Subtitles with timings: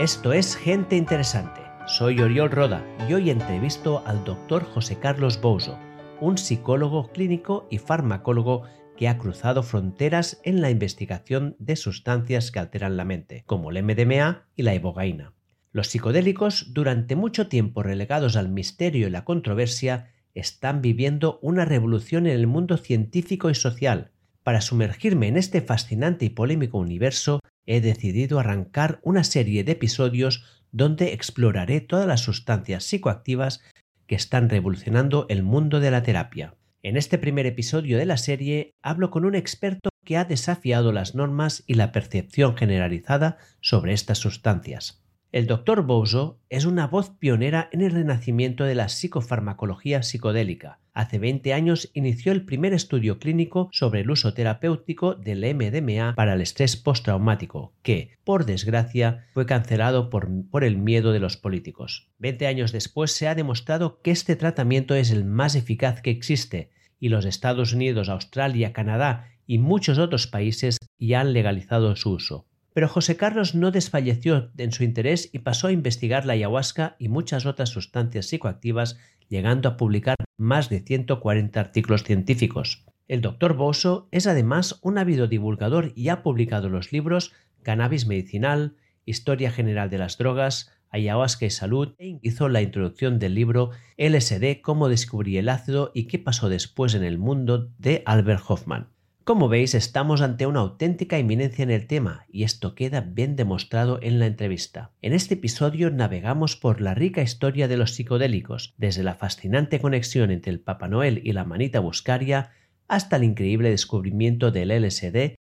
[0.00, 1.60] Esto es Gente Interesante.
[1.86, 5.78] Soy Oriol Roda y hoy entrevisto al doctor José Carlos Bouso,
[6.22, 8.62] un psicólogo clínico y farmacólogo
[8.96, 13.82] que ha cruzado fronteras en la investigación de sustancias que alteran la mente, como el
[13.82, 15.34] MDMA y la ibogaína.
[15.70, 22.26] Los psicodélicos, durante mucho tiempo relegados al misterio y la controversia, están viviendo una revolución
[22.26, 24.12] en el mundo científico y social.
[24.44, 30.44] Para sumergirme en este fascinante y polémico universo, he decidido arrancar una serie de episodios
[30.72, 33.62] donde exploraré todas las sustancias psicoactivas
[34.06, 36.54] que están revolucionando el mundo de la terapia.
[36.82, 41.14] En este primer episodio de la serie hablo con un experto que ha desafiado las
[41.14, 45.04] normas y la percepción generalizada sobre estas sustancias.
[45.32, 45.82] El Dr.
[45.82, 50.80] Bouso es una voz pionera en el renacimiento de la psicofarmacología psicodélica.
[50.92, 56.34] Hace 20 años inició el primer estudio clínico sobre el uso terapéutico del MDMA para
[56.34, 62.08] el estrés postraumático, que, por desgracia, fue cancelado por, por el miedo de los políticos.
[62.18, 66.70] 20 años después se ha demostrado que este tratamiento es el más eficaz que existe,
[66.98, 72.49] y los Estados Unidos, Australia, Canadá y muchos otros países ya han legalizado su uso.
[72.72, 77.08] Pero José Carlos no desfalleció en su interés y pasó a investigar la ayahuasca y
[77.08, 82.84] muchas otras sustancias psicoactivas, llegando a publicar más de 140 artículos científicos.
[83.08, 88.76] El doctor Boso es además un ávido divulgador y ha publicado los libros Cannabis Medicinal,
[89.04, 94.60] Historia General de las Drogas, Ayahuasca y Salud e hizo la introducción del libro LSD,
[94.60, 98.88] cómo descubrí el ácido y qué pasó después en el mundo de Albert Hoffman.
[99.30, 104.00] Como veis, estamos ante una auténtica eminencia en el tema y esto queda bien demostrado
[104.02, 104.90] en la entrevista.
[105.02, 110.32] En este episodio navegamos por la rica historia de los psicodélicos, desde la fascinante conexión
[110.32, 112.50] entre el Papá Noel y la manita buscaria
[112.88, 115.36] hasta el increíble descubrimiento del LSD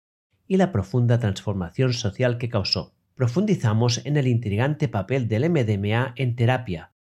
[0.47, 2.95] y la profunda transformación social que causó.
[3.13, 6.95] Profundizamos en el intrigante papel del MDMA en terapia,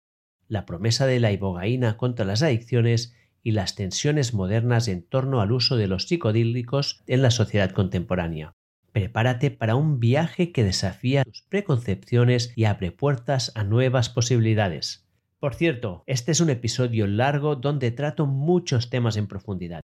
[0.49, 5.53] la promesa de la ibogaína contra las adicciones y las tensiones modernas en torno al
[5.53, 8.55] uso de los psicodílicos en la sociedad contemporánea.
[8.93, 15.09] Prepárate para un viaje que desafía tus preconcepciones y abre puertas a nuevas posibilidades.
[15.39, 19.81] Por cierto, este es un episodio largo donde trato muchos temas en profundidad.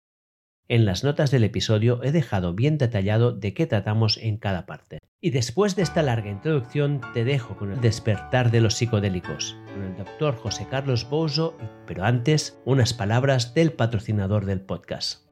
[0.71, 4.99] En las notas del episodio he dejado bien detallado de qué tratamos en cada parte.
[5.19, 9.83] Y después de esta larga introducción te dejo con el despertar de los psicodélicos, con
[9.83, 15.27] el doctor José Carlos Bouso, pero antes unas palabras del patrocinador del podcast.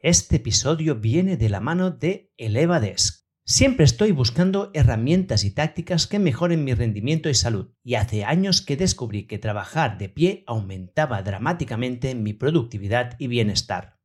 [0.00, 3.26] Este episodio viene de la mano de ElevaDesk.
[3.44, 8.62] Siempre estoy buscando herramientas y tácticas que mejoren mi rendimiento y salud, y hace años
[8.62, 13.95] que descubrí que trabajar de pie aumentaba dramáticamente mi productividad y bienestar.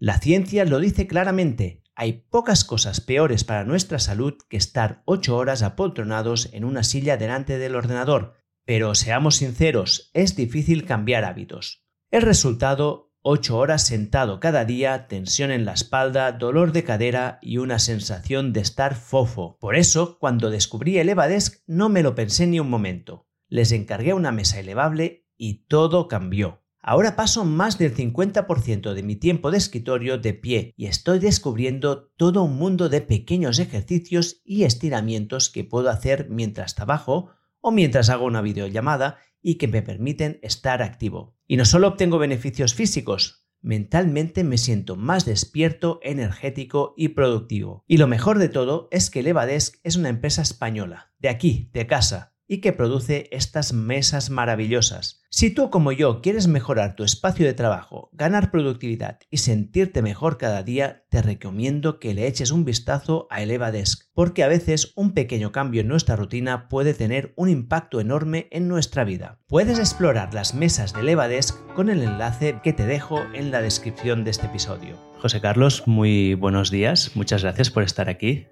[0.00, 5.36] La ciencia lo dice claramente, hay pocas cosas peores para nuestra salud que estar ocho
[5.36, 11.84] horas apoltronados en una silla delante del ordenador, pero seamos sinceros, es difícil cambiar hábitos.
[12.12, 17.58] El resultado, ocho horas sentado cada día, tensión en la espalda, dolor de cadera y
[17.58, 19.58] una sensación de estar fofo.
[19.58, 23.26] Por eso, cuando descubrí el Evadesk no me lo pensé ni un momento.
[23.48, 26.62] Les encargué una mesa elevable y todo cambió.
[26.80, 32.10] Ahora paso más del 50% de mi tiempo de escritorio de pie y estoy descubriendo
[32.16, 37.30] todo un mundo de pequeños ejercicios y estiramientos que puedo hacer mientras trabajo
[37.60, 41.36] o mientras hago una videollamada y que me permiten estar activo.
[41.46, 47.84] Y no solo obtengo beneficios físicos, mentalmente me siento más despierto, energético y productivo.
[47.86, 51.86] Y lo mejor de todo es que Levadesk es una empresa española, de aquí, de
[51.86, 55.22] casa, y que produce estas mesas maravillosas.
[55.30, 60.38] Si tú como yo quieres mejorar tu espacio de trabajo, ganar productividad y sentirte mejor
[60.38, 65.12] cada día, te recomiendo que le eches un vistazo a ElevaDesk, porque a veces un
[65.12, 69.38] pequeño cambio en nuestra rutina puede tener un impacto enorme en nuestra vida.
[69.46, 74.24] Puedes explorar las mesas de ElevaDesk con el enlace que te dejo en la descripción
[74.24, 74.96] de este episodio.
[75.18, 78.46] José Carlos, muy buenos días, muchas gracias por estar aquí.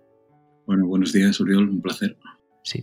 [0.67, 2.19] Bueno, buenos días, Uriol, un placer.
[2.63, 2.83] Sí,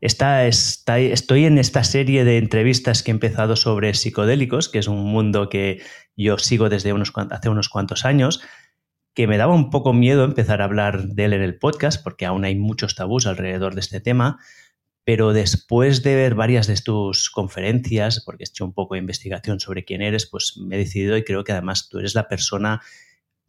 [0.00, 5.48] estoy en esta serie de entrevistas que he empezado sobre psicodélicos, que es un mundo
[5.48, 5.82] que
[6.16, 6.92] yo sigo desde
[7.30, 8.42] hace unos cuantos años,
[9.14, 12.26] que me daba un poco miedo empezar a hablar de él en el podcast, porque
[12.26, 14.38] aún hay muchos tabús alrededor de este tema,
[15.04, 19.58] pero después de ver varias de tus conferencias, porque he hecho un poco de investigación
[19.58, 22.80] sobre quién eres, pues me he decidido y creo que además tú eres la persona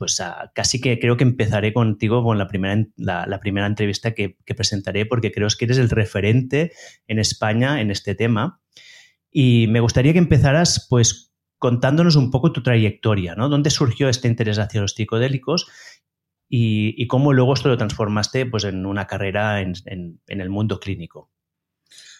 [0.01, 0.19] pues
[0.55, 5.31] casi que creo que empezaré contigo con la primera, la, primera entrevista que, presentaré porque
[5.31, 6.71] creo que eres el referente
[7.05, 8.59] en España en este tema.
[9.29, 13.47] Y me gustaría que empezaras pues contándonos un poco tu trayectoria, ¿no?
[13.47, 15.67] ¿Dónde surgió este interés hacia los psicodélicos
[16.49, 19.75] y, cómo luego esto lo transformaste pues, en una carrera en,
[20.25, 21.29] el mundo clínico?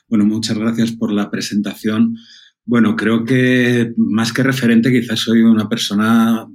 [0.07, 2.15] Bueno, muchas gracias por la presentación.
[2.63, 6.47] Bueno, creo que más que referente, quizás soy una persona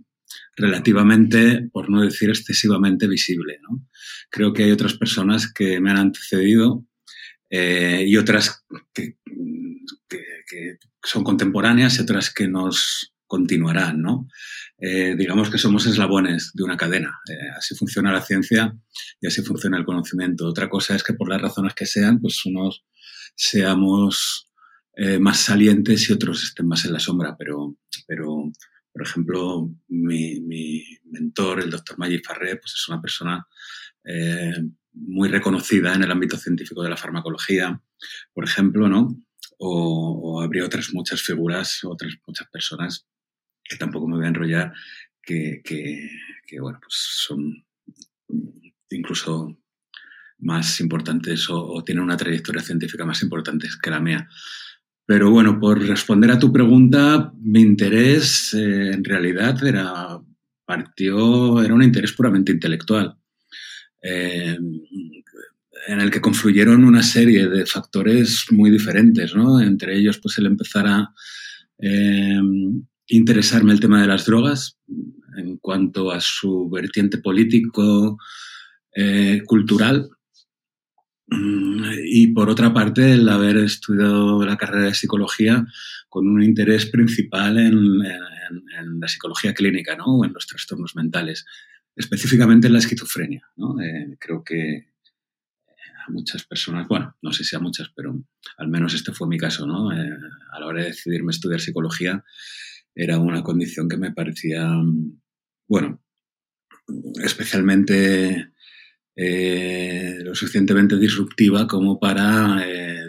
[0.57, 3.59] relativamente, por no decir excesivamente visible.
[3.63, 3.87] ¿no?
[4.31, 6.87] Creo que hay otras personas que me han antecedido
[7.51, 9.19] eh, y otras que,
[11.03, 14.01] son contemporáneas y otras que nos continuarán.
[14.01, 14.29] ¿no?
[14.79, 17.21] Eh, digamos que somos eslabones de una cadena.
[17.29, 18.75] Eh, así funciona la ciencia
[19.21, 20.47] y así funciona el conocimiento.
[20.47, 22.85] Otra cosa es que por las razones que sean, pues unos
[23.35, 24.43] seamos
[25.21, 27.77] más salientes y otros estén más en la sombra, pero,
[28.07, 28.51] pero
[28.97, 33.47] por ejemplo, mi, mentor, el doctor Maggi Farré, pues es una persona
[34.03, 34.55] eh,
[34.95, 37.79] muy reconocida en el ámbito científico de la farmacología,
[38.33, 39.23] por ejemplo, ¿no?
[39.59, 43.07] O, habría otras muchas figuras, otras muchas personas
[43.63, 44.73] que tampoco me voy a enrollar,
[45.23, 45.61] que,
[46.59, 47.67] bueno, pues son
[48.89, 49.59] incluso
[50.39, 54.27] más importantes o, o, tienen una trayectoria científica más importante que la mía.
[55.07, 60.21] Pero bueno, por responder a tu pregunta, mi interés eh, en realidad era,
[60.65, 63.17] partió, era un interés puramente intelectual,
[64.03, 64.59] eh,
[65.87, 69.61] en el que confluyeron una serie de factores muy diferentes, ¿no?
[69.61, 71.15] Entre ellos, pues el empezar a
[71.79, 72.41] eh,
[73.07, 74.77] interesarme el tema de las drogas
[75.37, 78.19] en cuanto a su vertiente político,
[79.45, 80.09] cultural,
[81.29, 85.67] y por otra parte, el haber estudiado la carrera de psicología
[86.09, 90.25] con un interés principal en, la psicología clínica, ¿no?
[90.25, 91.45] En los trastornos mentales,
[91.97, 93.81] específicamente en la esquizofrenia, ¿no?
[93.81, 94.93] Eh, creo que
[96.07, 98.23] a muchas personas, bueno, no sé si a muchas, pero
[98.59, 99.93] al menos este fue mi caso, ¿no?
[99.93, 100.11] Eh,
[100.53, 102.23] a la hora de decidirme estudiar psicología,
[102.95, 104.71] era una condición que me parecía,
[105.69, 106.03] bueno,
[107.23, 108.53] especialmente
[109.17, 113.09] eh, lo suficientemente disruptiva como para eh,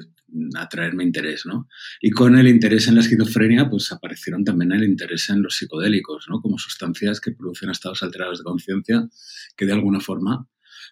[0.55, 1.67] atraerme interés, ¿no?
[2.01, 6.27] Y con el interés en la esquizofrenia, pues aparecieron también el interés en los psicodélicos,
[6.29, 6.39] ¿no?
[6.41, 9.07] Como sustancias que producen estados alterados de conciencia
[9.55, 10.47] que de alguna forma,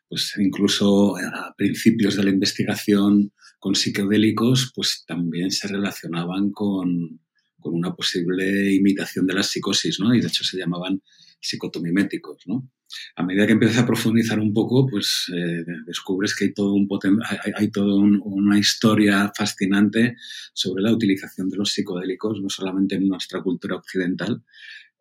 [0.09, 7.21] pues incluso a principios de la investigación con psicodélicos, pues también se relacionaban con,
[7.59, 10.13] con una posible imitación de la psicosis, ¿no?
[10.13, 11.01] Y de hecho se llamaban
[11.47, 12.69] psicotomiméticos, ¿no?
[13.15, 16.87] a medida que empiezas a profundizar un poco, pues eh, descubres que hay todo un
[17.23, 20.17] hay, hay toda una historia fascinante
[20.53, 24.43] sobre la utilización de los psicodélicos, no solamente en nuestra cultura occidental,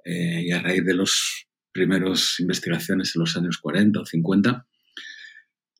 [0.04, 4.66] eh, y a raíz de las primeras investigaciones en los años 40 o 50,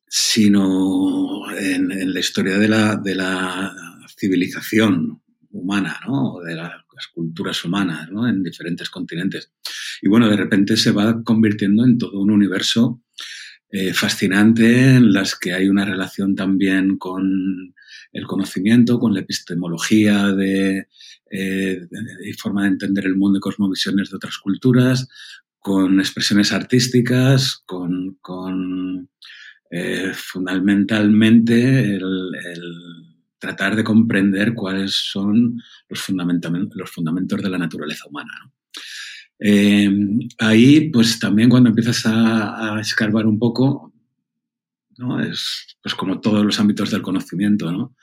[0.07, 3.73] sino en, la historia de la, de la
[4.17, 5.21] civilización
[5.51, 6.39] humana, ¿no?
[6.45, 6.55] de
[6.95, 8.27] las culturas humanas ¿no?
[8.27, 9.51] en diferentes continentes.
[10.01, 13.01] Y bueno, de repente se va convirtiendo en todo un universo
[13.69, 17.73] eh, fascinante en las que hay una relación también con
[18.13, 20.87] el conocimiento, con la epistemología de,
[21.29, 21.81] eh,
[22.23, 25.07] y forma de entender el mundo y cosmovisiones de otras culturas,
[25.59, 29.09] con expresiones artísticas, con, con
[29.71, 32.31] eh, fundamentalmente el,
[33.45, 38.31] tratar de comprender cuáles son los, los fundamentos de la naturaleza humana.
[39.39, 39.89] Eh,
[40.39, 43.93] ahí, pues también cuando empiezas a, escarbar un poco,
[44.97, 45.19] ¿no?
[45.19, 47.95] Es pues como todos los ámbitos del conocimiento, ¿no?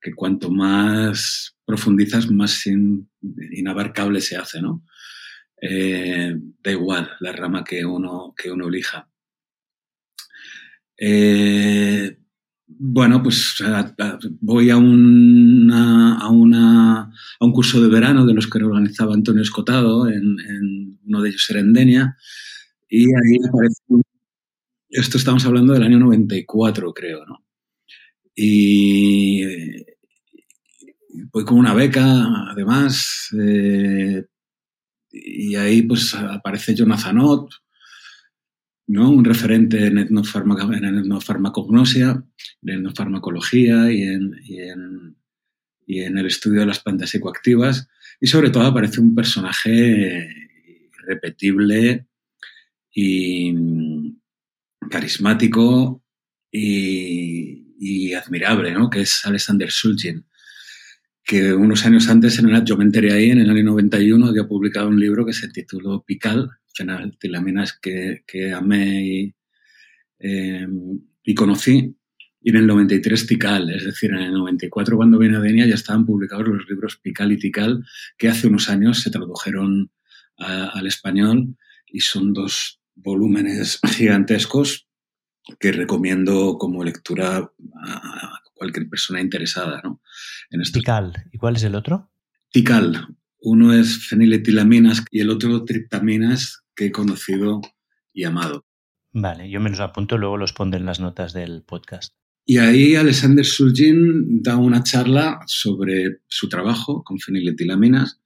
[0.00, 4.84] Que cuanto más profundizas, más inabarcable se hace, ¿no?
[5.60, 9.08] Eh, da igual la rama que uno, que uno elija.
[10.96, 12.16] Eh,
[12.66, 13.56] bueno, pues
[14.40, 19.42] voy a, una, a, una, a, un curso de verano de los que organizaba Antonio
[19.42, 21.60] Escotado, en, uno de ellos era
[22.88, 23.82] y ahí aparece,
[24.90, 27.44] esto estamos hablando del año 94, creo, ¿no?
[28.34, 29.42] Y
[31.32, 34.24] voy con una beca, además, eh,
[35.10, 37.52] y ahí pues aparece Jonathan Ott,
[38.86, 39.10] ¿no?
[39.10, 42.24] un referente en, etnofarmacognosia,
[42.62, 45.16] en etnofarmacología y en, y, en,
[45.86, 47.88] y en, el estudio de las plantas psicoactivas.
[48.20, 50.28] Y sobre todo aparece un personaje
[51.06, 52.06] repetible
[52.94, 53.54] y
[54.90, 56.02] carismático
[56.50, 58.90] y, y admirable, ¿no?
[58.90, 60.26] que es Alexander Sulgin
[61.24, 64.46] que unos años antes, en el, yo me enteré ahí, en el año 91, había
[64.46, 69.34] publicado un libro que se tituló Pical, fenaltilaminas que, que amé y,
[70.18, 70.66] eh,
[71.22, 71.96] y, conocí.
[72.40, 75.74] Y en el 93 Tical, es decir, en el 94 cuando vine a Denia ya
[75.74, 77.84] estaban publicados los libros Pical y Tical,
[78.18, 79.90] que hace unos años se tradujeron
[80.36, 84.88] al español y son dos volúmenes gigantescos
[85.58, 87.50] que recomiendo como lectura
[87.86, 89.80] a cualquier persona interesada.
[89.84, 90.00] ¿no?
[90.50, 91.12] En Tical.
[91.32, 92.10] ¿Y cuál es el otro?
[92.50, 93.16] Tical.
[93.40, 97.60] Uno es feniletilaminas y el otro triptaminas que he conocido
[98.12, 98.64] y amado.
[99.12, 102.14] Vale, yo me los apunto, luego los pondré en las notas del podcast.
[102.46, 108.20] Y ahí Alexander Surgin da una charla sobre su trabajo con feniletilaminas.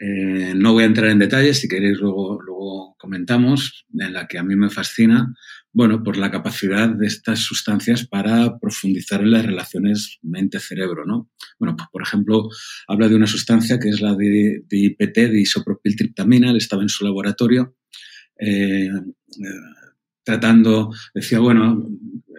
[0.00, 4.38] Eh, no voy a entrar en detalles, si queréis luego, luego comentamos, en la que
[4.38, 5.32] a mí me fascina,
[5.72, 11.30] bueno, por la capacidad de estas sustancias para profundizar en las relaciones mente-cerebro, ¿no?
[11.58, 12.48] Bueno, pues, por ejemplo,
[12.88, 16.88] habla de una sustancia que es la de, de IPT, de isopropiltriptamina, él estaba en
[16.88, 17.76] su laboratorio
[18.44, 18.90] eh,
[20.24, 21.88] tratando, decía, bueno,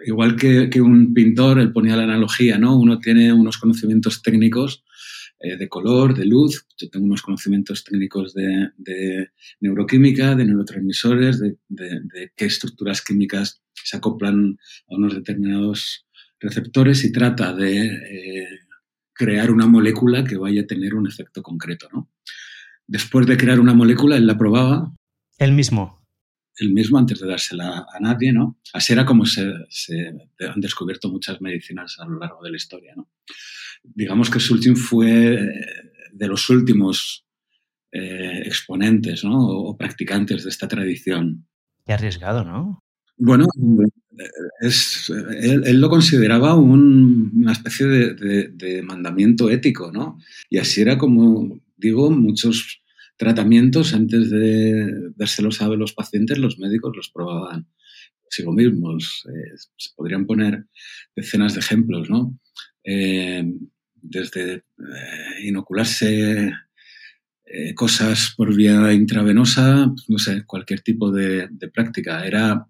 [0.06, 2.78] igual que, un pintor, él ponía la analogía, ¿no?
[2.78, 4.84] Uno tiene unos conocimientos técnicos
[5.44, 9.28] eh, de color, de luz, yo tengo unos conocimientos técnicos de,
[9.60, 11.58] neuroquímica, de neurotransmisores, de,
[12.34, 14.56] qué estructuras químicas se acoplan
[14.88, 16.06] a unos determinados
[16.40, 18.48] receptores y trata de eh,
[19.12, 22.10] crear una molécula que vaya a tener un efecto concreto, ¿no?
[22.86, 24.94] Después de crear una molécula, él la probaba.
[25.38, 26.03] Él mismo
[26.58, 28.58] el mismo antes de dársela a nadie, ¿no?
[28.72, 33.10] Así era como se, han descubierto muchas medicinas a lo largo de la historia, ¿no?
[33.82, 35.48] Digamos que Sultin fue eh,
[36.12, 37.26] de los últimos
[37.92, 39.46] eh, exponentes, ¿no?
[39.46, 41.46] O, practicantes de esta tradición.
[41.84, 42.82] Qué arriesgado, ¿no?
[43.16, 43.46] Bueno,
[44.60, 50.18] es, él, lo consideraba una especie de, de mandamiento ético, ¿no?
[50.50, 52.83] Y así era como, digo, muchos
[53.16, 57.68] tratamientos, antes de dárselos a los pacientes, los médicos los probaban
[58.22, 59.24] consigo mismos.
[59.28, 60.66] Eh, se podrían poner
[61.14, 62.38] decenas de ejemplos, ¿no?
[62.82, 63.44] Eh,
[63.94, 64.62] desde eh,
[65.44, 66.52] inocularse
[67.76, 72.26] cosas por vía intravenosa, no sé, cualquier tipo de práctica.
[72.26, 72.66] Era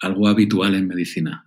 [0.00, 1.42] algo habitual en medicina.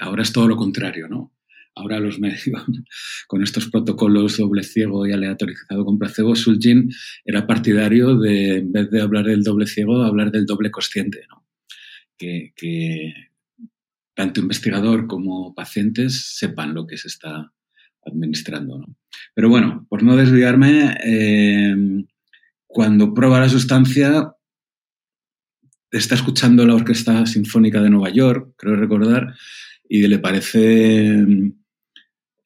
[0.00, 1.32] ahora es todo lo contrario, ¿no?
[1.74, 2.64] Ahora los médicos,
[3.28, 6.90] con estos protocolos doble ciego y aleatorizado con placebo, Sulgin
[7.24, 11.26] era partidario de, en vez de hablar del doble ciego, hablar del doble consciente,
[12.16, 13.14] que,
[14.14, 17.52] tanto investigador como pacientes sepan lo que se está
[18.04, 18.78] administrando.
[18.78, 18.96] ¿no?
[19.34, 21.74] Pero bueno, por no desviarme, eh,
[22.66, 24.34] cuando prueba la sustancia,
[25.90, 29.34] está escuchando la Orquesta Sinfónica de Nueva York, creo recordar,
[29.88, 31.26] y le parece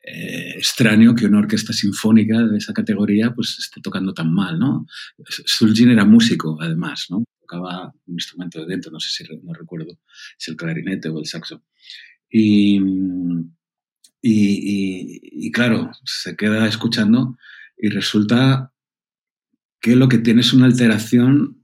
[0.06, 4.87] eh, extraño que una orquesta sinfónica de esa categoría pues esté tocando tan mal, ¿no?
[5.26, 7.25] Sulgin era músico, además, ¿no?
[7.40, 9.99] Tocaba un instrumento de dentro, no sé si no recuerdo
[10.37, 11.64] si el clarinete o el saxo.
[12.28, 12.80] Y,
[14.20, 17.38] y, claro, se queda escuchando
[17.78, 18.73] y resulta
[19.80, 21.62] que lo que tiene es una alteración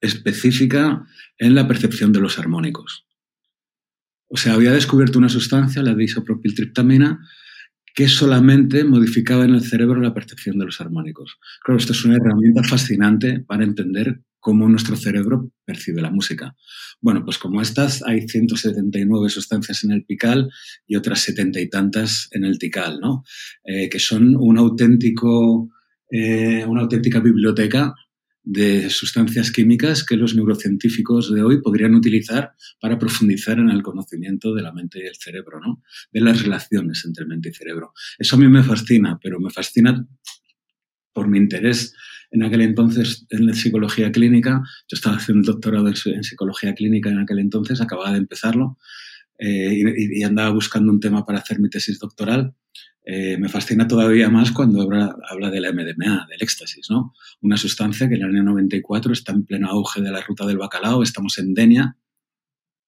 [0.00, 1.06] específica
[1.38, 3.06] en la percepción de los armónicos.
[4.28, 7.26] O sea, había descubierto una sustancia, la disopropiltriptamina,
[7.94, 11.38] que solamente modificaba en el cerebro la percepción de los armónicos.
[11.64, 16.56] Claro, esto es una herramienta fascinante para entender cómo nuestro cerebro percibe la música.
[17.00, 20.50] Bueno, pues como estas, hay 179 sustancias en el pical
[20.86, 23.22] y otras setenta y tantas en el tical, ¿no?
[23.64, 25.70] Eh, que son un auténtico,
[26.10, 27.94] eh, una auténtica biblioteca
[28.50, 34.52] de sustancias químicas que los neurocientíficos de hoy podrían utilizar para profundizar en el conocimiento
[34.54, 35.84] de la mente y el cerebro, ¿no?
[36.12, 37.92] de las relaciones entre mente y cerebro.
[38.18, 40.04] Eso a mí me fascina, pero me fascina
[41.12, 41.94] por mi interés
[42.32, 44.62] en aquel entonces en la psicología clínica.
[44.88, 48.78] Yo estaba haciendo el doctorado en psicología clínica en aquel entonces, acababa de empezarlo
[49.38, 52.52] eh, y, y andaba buscando un tema para hacer mi tesis doctoral
[53.12, 57.12] eh, me fascina todavía más cuando habla, de la MDMA, del éxtasis, ¿no?
[57.40, 60.58] Una sustancia que en el año 94 está en pleno auge de la ruta del
[60.58, 61.96] bacalao, estamos en Denia,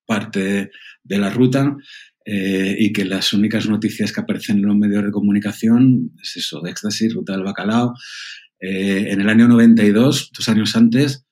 [0.07, 0.71] parte
[1.03, 1.77] de la ruta,
[2.25, 6.61] eh, y que las únicas noticias que aparecen en los medios de comunicación es eso,
[6.61, 7.93] de éxtasis, ruta del bacalao.
[8.61, 11.27] Eh, en el año 92, dos años antes,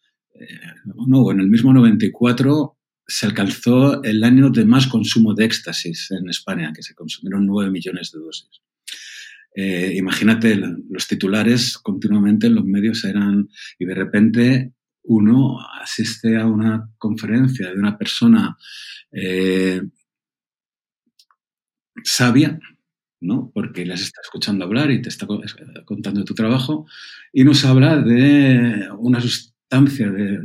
[1.06, 6.28] no, en el mismo 94, se alcanzó el año de más consumo de éxtasis en
[6.28, 8.60] España, que se consumieron 9 millones de dosis.
[9.54, 16.46] Eh, imagínate, los titulares continuamente en los medios eran, y de repente uno asiste a
[16.46, 18.56] una conferencia de una persona
[19.12, 19.82] eh,
[22.04, 22.58] sabia,
[23.20, 23.50] ¿no?
[23.52, 25.26] Porque las está escuchando hablar y te está
[25.84, 26.86] contando tu trabajo,
[27.32, 29.50] y nos habla de una sustancia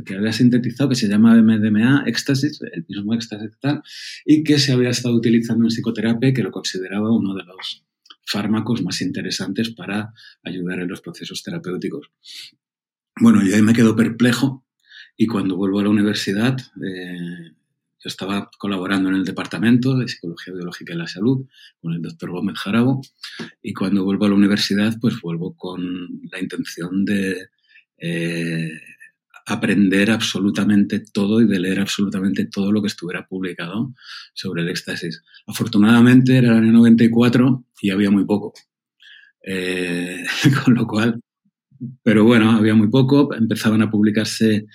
[0.04, 3.82] que había sintetizado que se llama MDMA, éxtasis, el mismo éxtasis tal,
[4.24, 7.85] y que se había estado utilizando en psicoterapia que lo consideraba uno de los
[8.26, 12.10] fármacos más interesantes para ayudar en los procesos terapéuticos.
[13.18, 14.66] Bueno, yo ahí me quedo perplejo
[15.16, 17.52] y cuando vuelvo a la universidad, eh,
[17.98, 21.46] yo estaba colaborando en el Departamento de Psicología Biológica y la Salud
[21.80, 23.00] con el doctor Gómez Jarabo
[23.62, 27.48] y cuando vuelvo a la universidad pues vuelvo con la intención de
[27.98, 28.70] eh,
[29.46, 33.94] aprender absolutamente todo y de leer absolutamente todo lo que estuviera publicado
[34.34, 35.22] sobre el éxtasis.
[35.46, 38.52] Afortunadamente era el año 94 y había muy poco.
[39.42, 40.24] Eh,
[40.64, 41.20] con lo cual,
[42.02, 44.66] pero bueno, había muy poco, empezaban a publicarse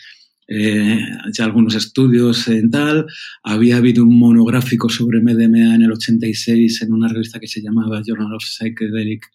[0.47, 0.99] eh,
[1.33, 3.05] ya algunos estudios en tal.
[3.43, 8.01] Había habido un monográfico sobre MDMA en el 86 en una revista que se llamaba
[8.05, 9.25] Journal of Psychedelic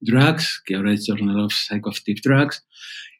[0.00, 2.66] Drugs, que ahora es Journal of Psychoactive Drugs.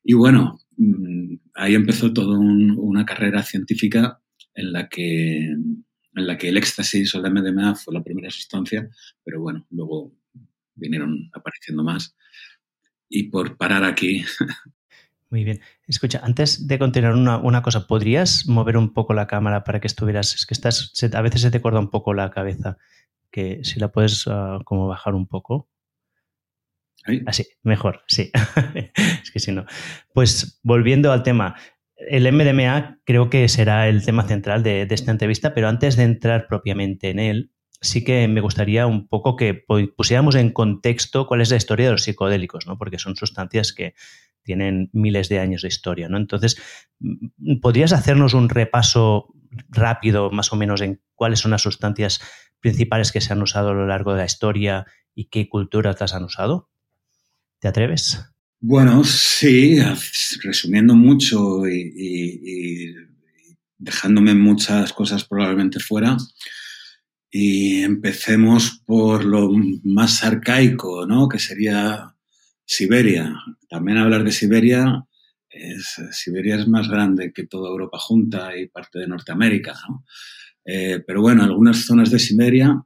[0.02, 4.20] Y bueno, mm, ahí empezó toda una carrera científica
[4.54, 5.54] en la que
[6.16, 8.88] en la que el éxtasis o la MDMA fue la primera sustancia,
[9.24, 10.14] pero bueno, luego
[10.76, 12.16] vinieron apareciendo más.
[13.08, 14.24] Y por parar aquí,
[15.34, 15.60] Muy bien.
[15.88, 20.32] Escucha, antes de continuar una, cosa, ¿podrías mover un poco la cámara para que estuvieras?
[20.36, 22.78] Es que estás, a veces se te corta un poco la cabeza,
[23.32, 25.68] que si la puedes ah, como bajar un poco.
[27.26, 28.30] Así, mejor, sí.
[29.22, 29.66] es que si no.
[30.12, 31.56] Pues volviendo al tema,
[31.96, 36.04] el MDMA creo que será el tema central de, de, esta entrevista, pero antes de
[36.04, 37.52] entrar propiamente en él,
[37.84, 39.54] sí que me gustaría un poco que
[39.96, 42.78] pusiéramos en contexto cuál es la historia de los psicodélicos, ¿no?
[42.78, 43.94] porque son sustancias que
[44.42, 46.18] tienen miles de años de historia, ¿no?
[46.18, 46.56] Entonces,
[47.00, 49.34] mm, ¿podrías hacernos un repaso
[49.68, 52.20] rápido, más o menos, en cuáles son las sustancias
[52.60, 56.14] principales que se han usado a lo largo de la historia y qué culturas las
[56.14, 56.70] han usado?
[57.64, 58.20] ¿Te atreves?
[58.60, 59.78] Bueno, sí,
[60.42, 62.94] resumiendo mucho y,
[63.78, 66.18] dejándome muchas cosas probablemente fuera.
[67.30, 69.50] Y empecemos por lo
[69.82, 71.26] más arcaico, ¿no?
[71.26, 72.14] Que sería
[72.66, 73.34] Siberia.
[73.70, 75.06] También hablar de Siberia,
[76.10, 79.72] Siberia es más grande que toda Europa junta y parte de Norteamérica.
[79.88, 80.04] ¿no?
[80.66, 82.78] Eh, pero bueno, en algunas zonas de Siberia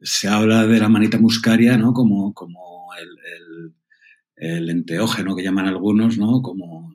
[0.00, 1.92] se habla de la manita muscaria ¿no?
[1.92, 3.74] como, como el,
[4.36, 6.42] enteógeno que llaman algunos, ¿no?
[6.42, 6.94] como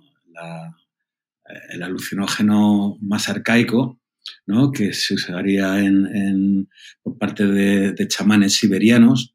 [1.70, 4.00] el alucinógeno más arcaico.
[4.46, 4.72] ¿no?
[4.72, 6.70] que se usaría en,
[7.02, 9.34] por parte de, de chamanes siberianos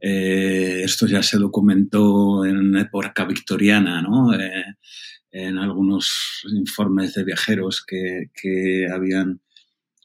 [0.00, 4.34] eh, esto ya se documentó en época victoriana, ¿no?
[4.34, 4.64] Eh,
[5.30, 9.40] en algunos informes de viajeros que, que, habían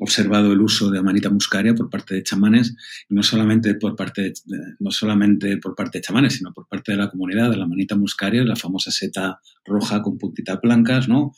[0.04, 2.76] observado el uso de amanita muscaria por parte de chamanes,
[3.08, 4.34] y no solamente por parte de,
[4.80, 7.52] no solamente por parte de chamanes, sino por parte de la comunidad.
[7.52, 11.34] de La amanita muscaria la famosa seta roja con puntitas blancas, ¿no?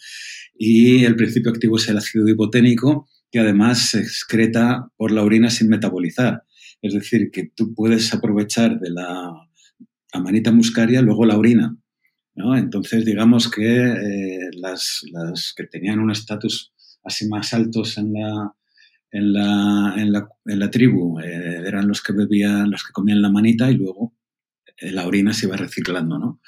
[0.57, 5.49] Y el principio activo es el ácido hipoténico, que además se excreta por la orina
[5.49, 6.43] sin metabolizar.
[6.81, 9.29] Es decir, que tú puedes aprovechar de la
[10.13, 11.75] amanita muscaria luego la orina.
[12.35, 12.55] ¿no?
[12.55, 15.03] Entonces, digamos que eh, las,
[15.55, 16.72] que tenían un estatus
[17.03, 18.53] así más altos en la,
[19.11, 19.95] en la,
[20.45, 24.15] en la, tribu eh, eran los que bebían, los que comían la manita y luego
[24.77, 26.41] eh, la orina se iba reciclando, ¿no?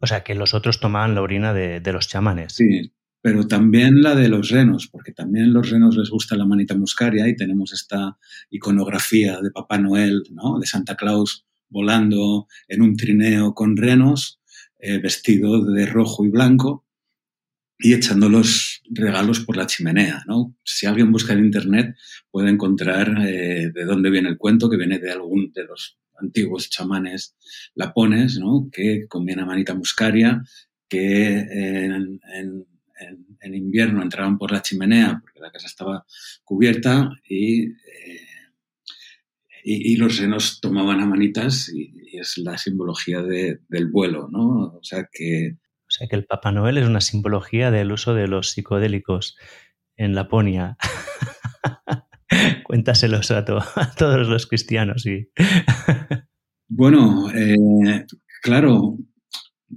[0.00, 2.54] o sea, que los otros tomaban la orina de, de los chamanes.
[2.54, 2.90] Sí,
[3.26, 7.26] pero también la de los renos, porque también los renos les gusta la manita muscaria
[7.26, 8.16] y tenemos esta
[8.50, 10.60] iconografía de Papá Noel, ¿no?
[10.60, 14.40] de Santa Claus volando en un trineo con renos,
[14.78, 16.85] eh, vestido de rojo y blanco
[17.78, 20.24] y echando los regalos por la chimenea.
[20.26, 20.54] ¿no?
[20.64, 21.96] Si alguien busca en Internet
[22.30, 26.70] puede encontrar eh, de dónde viene el cuento, que viene de algún de los antiguos
[26.70, 27.36] chamanes
[27.74, 28.68] lapones, ¿no?
[28.72, 30.42] que comían a manita muscaria,
[30.88, 32.20] que en
[33.40, 36.04] en, invierno entraban por la chimenea porque la casa estaba
[36.44, 38.20] cubierta y, eh,
[39.64, 44.78] y, los renos tomaban a manitas y, es la simbología del vuelo, ¿no?
[44.78, 45.56] O sea que...
[45.96, 49.34] O sea que el Papá Noel es una simbología del uso de los psicodélicos
[49.96, 50.76] en Laponia.
[52.64, 55.06] Cuéntaselos a, a, todos los cristianos.
[56.68, 58.04] bueno, eh,
[58.42, 58.98] claro,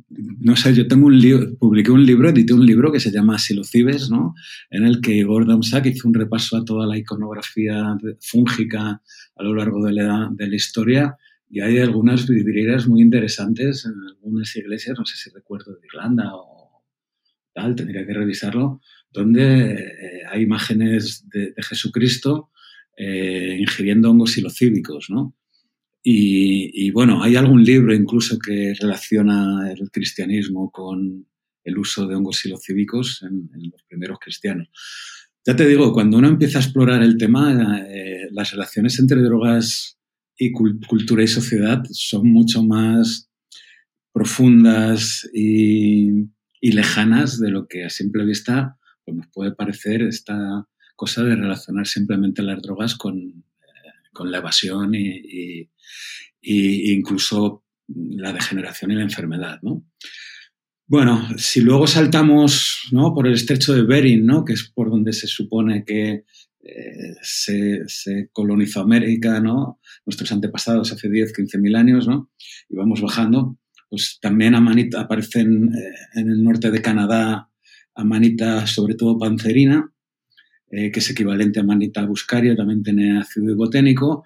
[0.10, 3.40] no sé, yo tengo un libro, publiqué un libro, edité un libro que se llama
[3.40, 4.34] Silocibes, ¿no?
[4.72, 9.02] En el que Gordon Sack hizo un repaso a toda la iconografía fúngica
[9.38, 11.16] a lo largo de la, de la historia
[11.50, 16.36] y hay algunas vidrieras muy interesantes en algunas iglesias, no sé si recuerdo de Irlanda
[16.36, 16.86] o
[17.54, 18.82] tal, tendría que revisarlo,
[19.12, 22.52] donde eh, hay imágenes de, Jesucristo
[22.96, 25.36] eh, ingiriendo hongos silocíbicos, ¿no?
[26.02, 31.28] Y, bueno, hay algún libro incluso que relaciona el cristianismo con
[31.64, 34.70] el uso de hongos silocíbicos en, los primeros cristianos.
[35.46, 39.99] Ya te digo, cuando uno empieza a explorar el tema, eh, las relaciones entre drogas
[40.40, 43.30] y cultura y sociedad son mucho más
[44.14, 46.30] profundas y,
[46.62, 51.88] lejanas de lo que a simple vista pues nos puede parecer esta cosa de relacionar
[51.88, 55.70] simplemente las drogas con, eh, con la evasión y,
[56.42, 59.86] y, incluso la degeneración y la enfermedad, ¿no?
[60.86, 63.14] Bueno, si luego saltamos ¿no?
[63.14, 64.44] por el estrecho de Bering, ¿no?
[64.44, 66.24] que es por donde se supone que
[66.62, 69.80] eh, se, se, colonizó América, ¿no?
[70.06, 72.30] nuestros antepasados hace 10, 15 mil años, ¿no?
[72.70, 73.58] y vamos bajando,
[73.90, 77.50] pues también amanita, aparecen eh, en el norte de Canadá
[77.96, 79.92] amanita, sobre todo pancerina,
[80.72, 84.24] eh, que es equivalente a amanita buscaria, también tiene ácido boténico.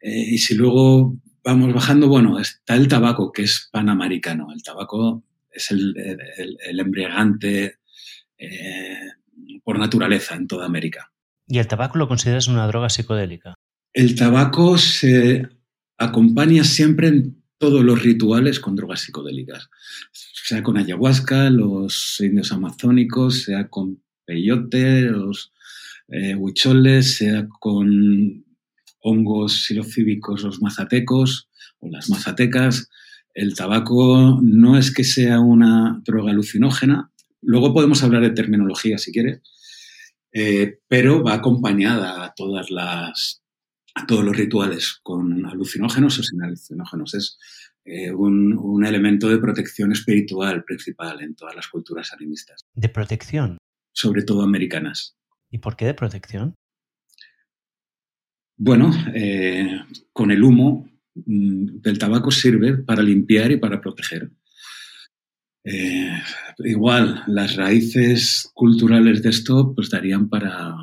[0.00, 4.52] y si luego vamos bajando, bueno, está el tabaco, que es panamericano.
[4.52, 7.78] El tabaco es el, el, embriagante
[8.38, 9.10] eh,
[9.62, 11.11] por naturaleza en toda América.
[11.52, 13.52] ¿Y el tabaco lo consideras una droga psicodélica?
[13.92, 15.46] El tabaco se
[15.98, 19.68] acompaña siempre en todos los rituales con drogas psicodélicas,
[20.12, 25.52] sea con ayahuasca, los indios amazónicos, sea con peyote, los
[26.08, 28.46] eh, huicholes, sea con
[29.00, 32.88] hongos silocíbicos, los mazatecos o las mazatecas,
[33.34, 37.12] el tabaco no es que sea una droga alucinógena,
[37.42, 39.42] luego podemos hablar de terminología si quieres,
[40.32, 43.42] eh, pero va acompañada a todas las
[43.94, 47.14] a todos los rituales con alucinógenos o sin alucinógenos.
[47.14, 47.38] Es
[47.84, 52.62] eh, un, un, elemento de protección espiritual principal en todas las culturas animistas.
[52.72, 53.58] ¿De protección?
[53.92, 55.18] Sobre todo americanas.
[55.50, 56.54] ¿Y por qué de protección?
[58.56, 59.78] Bueno, eh,
[60.14, 64.30] con el humo Mm, del tabaco sirve para limpiar y para proteger.
[65.64, 66.18] Eh,
[66.58, 70.74] igual, las raíces culturales de esto pues darían para,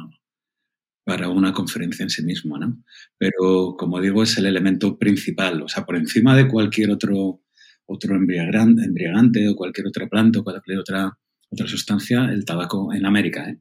[1.04, 2.82] para una conferencia en sí mismo, ¿no?
[3.18, 7.42] Pero, como digo, es el elemento principal, o sea, por encima de cualquier otro,
[7.86, 11.18] otro embriagante o cualquier otra planta o cualquier otra,
[11.50, 13.60] otra sustancia, el tabaco en América, ¿eh?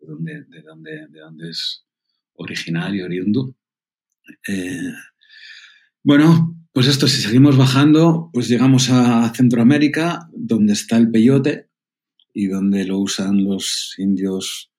[0.00, 1.84] de, donde, de, donde, de donde es
[2.34, 3.56] original oriundo.
[4.46, 4.92] Eh,
[6.02, 11.68] bueno, pues esto, si seguimos bajando, pues llegamos a Centroamérica, donde está el peyote
[12.32, 14.70] y donde lo usan los indios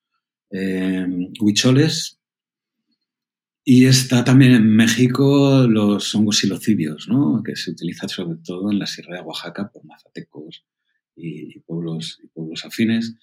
[0.51, 1.05] eh,
[1.39, 2.17] huicholes.
[3.63, 7.43] Y está también en México los hongos silocibios, ¿no?
[7.43, 10.65] que se utilizan sobre todo en la Sierra de Oaxaca por mazatecos
[11.15, 13.15] y, pueblos, y pueblos afines.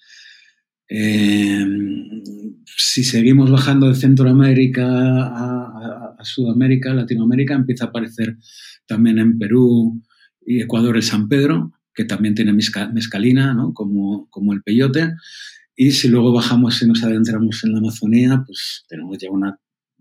[0.89, 1.65] Eh,
[2.65, 8.37] si seguimos bajando de Centroamérica a, Sudamérica, Latinoamérica, empieza a aparecer
[8.85, 10.01] también en Perú
[10.45, 13.73] y Ecuador el San Pedro, que también tiene mescalina, ¿no?
[13.73, 15.13] como, como el peyote.
[15.75, 19.57] Y si luego bajamos y nos adentramos en la Amazonía, pues tenemos ya una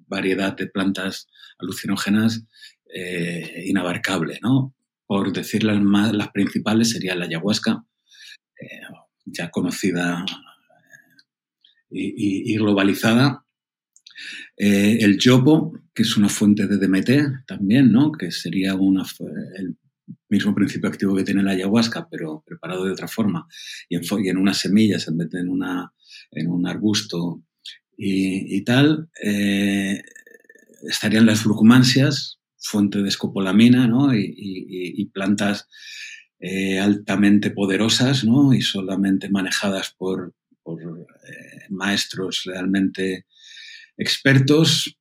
[0.08, 2.44] variedad de plantas alucinógenas
[2.92, 4.74] eh, inabarcable, ¿no?
[5.06, 7.84] Por decir las, más, las principales sería la ayahuasca,
[8.60, 8.80] eh,
[9.24, 10.24] ya conocida
[11.90, 13.44] y, globalizada.
[14.56, 18.10] Eh, el yopo, que es una fuente de DMT también, ¿no?
[18.10, 19.04] que sería una,
[19.56, 19.76] el
[20.28, 23.46] mismo principio activo que tiene la ayahuasca, pero preparado de otra forma,
[23.88, 25.92] y en, unas semillas en vez de en, una,
[26.32, 27.42] en un arbusto
[27.96, 29.08] y, tal.
[29.22, 30.02] Eh,
[30.88, 34.14] estarían las flucumansias, fuente de escopolamina, ¿no?
[34.14, 35.68] y, plantas
[36.38, 38.52] eh, altamente poderosas ¿no?
[38.52, 40.34] y solamente manejadas por,
[40.68, 43.24] por eh, maestros realmente
[43.96, 44.98] expertos.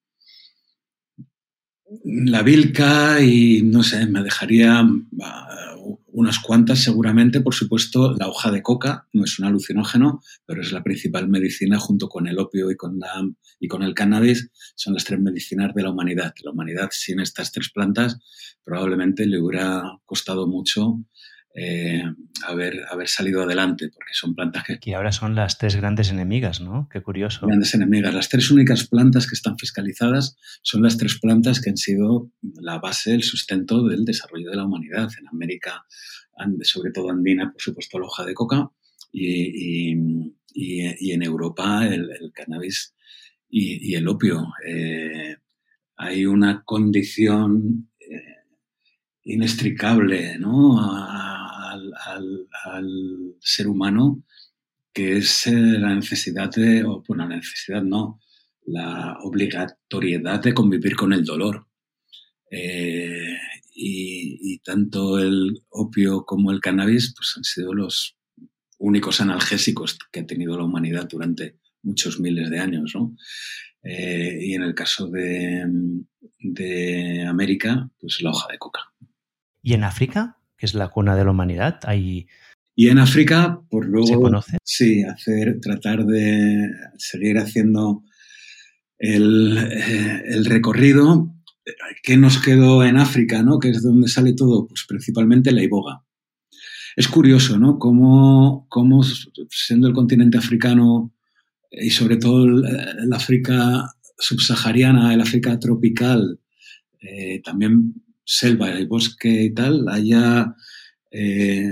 [2.06, 4.80] La Vilca y no sé, me dejaría
[5.22, 5.76] ah,
[6.08, 7.42] unas cuantas seguramente.
[7.42, 11.80] Por supuesto, la hoja de coca no es un alucinógeno, pero es la principal medicina
[11.80, 13.22] junto con el opio y con, la,
[13.60, 14.50] y con el cannabis.
[14.76, 16.34] Son las tres medicinas de la humanidad.
[16.44, 18.20] La humanidad sin estas tres plantas
[18.64, 21.02] probablemente le hubiera costado mucho
[21.56, 22.04] eh,
[22.46, 24.80] haber, haber salido adelante, porque son plantas que...
[24.84, 26.88] Y ahora son las tres grandes enemigas, ¿no?
[26.92, 27.48] Qué curioso.
[27.48, 28.14] Grandes enemigas.
[28.14, 32.32] Las tres únicas plantas que están fiscalizadas son las tres plantas que han sido
[32.62, 35.10] la base, el sustento del desarrollo de la humanidad.
[35.20, 35.86] En América,
[36.62, 38.70] sobre todo andina, por supuesto, la hoja de coca,
[39.12, 39.94] y,
[40.54, 42.94] y, en Europa el, cannabis
[43.50, 44.48] y, el opio.
[44.68, 45.36] Eh,
[45.96, 48.44] hay una condición eh,
[49.24, 50.80] inextricable ¿no?
[52.06, 54.24] Al, ser humano,
[54.94, 58.20] que es eh, la necesidad de, o bueno, la necesidad no,
[58.66, 61.68] la obligatoriedad de convivir con el dolor.
[62.52, 63.38] Eh,
[63.80, 68.18] y, tanto el opio como el cannabis pues, han sido los
[68.80, 72.94] únicos analgésicos que ha tenido la humanidad durante muchos miles de años.
[72.96, 73.16] ¿no?
[73.84, 75.66] Eh, y en el caso de,
[76.40, 78.82] de América, pues la hoja de coca.
[79.62, 80.38] ¿Y en África?
[80.58, 81.80] Que es la cuna de la humanidad.
[81.84, 82.28] Hay
[82.76, 84.08] Y en África, por luego...
[84.08, 84.58] ¿Se conoce?
[84.64, 88.04] Sí, hacer, tratar de seguir haciendo
[88.98, 91.34] el, eh, el recorrido.
[92.04, 93.60] ¿Qué nos quedó en África, no?
[93.60, 96.04] Que es donde sale todo, pues principalmente la iboga.
[96.96, 97.78] Es curioso, ¿no?
[97.78, 99.04] Cómo, cómo
[99.50, 101.14] siendo el continente africano
[101.70, 103.86] y sobre todo el, África
[104.18, 106.40] subsahariana, el África tropical,
[107.00, 107.94] eh, también
[108.28, 110.54] selva y bosque y tal, haya
[111.12, 111.72] eh,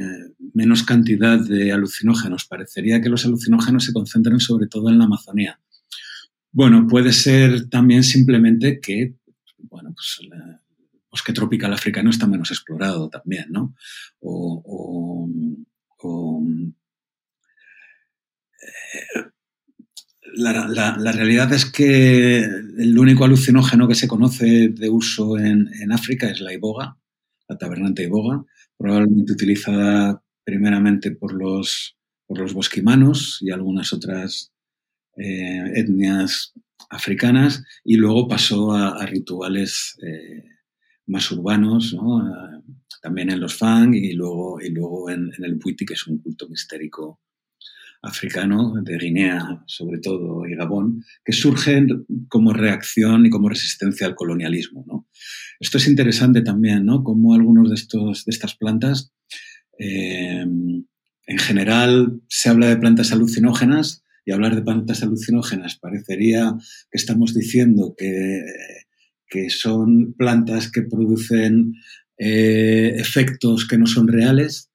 [0.54, 2.46] menos cantidad de alucinógenos.
[2.46, 5.60] Parecería que los alucinógenos se concentran sobre todo en la Amazonía.
[6.52, 9.16] Bueno, puede ser también simplemente que,
[9.58, 10.32] bueno, pues el
[11.12, 13.76] bosque tropical africano está menos explorado también, ¿no?
[14.22, 15.28] O,
[18.62, 19.26] eh,
[20.34, 26.42] la, realidad es que el único alucinógeno que se conoce de uso en, África es
[26.42, 26.98] la iboga,
[27.48, 28.44] la tabernante iboga,
[28.78, 34.52] probablemente utilizada primeramente por los, por los bosquimanos y algunas otras
[35.18, 36.54] eh, etnias
[36.90, 40.44] africanas, y luego pasó a, rituales eh,
[41.08, 41.96] más urbanos,
[43.02, 46.18] también en los Fang y luego, y luego en, en el Buiti, que es un
[46.20, 47.20] culto mistérico
[48.06, 54.16] africano, de Guinea sobre todo, y Gabón, que surgen como reacción y como resistencia al
[54.16, 54.86] colonialismo.
[54.88, 55.08] ¿no?
[55.60, 57.04] Esto es interesante también, ¿no?
[57.04, 59.14] Como algunos de, estos, de estas plantas,
[59.80, 60.46] eh,
[61.28, 66.54] en general se habla de plantas alucinógenas y hablar de plantas alucinógenas parecería
[66.92, 68.42] que estamos diciendo que,
[69.28, 71.74] que son plantas que producen
[72.18, 74.72] eh, efectos que no son reales,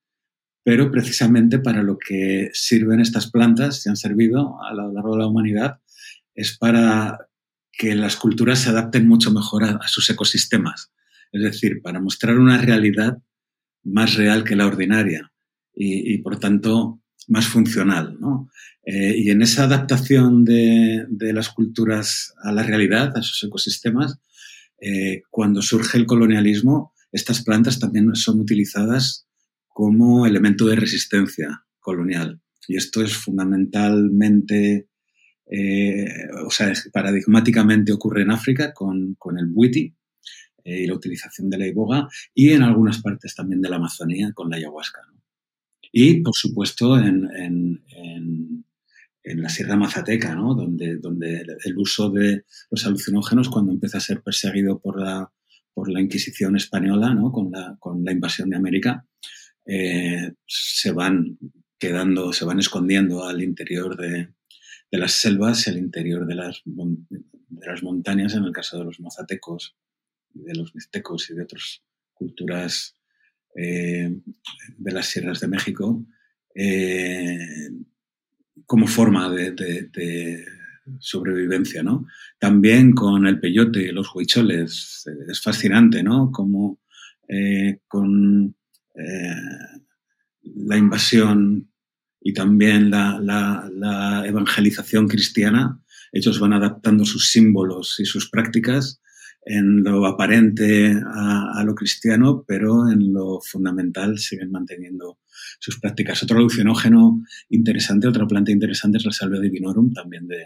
[0.70, 5.22] pero precisamente para lo que sirven estas plantas, se han servido a lo largo de
[5.22, 5.80] la humanidad,
[6.32, 7.26] es para
[7.72, 10.92] que las culturas se adapten mucho mejor a, sus ecosistemas.
[11.32, 13.18] Es decir, para mostrar una realidad
[13.82, 15.32] más real que la ordinaria
[15.74, 18.16] y, por tanto, más funcional.
[18.86, 24.20] Eh, y en esa adaptación de, las culturas a la realidad, a sus ecosistemas,
[24.80, 29.26] eh, cuando surge el colonialismo, estas plantas también son utilizadas
[29.72, 32.40] como elemento de resistencia colonial.
[32.68, 34.88] Y esto es fundamentalmente,
[35.50, 36.06] eh,
[36.44, 39.96] o sea, paradigmáticamente ocurre en África con, el buiti
[40.64, 44.32] eh, y la utilización de la iboga y en algunas partes también de la Amazonía
[44.34, 45.00] con la ayahuasca.
[45.92, 47.82] Y, por supuesto, en,
[49.22, 50.54] la Sierra Mazateca, ¿no?
[50.54, 55.32] donde, donde el uso de los alucinógenos, cuando empieza a ser perseguido por la,
[55.72, 57.30] por la Inquisición española, ¿no?
[57.32, 59.06] con, la, con la invasión de América,
[59.72, 61.38] eh, se van
[61.78, 64.34] quedando, se van escondiendo al interior de,
[64.90, 66.62] las selvas y al interior de las,
[67.80, 69.76] montañas, en el caso de los mozatecos,
[70.34, 72.96] de los mixtecos y de otras culturas
[73.54, 74.12] eh,
[74.76, 76.04] de las sierras de México,
[76.52, 77.70] eh,
[78.66, 80.44] como forma de,
[80.98, 82.08] sobrevivencia, ¿no?
[82.40, 86.32] También con el peyote y los huicholes, es fascinante, ¿no?
[86.32, 86.80] Como
[87.86, 88.56] con
[88.94, 89.34] eh,
[90.42, 91.70] la invasión
[92.20, 99.00] y también la, evangelización cristiana, ellos van adaptando sus símbolos y sus prácticas
[99.42, 105.18] en lo aparente a, lo cristiano, pero en lo fundamental siguen manteniendo
[105.58, 106.22] sus prácticas.
[106.22, 110.44] Otro alucinógeno interesante, otra planta interesante es la salvia divinorum, también de,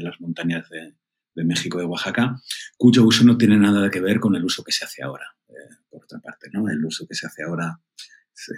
[0.00, 0.94] las montañas de,
[1.44, 2.36] México, de Oaxaca,
[2.76, 5.26] cuyo uso no tiene nada que ver con el uso que se hace ahora.
[5.48, 5.52] Eh,
[5.90, 6.68] por otra parte, ¿no?
[6.68, 7.80] El uso que se hace ahora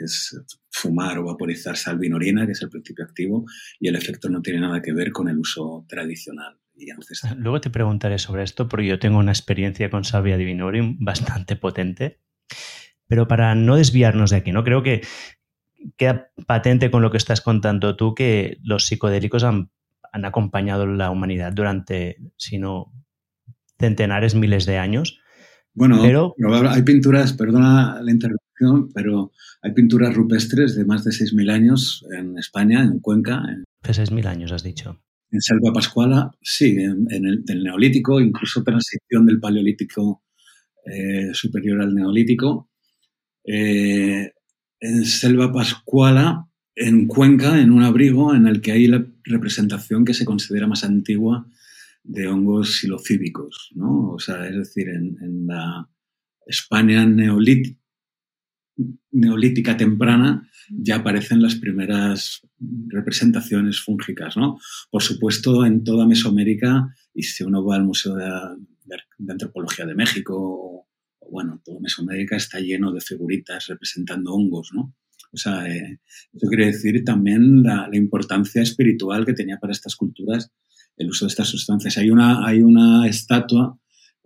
[0.02, 0.38] es
[0.70, 3.46] fumar o vaporizar salvinorina, que es el principio activo,
[3.78, 6.58] y el efecto no tiene nada que ver con el uso tradicional.
[7.36, 12.20] Luego te preguntaré sobre esto, porque yo tengo una experiencia con salvia divinorum bastante potente.
[13.06, 14.64] Pero para no desviarnos de aquí, ¿no?
[14.64, 15.02] Creo que
[15.96, 19.70] queda patente con lo que estás contando tú que los psicodélicos han,
[20.12, 22.92] han acompañado la humanidad durante, si no
[23.78, 25.20] centenares, miles de años
[25.74, 26.02] bueno,
[26.70, 32.36] hay pinturas, perdona la interrupción, pero hay pinturas rupestres de más de 6.000 años en
[32.38, 33.42] España, en Cuenca.
[33.48, 35.00] En, de 6.000 años, has dicho.
[35.30, 40.24] En Selva Pascuala, sí, en, el del Neolítico, incluso transición del Paleolítico
[40.84, 42.68] eh, superior al Neolítico.
[43.44, 44.32] Eh,
[44.80, 50.14] en Selva Pascuala, en Cuenca, en un abrigo en el que hay la representación que
[50.14, 51.46] se considera más antigua
[52.02, 54.12] de hongos silocíbicos, ¿no?
[54.12, 55.88] O sea, es decir, en, la
[56.46, 57.76] España neolítica
[59.76, 62.40] temprana ya aparecen las primeras
[62.88, 64.58] representaciones fúngicas, ¿no?
[64.90, 68.24] Por supuesto, en toda Mesoamérica, y si uno va al Museo de,
[69.28, 70.88] Antropología de México, o,
[71.30, 74.94] bueno, toda Mesoamérica está lleno de figuritas representando hongos, ¿no?
[75.32, 76.00] O sea, eh,
[76.32, 80.50] eso quiere decir también la, importancia espiritual que tenía para estas culturas
[80.96, 81.96] el uso de estas sustancias.
[81.98, 83.78] Hay una, hay una estatua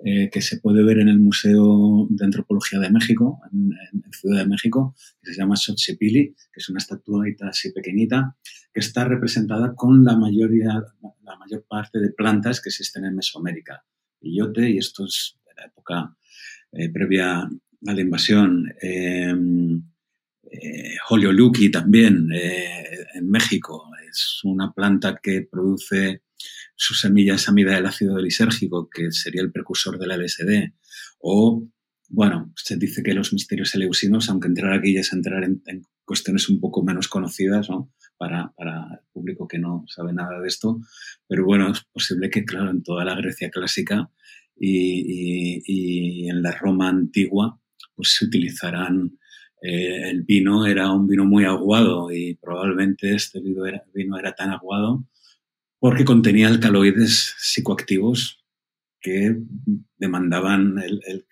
[0.04, 3.70] eh, que se puede ver en el Museo de Antropología de México, en,
[4.12, 8.36] Ciudad de México, que se llama Xochipilli, que es una estatuita así pequeñita,
[8.72, 10.82] que está representada con la mayoría,
[11.22, 13.84] la mayor parte de plantas que existen en Mesoamérica.
[14.20, 16.16] Illote, y esto es de la época
[16.72, 18.72] eh, previa a la invasión.
[18.80, 19.82] Em,
[20.62, 23.90] eh, Hollyoluki también eh, en México.
[24.08, 26.22] Es una planta que produce
[26.76, 30.72] sus semillas amida del ácido lisérgico, que sería el precursor del LSD.
[31.18, 31.66] O,
[32.08, 35.62] bueno, se dice que los misterios eleusinos, aunque entrar aquí ya es entrar en,
[36.04, 37.90] cuestiones un poco menos conocidas, ¿no?
[38.18, 40.80] Para, para, el público que no sabe nada de esto.
[41.26, 44.10] Pero bueno, es posible que, claro, en toda la Grecia clásica
[44.54, 47.58] y, y, en la Roma antigua,
[47.96, 49.18] pues se utilizarán
[49.66, 54.34] eh, el vino era un vino muy aguado y probablemente este vino era, vino era
[54.34, 55.06] tan aguado
[55.78, 58.44] porque contenía alcaloides psicoactivos
[59.00, 59.38] que
[59.96, 61.26] demandaban el, el,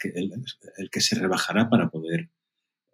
[0.79, 2.31] el, que se rebajara para poder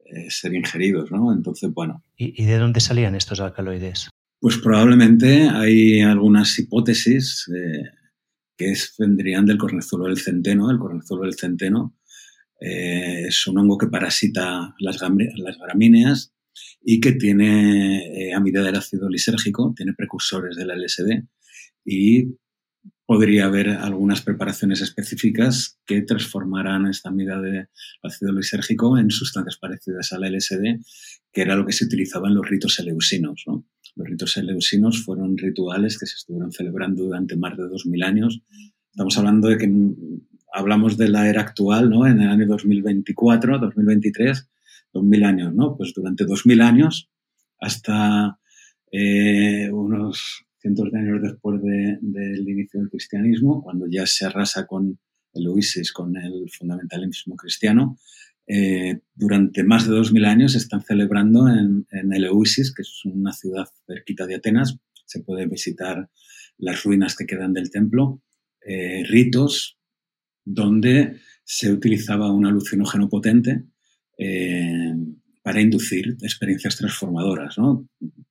[0.06, 1.32] eh, ser ingeridos, ¿no?
[1.32, 2.02] Entonces, bueno.
[2.16, 4.08] ¿Y, de dónde salían estos alcaloides?
[4.40, 7.84] Pues probablemente hay algunas hipótesis eh,
[8.56, 10.68] que vendrían del cornezuelo del centeno.
[10.68, 11.97] El cornezuelo del centeno
[12.60, 16.32] eh, es un hongo que parasita las, las gramíneas
[16.82, 21.24] y que tiene eh, amida del ácido lisérgico, tiene precursores del LSD
[21.84, 22.36] y
[23.06, 27.68] podría haber algunas preparaciones específicas que transformaran esta amida del
[28.02, 30.80] ácido lisérgico en sustancias parecidas al LSD,
[31.32, 33.44] que era lo que se utilizaba en los ritos eleusinos.
[33.96, 38.42] Los ritos eleusinos fueron rituales que se estuvieron celebrando durante más de 2.000 años.
[38.90, 39.72] Estamos hablando de que
[40.52, 42.06] hablamos de la era actual, ¿no?
[42.06, 44.48] En el año 2024, 2023,
[44.92, 45.76] 2000 años, ¿no?
[45.76, 47.10] Pues durante 2000 años,
[47.60, 48.38] hasta
[48.90, 54.98] eh, unos cientos de años después del inicio del cristianismo, cuando ya se arrasa con
[55.34, 55.46] el
[55.92, 57.98] con el fundamentalismo cristiano,
[58.46, 63.32] eh, durante más de 2000 años se están celebrando en, en el que es una
[63.32, 64.78] ciudad cerquita de Atenas.
[65.04, 66.08] Se puede visitar
[66.56, 68.22] las ruinas que quedan del templo,
[68.66, 69.77] eh, ritos
[70.48, 73.64] donde se utilizaba un alucinógeno potente
[74.16, 74.94] eh,
[75.42, 77.56] para inducir experiencias transformadoras.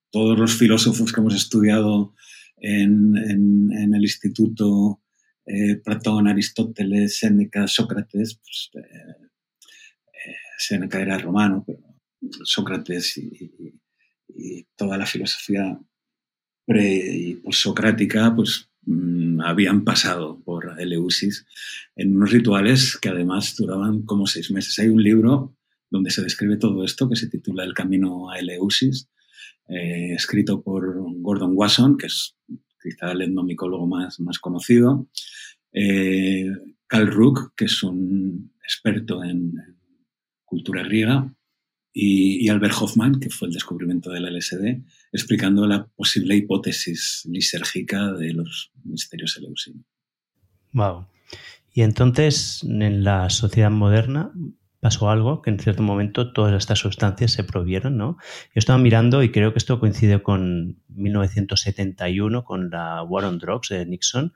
[0.10, 2.14] Todos los filósofos que hemos estudiado
[2.58, 5.02] en, el instituto,
[5.46, 11.80] eh, Platón, Aristóteles, Séneca, Sócrates, pues, eh, Séneca era romano, pero
[12.44, 13.76] Sócrates y,
[14.76, 15.80] toda la filosofía
[16.66, 17.42] pre y
[18.36, 21.46] pues Mm, habían pasado por Eleusis
[21.98, 24.80] en unos rituales que además duraban como seis meses.
[24.80, 25.54] Hay un libro
[25.90, 29.10] donde se describe todo esto que se titula El camino a Eleusis,
[29.68, 32.38] eh, escrito por Gordon Wasson, que es
[32.82, 35.10] quizá el etnomicólogo más, más conocido,
[35.74, 36.50] eh,
[36.88, 39.52] Karl Ruck, que es un experto en
[40.46, 41.36] cultura griega,
[42.00, 48.34] y, Albert Hoffman, que fue el descubrimiento del LSD, explicando la posible hipótesis lisérgica de
[48.34, 49.84] los misterios eleusinos.
[50.74, 51.08] Wow.
[51.74, 54.32] Y entonces, en la sociedad moderna
[54.80, 58.18] pasó algo que en cierto momento todas estas sustancias se prohibieron, ¿no?
[58.54, 63.70] Yo estaba mirando y creo que esto coincide con 1971, con la War on Drugs
[63.70, 64.34] de Nixon,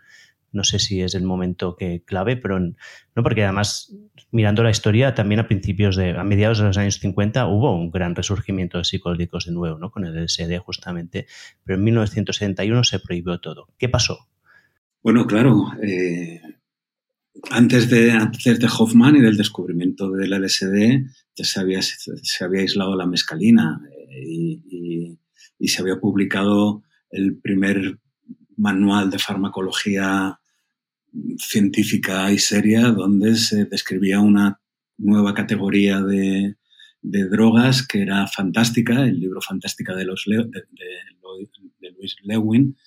[0.52, 3.94] no sé si es el momento que clave, pero no porque además
[4.32, 7.92] mirando la historia también a principios de a mediados de los años 50 hubo un
[7.92, 9.92] gran resurgimiento de psicodélicos de nuevo, ¿no?
[9.92, 11.28] Con el LSD justamente,
[11.64, 13.68] pero en 1971 se prohibió todo.
[13.78, 14.28] ¿Qué pasó?
[15.04, 16.42] Bueno, claro, eh,
[17.50, 22.62] antes, de, antes de Hoffman y del descubrimiento del LSD ya se había, se había
[22.62, 25.18] aislado la mescalina eh, y,
[25.58, 28.00] y se había publicado el primer
[28.58, 30.41] manual de farmacología
[31.38, 34.62] científica y seria donde se describía una
[34.98, 36.56] nueva categoría de,
[37.02, 42.78] drogas que era fantástica, el libro Fantástica de, los de, Luis Lewin,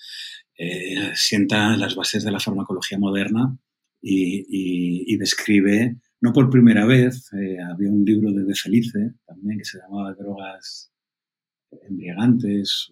[0.56, 3.58] eh, sienta las bases de la farmacología moderna
[4.00, 9.64] y, describe, no por primera vez, eh, había un libro de De Felice también que
[9.64, 10.92] se llamaba Drogas
[11.88, 12.90] embriagantes,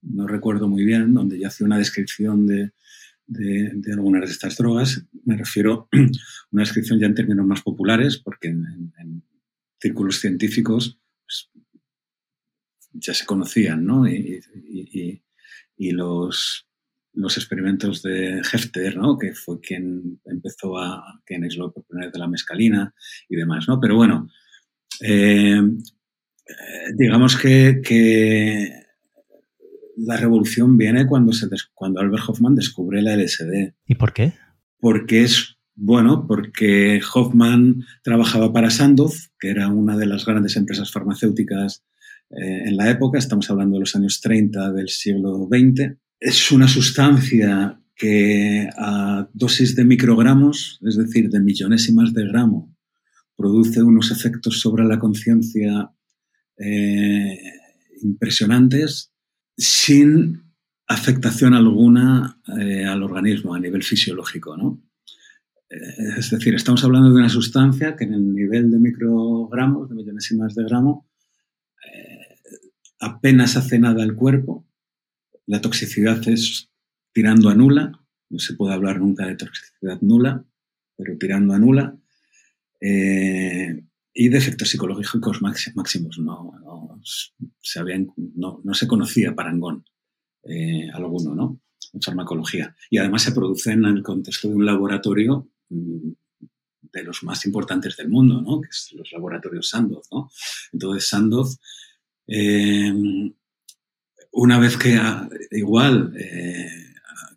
[0.00, 2.72] no recuerdo muy bien, donde ya hace una descripción de,
[3.28, 5.04] de, algunas de estas drogas.
[5.24, 5.96] Me refiero a
[6.50, 9.22] una descripción ya en términos más populares, porque en,
[9.80, 11.50] círculos científicos pues,
[12.92, 14.08] ya se conocían, ¿no?
[14.08, 14.42] Y,
[15.92, 16.66] los,
[17.12, 19.16] los experimentos de Hefter, ¿no?
[19.16, 22.92] Que fue quien empezó a, quien aisló por primera de la mescalina
[23.28, 23.78] y demás, ¿no?
[23.80, 24.28] Pero bueno,
[25.00, 25.62] eh,
[26.48, 27.82] Eh, digamos que,
[29.98, 33.74] la revolución viene cuando, se cuando Albert Hoffman descubre la LSD.
[33.86, 34.32] ¿Y por qué?
[34.78, 40.92] Porque es, bueno, porque Hoffman trabajaba para Sandoz, que era una de las grandes empresas
[40.92, 41.84] farmacéuticas
[42.30, 45.96] eh, en la época, estamos hablando de los años 30 del siglo XX.
[46.20, 52.74] Es una sustancia que a dosis de microgramos, es decir, de millonésimas de gramo,
[53.36, 55.90] produce unos efectos sobre la conciencia
[56.58, 57.38] eh,
[58.02, 59.12] impresionantes
[59.58, 60.54] sin
[60.86, 64.56] afectación alguna eh, al organismo a nivel fisiológico.
[64.56, 64.82] ¿no?
[65.68, 69.96] Eh, es decir, estamos hablando de una sustancia que en el nivel de microgramos, de
[69.96, 71.06] millonésimas de gramo,
[73.00, 74.66] apenas hace nada al cuerpo.
[75.46, 76.70] La toxicidad es
[77.12, 77.92] tirando a nula.
[78.30, 80.44] No se puede hablar nunca de toxicidad nula,
[80.96, 81.96] pero tirando a nula.
[82.80, 86.18] Eh, y de efectos psicológicos máximos.
[86.18, 86.52] No,
[86.98, 87.84] no se,
[88.36, 89.84] no, no, se conocía parangón
[90.44, 91.60] eh, alguno ¿no?
[91.92, 92.74] en farmacología.
[92.90, 96.10] Y además se produce en el contexto de un laboratorio mm,
[96.92, 98.60] de los más importantes del mundo, ¿no?
[98.60, 100.08] que es los laboratorios Sandoz.
[100.10, 100.30] ¿no?
[100.72, 101.58] Entonces Sandoz,
[102.26, 102.92] eh,
[104.32, 106.12] una vez que ah, igual,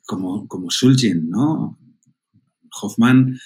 [0.05, 1.79] como, como Sulgin, ¿no?
[2.81, 3.39] Hoffman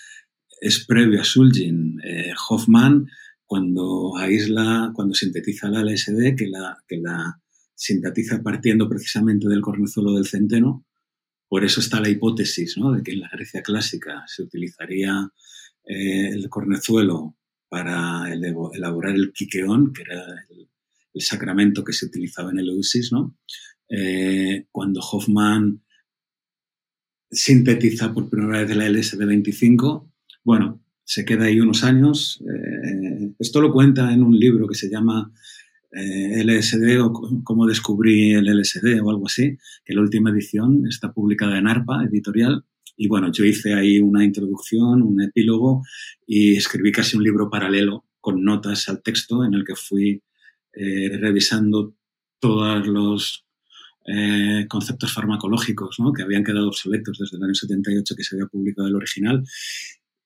[0.62, 2.02] es previo a Sulgin.
[2.04, 3.08] Eh, Hoffman,
[3.46, 7.40] cuando aísla, cuando sintetiza la LSD, que la, que la
[7.76, 10.86] sintetiza partiendo precisamente del cornezuelo del centeno,
[11.48, 15.30] por eso está la hipótesis de que en la Grecia clásica se utilizaría
[15.84, 17.38] eh, el cornezuelo
[17.70, 20.68] para elaborar el quiqueón, que era el,
[21.18, 23.38] sacramento que se utilizaba en el Eusis, ¿no?
[23.88, 25.82] Eh, cuando Hoffman
[27.32, 30.12] sintetiza por primera vez la LSD-25,
[30.44, 32.42] bueno, se queda ahí unos años.
[32.42, 35.32] Eh, esto lo cuenta en un libro que se llama
[35.92, 41.14] eh, LSD o cómo descubrí el LSD o algo así, que la última edición está
[41.14, 42.66] publicada en ARPA, editorial.
[42.98, 45.84] Y bueno, yo hice ahí una introducción, un epílogo
[46.26, 50.24] y escribí casi un libro paralelo con notas al texto en el que fui
[50.74, 51.96] eh, revisando
[52.40, 53.42] todos los
[54.70, 58.96] conceptos farmacológicos que habían quedado obsoletos desde el año 78 que se había publicado el
[58.96, 59.44] original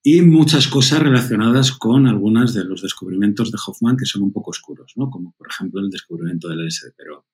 [0.01, 4.51] y muchas cosas relacionadas con algunos de los descubrimientos de Hoffman que son un poco
[4.51, 5.09] oscuros, ¿no?
[5.09, 6.93] como por ejemplo el descubrimiento del LSD.
[6.95, 7.25] Pero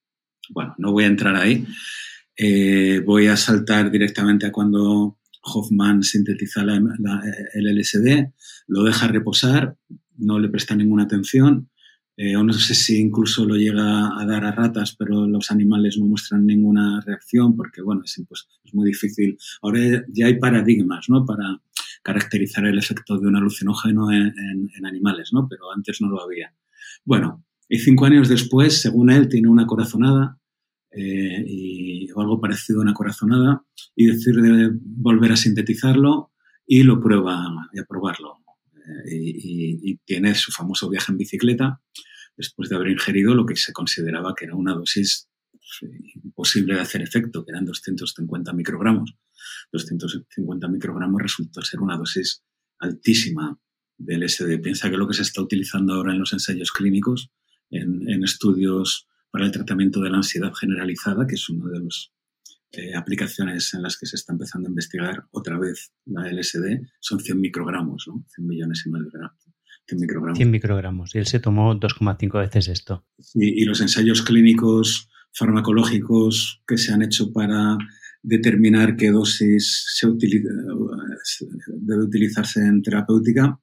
[0.49, 1.65] bueno, no voy a entrar ahí.
[2.37, 8.33] Eh, voy a saltar directamente a cuando Hoffman sintetiza el LSD,
[8.67, 9.77] lo deja reposar,
[10.17, 11.69] no le presta ninguna atención,
[12.17, 15.97] eh, o no sé si incluso lo llega a dar a ratas, pero los animales
[15.97, 18.17] no muestran ninguna reacción porque, bueno, es,
[18.63, 19.37] es muy difícil.
[19.61, 21.25] Ahora ya hay paradigmas, ¿no?
[21.25, 21.61] Para
[22.05, 25.47] caracterizar el efecto de un alucinógeno en, animales, ¿no?
[25.49, 26.53] Pero antes no lo había.
[27.03, 30.39] Bueno, y cinco años después, según él, tiene una corazonada
[30.91, 36.31] eh, y, o algo parecido a una corazonada y decide volver a sintetizarlo
[36.67, 37.43] y lo prueba
[37.73, 38.35] y a probarlo.
[39.09, 41.81] Eh, y, y, tiene su famoso viaje en bicicleta
[42.37, 45.91] después de haber ingerido lo que se consideraba que era una dosis pues,
[46.23, 49.15] imposible de hacer efecto, que eran 250 microgramos.
[49.71, 52.43] 250 microgramos resultó ser una dosis
[52.79, 53.57] altísima
[53.97, 54.61] del LSD.
[54.61, 57.31] Piensa que lo que se está utilizando ahora en los ensayos clínicos,
[57.69, 62.11] en, estudios para el tratamiento de la ansiedad generalizada, que es una de las
[62.71, 67.19] eh, aplicaciones en las que se está empezando a investigar otra vez la LSD, son
[67.19, 68.25] 100 microgramos, ¿no?
[68.35, 69.19] 100 millones y medio de
[69.87, 70.37] 100 microgramos.
[70.37, 71.15] 100 microgramos.
[71.15, 73.05] Y él se tomó 2,5 veces esto.
[73.35, 77.77] y los ensayos clínicos farmacológicos que se han hecho para
[78.25, 83.59] determinar qué dosis se debe utilizarse en terapéutica,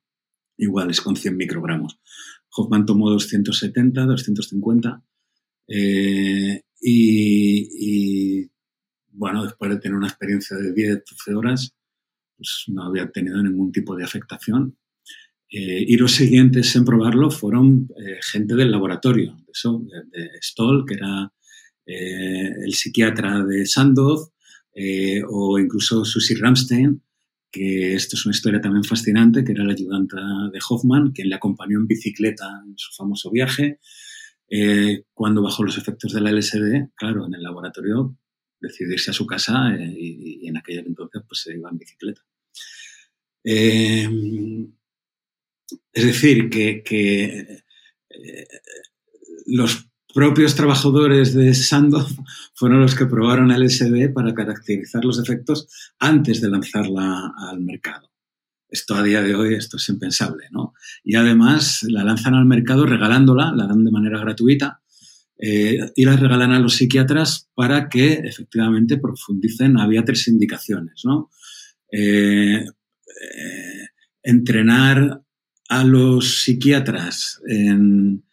[0.57, 1.99] igual es con 100 microgramos.
[2.55, 5.03] Hoffman tomó 270, 250
[5.69, 8.49] eh, y,
[9.11, 11.75] bueno, después de tener una experiencia de 10, 12 horas,
[12.37, 14.77] pues no había tenido ningún tipo de afectación.
[15.51, 20.85] Eh, y los siguientes en probarlo fueron eh, gente del laboratorio, de, eso, de, Stoll,
[20.87, 21.33] que era
[21.85, 24.33] el psiquiatra de Sandoz,
[24.75, 27.03] eh, o incluso Susie Ramstein,
[27.51, 31.35] que esto es una historia también fascinante, que era la ayudante de Hoffman, quien le
[31.35, 33.79] acompañó en bicicleta en su famoso viaje.
[34.49, 38.17] Eh, cuando bajo los efectos de la LSD, claro, en el laboratorio
[38.61, 42.23] decidió irse a su casa eh, y, en aquel entonces pues se iba en bicicleta.
[45.93, 47.63] es decir, que
[49.47, 52.15] los propios trabajadores de Sandoz
[52.55, 58.11] fueron los que probaron el SD para caracterizar los efectos antes de lanzarla al mercado.
[58.69, 60.73] esto a día de hoy esto es impensable, ¿no?
[61.05, 64.81] Y además la lanzan al mercado regalándola, la dan de manera gratuita
[65.39, 69.79] eh, y la regalan a los psiquiatras para que efectivamente profundicen.
[69.79, 71.31] Había tres indicaciones, ¿no?
[71.91, 73.87] Eh, eh,
[74.23, 75.21] entrenar
[75.69, 78.25] a los psiquiatras en,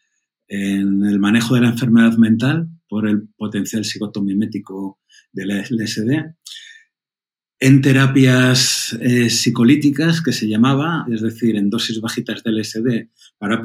[0.50, 5.00] el manejo de la enfermedad mental por el potencial psicotomimético
[5.32, 6.34] del LSD,
[7.62, 13.62] en terapias eh, psicolíticas, que se llamaba, es decir, en dosis bajitas de LSD para,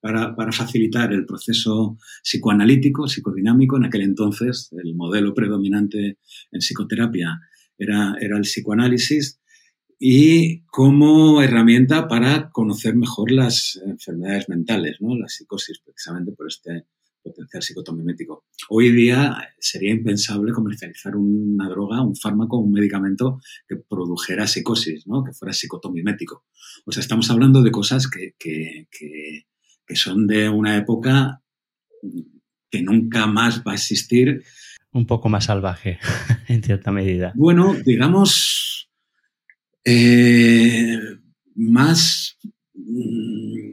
[0.00, 3.76] para, facilitar el proceso psicoanalítico, psicodinámico.
[3.78, 6.18] En aquel entonces, el modelo predominante
[6.50, 7.40] en psicoterapia
[7.78, 9.40] era, era el psicoanálisis
[10.04, 15.16] y como herramienta para conocer mejor las enfermedades mentales, ¿no?
[15.16, 16.86] la psicosis, precisamente por este
[17.22, 18.46] potencial psicotomimético.
[18.68, 23.38] Hoy día sería impensable comercializar una droga, un fármaco, un medicamento
[23.68, 25.22] que produjera psicosis, ¿no?
[25.22, 26.46] que fuera psicotomimético.
[26.84, 29.46] O sea, estamos hablando de cosas que, que, que,
[29.86, 31.44] que son de una época
[32.68, 34.42] que nunca más va a existir.
[34.90, 36.00] Un poco más salvaje,
[36.48, 37.32] en cierta medida.
[37.36, 38.61] Bueno, digamos,
[39.84, 40.98] eh,
[41.54, 42.38] más,
[42.74, 43.72] mm,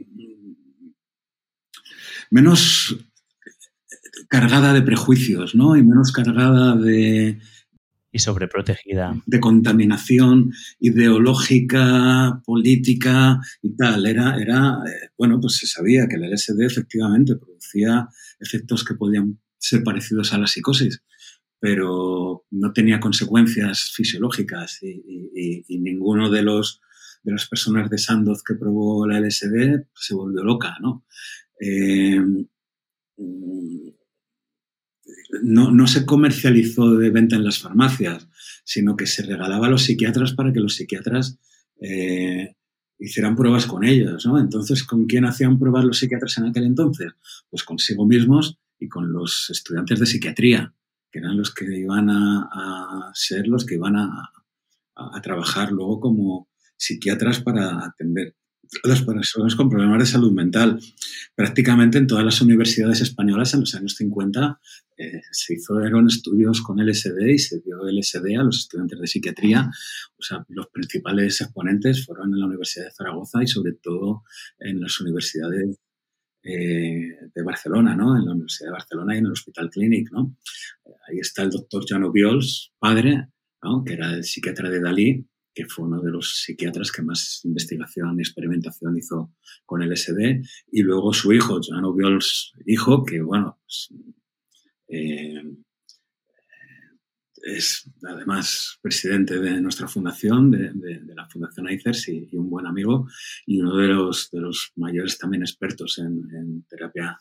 [2.30, 2.96] menos
[4.28, 5.76] cargada de prejuicios, ¿no?
[5.76, 7.38] Y menos cargada de...
[8.12, 9.20] Y sobreprotegida.
[9.26, 14.06] De contaminación ideológica, política y tal.
[14.06, 18.08] Era, era, eh, bueno, pues se sabía que el LSD efectivamente producía
[18.40, 21.02] efectos que podían ser parecidos a la psicosis
[21.60, 26.80] pero no tenía consecuencias fisiológicas y, ninguno de los
[27.22, 31.04] de las personas de Sandoz que probó la LSD se volvió loca, ¿no?
[31.60, 32.18] Eh,
[35.42, 38.26] no, se comercializó de venta en las farmacias,
[38.64, 41.38] sino que se regalaba a los psiquiatras para que los psiquiatras
[41.82, 42.56] eh,
[42.98, 44.38] hicieran pruebas con ellos, ¿no?
[44.38, 47.12] Entonces, ¿con quién hacían pruebas los psiquiatras en aquel entonces?
[47.50, 50.74] Pues consigo mismos y con los estudiantes de psiquiatría
[51.10, 54.30] que eran los que iban a, ser los que iban a,
[55.22, 58.36] trabajar luego como psiquiatras para atender
[58.84, 60.78] a las personas con problemas de salud mental.
[61.34, 64.60] Prácticamente en todas las universidades españolas en los años 50
[64.98, 69.70] eh, se hicieron estudios con LSD y se dio LSD a los estudiantes de psiquiatría.
[70.18, 74.22] O sea, los principales exponentes fueron en la Universidad de Zaragoza y sobre todo
[74.58, 75.78] en las universidades
[76.42, 78.16] eh, de Barcelona, ¿no?
[78.16, 80.36] En la Universidad de Barcelona y en el Hospital Clínic, ¿no?
[81.08, 83.28] Ahí está el doctor Jano Viols, padre,
[83.62, 83.84] ¿no?
[83.84, 88.18] que era el psiquiatra de Dalí, que fue uno de los psiquiatras que más investigación
[88.18, 89.34] y experimentación hizo
[89.66, 93.88] con el SD, y luego su hijo, Jano Viols, hijo, que bueno, pues,
[94.88, 95.42] eh,
[97.42, 103.08] es además presidente de nuestra fundación, de, la Fundación AICERS y, un buen amigo
[103.46, 107.18] y uno de los, de los mayores también expertos en, terapia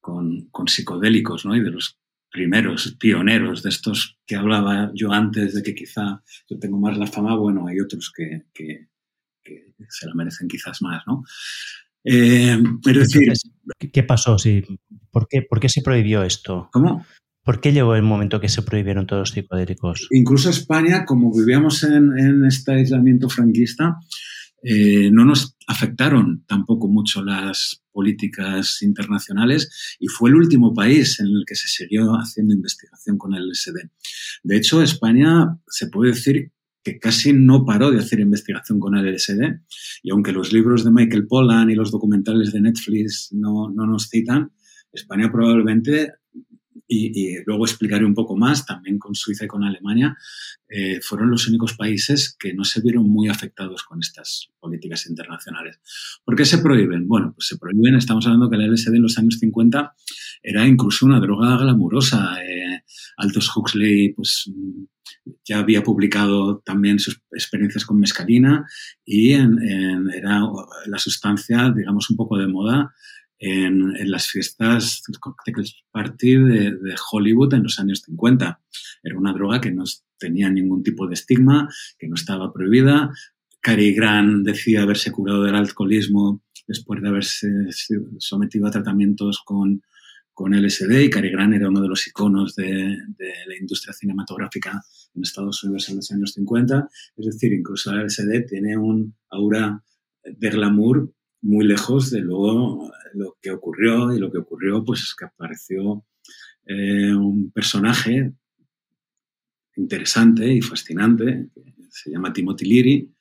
[0.00, 1.56] con, psicodélicos ¿no?
[1.56, 1.98] y de los
[2.30, 7.06] primeros pioneros de estos que hablaba yo antes de que quizá yo tengo más la
[7.06, 8.44] fama, bueno, hay otros que,
[9.88, 11.24] se la merecen quizás más, ¿no?
[12.04, 13.32] Eh, decir,
[13.92, 14.36] ¿Qué pasó?
[15.10, 16.68] ¿por, qué, ¿Por qué se prohibió esto?
[16.72, 17.04] ¿Cómo?
[17.44, 20.06] ¿Por qué llegó el momento que se prohibieron todos los psicodélicos?
[20.10, 23.96] Incluso España, como vivíamos en, este aislamiento franquista,
[24.62, 31.26] eh, no nos afectaron tampoco mucho las políticas internacionales y fue el último país en
[31.28, 33.88] el que se siguió haciendo investigación con el LSD.
[34.42, 39.14] De hecho, España se puede decir que casi no paró de hacer investigación con el
[39.14, 39.60] LSD
[40.02, 44.08] y aunque los libros de Michael Pollan y los documentales de Netflix no, no nos
[44.08, 44.52] citan,
[44.92, 46.12] España probablemente
[46.88, 50.16] y, luego explicaré un poco más, también con Suiza y con Alemania,
[50.68, 55.80] eh, fueron los únicos países que no se vieron muy afectados con estas políticas internacionales.
[56.24, 57.06] ¿Por qué se prohíben?
[57.06, 59.94] Bueno, pues se prohíben, estamos hablando que el LSD en los años 50
[60.42, 62.42] era incluso una droga glamurosa.
[62.42, 62.82] Eh,
[63.18, 64.50] Altos Huxley, pues
[65.44, 68.64] ya había publicado también sus experiencias con mescalina
[69.04, 70.42] y era
[70.86, 72.94] la sustancia, digamos, un poco de moda
[73.38, 78.60] en, las fiestas cocktail party de, de, Hollywood en los años 50.
[79.02, 79.84] Era una droga que no
[80.18, 81.68] tenía ningún tipo de estigma,
[81.98, 83.10] que no estaba prohibida.
[83.60, 87.48] Cary Grant decía haberse curado del alcoholismo después de haberse
[88.18, 89.82] sometido a tratamientos con,
[90.32, 92.64] con LSD y Cary Grant era uno de los iconos de,
[93.16, 94.82] de, la industria cinematográfica
[95.14, 96.88] en Estados Unidos en los años 50.
[97.16, 99.82] Es decir, incluso el LSD tiene un aura
[100.24, 105.14] de glamour muy lejos de luego lo que ocurrió y lo que ocurrió pues es
[105.14, 106.04] que apareció
[106.66, 108.32] eh, un personaje
[109.76, 113.14] interesante y fascinante, que se llama Timothy Leary,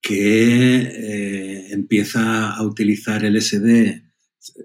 [0.00, 4.04] que eh, empieza a utilizar el SD,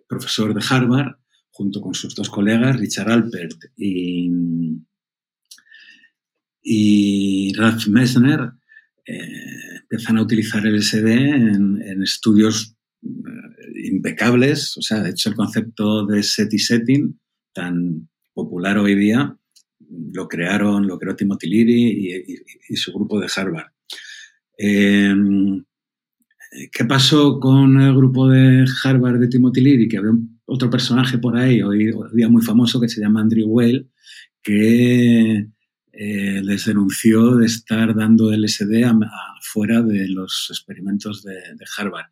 [0.07, 1.15] profesor de Harvard,
[1.51, 4.30] junto con sus dos colegas, Richard Alpert y,
[6.61, 8.51] y Ralph Messner,
[9.05, 12.76] eh, empiezan a utilizar el SD en, estudios
[13.88, 14.77] impecables.
[14.77, 17.19] O sea, de hecho, el concepto de set y setting,
[17.53, 19.38] tan popular hoy día,
[20.13, 22.25] lo crearon, lo creó Timothy Leary
[22.69, 23.71] y, su grupo de Harvard.
[24.57, 25.63] Em,
[26.71, 29.88] ¿Qué pasó con el grupo de Harvard de Timothy Leary?
[29.88, 30.11] Que había
[30.45, 33.89] otro personaje por ahí, hoy, día muy famoso, que se llama Andrew Weil,
[34.41, 35.47] que
[35.97, 38.83] eh, les denunció de estar dando LSD
[39.41, 41.33] fuera de los experimentos de,
[41.77, 42.07] Harvard.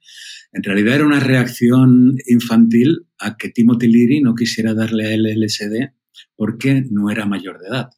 [0.54, 5.26] En realidad era una reacción infantil a que Timothy Leary no quisiera darle a él
[5.26, 5.92] LSD
[6.36, 7.90] porque no era mayor de edad,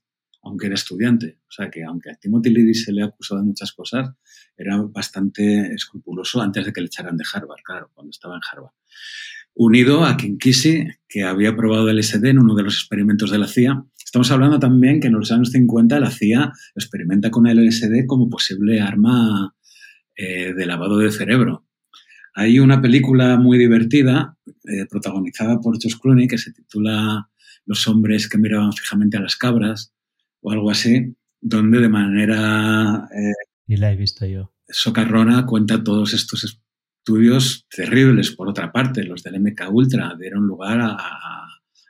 [0.41, 1.39] aunque era estudiante.
[1.47, 4.09] O sea que aunque a Timothy Leary se le ha acusado de muchas cosas,
[4.57, 8.73] era bastante escrupuloso antes de que le echaran de Harvard, claro, cuando estaba en Harvard.
[9.55, 13.85] Unido a Kinkisi, que había probado LSD en uno de los experimentos de la CIA
[14.15, 18.29] Estamos hablando también que en los años 50 la CIA experimenta con el LSD como
[18.29, 19.53] posible arma
[20.15, 21.65] eh, de lavado de cerebro.
[22.33, 27.29] Hay una película muy divertida, eh, protagonizada por George Clooney, que se titula
[27.65, 29.93] Los hombres que miraban fijamente a las cabras,
[30.39, 33.09] o algo así, donde de manera...
[33.13, 33.33] Eh,
[33.67, 34.53] y la he visto yo.
[34.69, 36.63] Socarrona cuenta todos estos
[37.05, 38.31] estudios terribles.
[38.31, 40.97] Por otra parte, los del MK Ultra dieron lugar a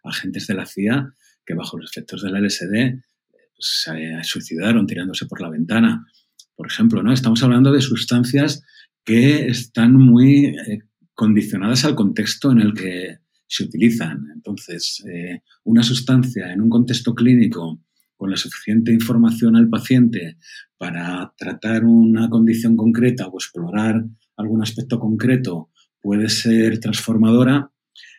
[0.03, 1.09] agentes de la CIA
[1.45, 2.99] que bajo los efectos del LSD
[3.31, 6.05] pues, se suicidaron tirándose por la ventana.
[6.53, 7.13] Por ejemplo, ¿no?
[7.13, 8.61] Estamos hablando de sustancias
[9.05, 10.79] que están muy eh,
[11.13, 14.27] condicionadas al contexto en el que se utilizan.
[14.35, 17.81] Entonces, eh, una sustancia en un contexto clínico
[18.17, 20.37] con la suficiente información al paciente
[20.77, 24.03] para tratar una condición concreta o explorar
[24.37, 25.69] algún aspecto concreto
[26.01, 27.71] puede ser transformadora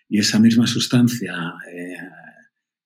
[0.08, 1.34] y esa misma sustancia
[1.72, 1.96] eh,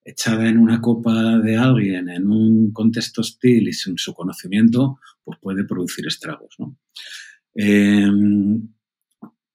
[0.03, 5.39] echada en una copa de alguien en un contexto hostil y sin su conocimiento, pues
[5.39, 6.57] puede producir estragos.
[7.53, 8.69] Em,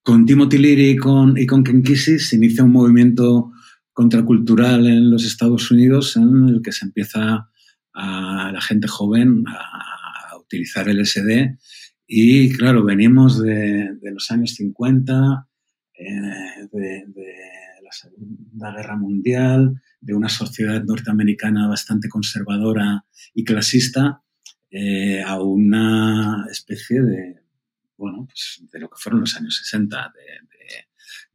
[0.02, 3.52] con Timothy Leary y con, y con Ken se inicia un movimiento
[3.92, 7.48] contracultural en los Estados Unidos en el que se empieza
[7.94, 11.58] a la gente joven a, utilizar el SD
[12.06, 15.48] y claro, venimos de, los años 50,
[15.98, 17.04] eh, de,
[17.82, 23.04] la Segunda Guerra Mundial, de una sociedad norteamericana bastante conservadora
[23.34, 24.22] y clasista
[24.70, 27.42] eh, a una especie de,
[27.96, 30.46] bueno, pues de lo que fueron los años 60, de,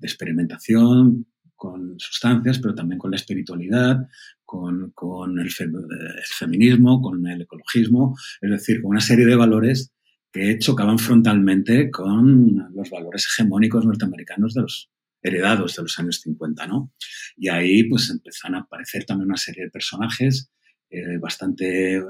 [0.03, 4.07] experimentación con sustancias, pero también con la espiritualidad,
[4.43, 4.91] con,
[5.37, 5.51] el,
[6.25, 9.93] feminismo, con el ecologismo, es decir, con una serie de valores
[10.31, 14.89] que chocaban frontalmente con los valores hegemónicos norteamericanos de los
[15.21, 16.93] heredados de los años 50, ¿no?
[17.37, 20.51] Y ahí pues empezaron a aparecer también una serie de personajes
[20.89, 22.03] eh, bastante eh,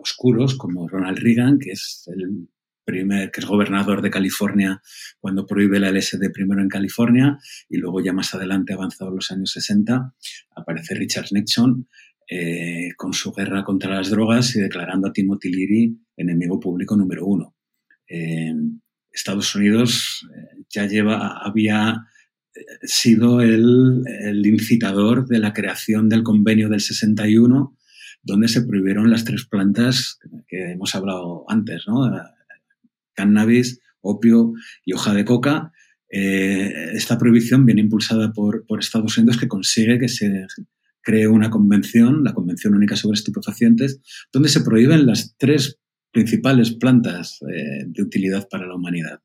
[0.00, 2.48] oscuros, como Ronald Reagan, que es el
[2.84, 4.80] primer, que es gobernador de California
[5.20, 7.38] cuando prohíbe la LSD primero en California
[7.68, 10.14] y luego ya más adelante, avanzado los años 60,
[10.56, 11.86] aparece Richard Nixon
[12.30, 17.26] eh, con su guerra contra las drogas y declarando a Timothy Leary enemigo público número
[17.26, 17.57] uno.
[19.12, 20.26] Estados Unidos
[20.70, 22.06] ya lleva, había
[22.82, 24.02] sido el,
[24.44, 27.76] incitador de la creación del convenio del 61,
[28.22, 32.10] donde se prohibieron las tres plantas que hemos hablado antes, ¿no?
[33.14, 34.52] Cannabis, opio
[34.84, 35.72] y hoja de coca.
[36.10, 40.46] Eh, esta prohibición viene impulsada por, Estados Unidos que consigue que se
[41.02, 44.00] cree una convención, la Convención Única sobre Estupefacientes,
[44.32, 45.78] donde se prohíben las tres
[46.12, 49.20] principales plantas eh, de utilidad para la humanidad.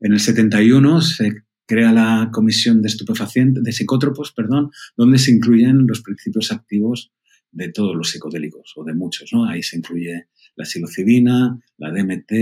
[0.00, 1.32] En el 71 se
[1.66, 7.12] crea la Comisión de Estupefacientes, de Psicótropos, perdón, donde se incluyen los principios activos
[7.50, 9.48] de todos los psicodélicos, o de muchos, ¿no?
[9.48, 12.32] Ahí se incluye la psilocibina, la DMT,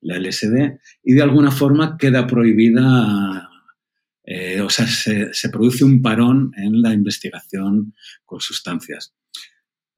[0.00, 3.48] la LSD, y de alguna forma queda prohibida,
[4.24, 7.94] eh, o sea, se, produce un parón en la investigación
[8.24, 9.14] con sustancias.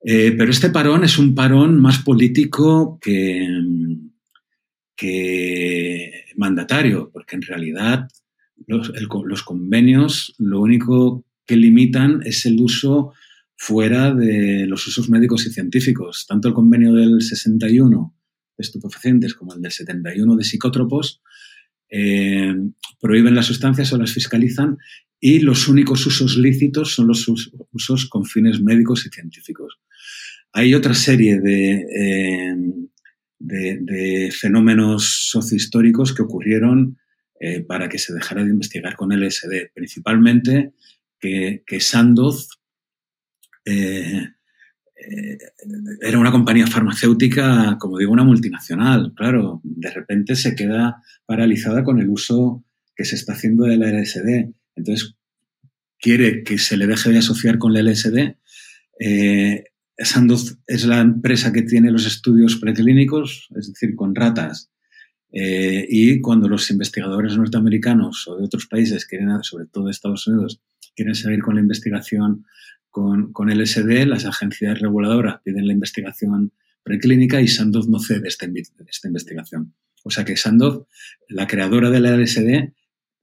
[0.08, 3.50] Eh, pero este parón es un parón más político que,
[6.36, 8.08] mandatario, porque en realidad
[8.68, 13.14] los, convenios lo único que limitan es el uso
[13.56, 16.24] fuera de los usos médicos y científicos.
[16.28, 18.14] Tanto el convenio del 61
[18.56, 21.20] de estupefacientes como el del 71 de psicótropos
[21.90, 22.54] eh,
[23.00, 24.78] prohíben las sustancias o las fiscalizan
[25.18, 27.26] y los únicos usos lícitos son los
[27.72, 29.80] usos con fines médicos y científicos.
[30.52, 32.56] Hay otra serie de, eh,
[33.38, 36.98] de, fenómenos sociohistóricos que ocurrieron
[37.40, 39.72] eh, para que se dejara de investigar con LSD.
[39.74, 40.72] Principalmente
[41.20, 42.48] que, Sandoz
[43.64, 44.30] eh,
[46.00, 49.12] era una compañía farmacéutica, como digo, una multinacional.
[49.14, 54.54] Claro, de repente se queda paralizada con el uso que se está haciendo del LSD.
[54.76, 55.16] Entonces,
[55.98, 58.36] quiere que se le deje de asociar con el LSD.
[59.98, 64.70] Sandoz es la empresa que tiene los estudios preclínicos, es decir, con ratas.
[65.32, 70.26] Eh, y cuando los investigadores norteamericanos o de otros países quieren, sobre todo de Estados
[70.26, 70.60] Unidos,
[70.94, 72.44] quieren seguir con la investigación
[72.90, 78.46] con, con LSD, las agencias reguladoras piden la investigación preclínica y Sandoz no cede esta,
[78.86, 79.74] esta investigación.
[80.04, 80.86] O sea que Sandoz,
[81.28, 82.72] la creadora de la LSD,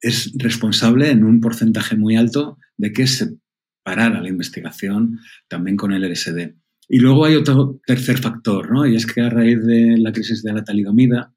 [0.02, 3.38] es responsable en un porcentaje muy alto de que se
[3.84, 6.56] parara la investigación también con el LSD.
[6.90, 8.86] Y luego hay otro tercer factor, ¿no?
[8.86, 11.34] Y es que a raíz de la crisis de la talidomida,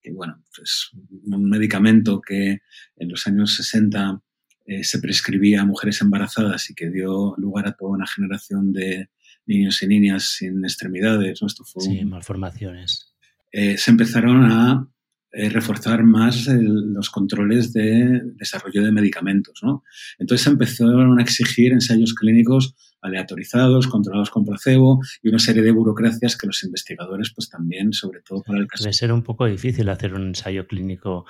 [0.00, 0.90] que bueno, pues
[1.24, 2.58] un medicamento que
[2.96, 4.20] en los años 60
[4.66, 9.08] eh, se prescribía a mujeres embarazadas y que dio lugar a toda una generación de
[9.46, 11.46] niños y niñas sin extremidades, ¿no?
[11.46, 13.14] Esto fue sí, malformaciones.
[13.50, 14.88] Eh, se empezaron a
[15.30, 19.60] eh, reforzar más los controles de desarrollo de medicamentos.
[19.62, 19.84] ¿no?
[20.18, 25.72] Entonces se empezaron a exigir ensayos clínicos aleatorizados, controlados con placebo y una serie de
[25.72, 28.84] burocracias que los investigadores, pues también, sobre todo para el caso.
[28.84, 31.26] Debe ser un poco difícil hacer un ensayo clínico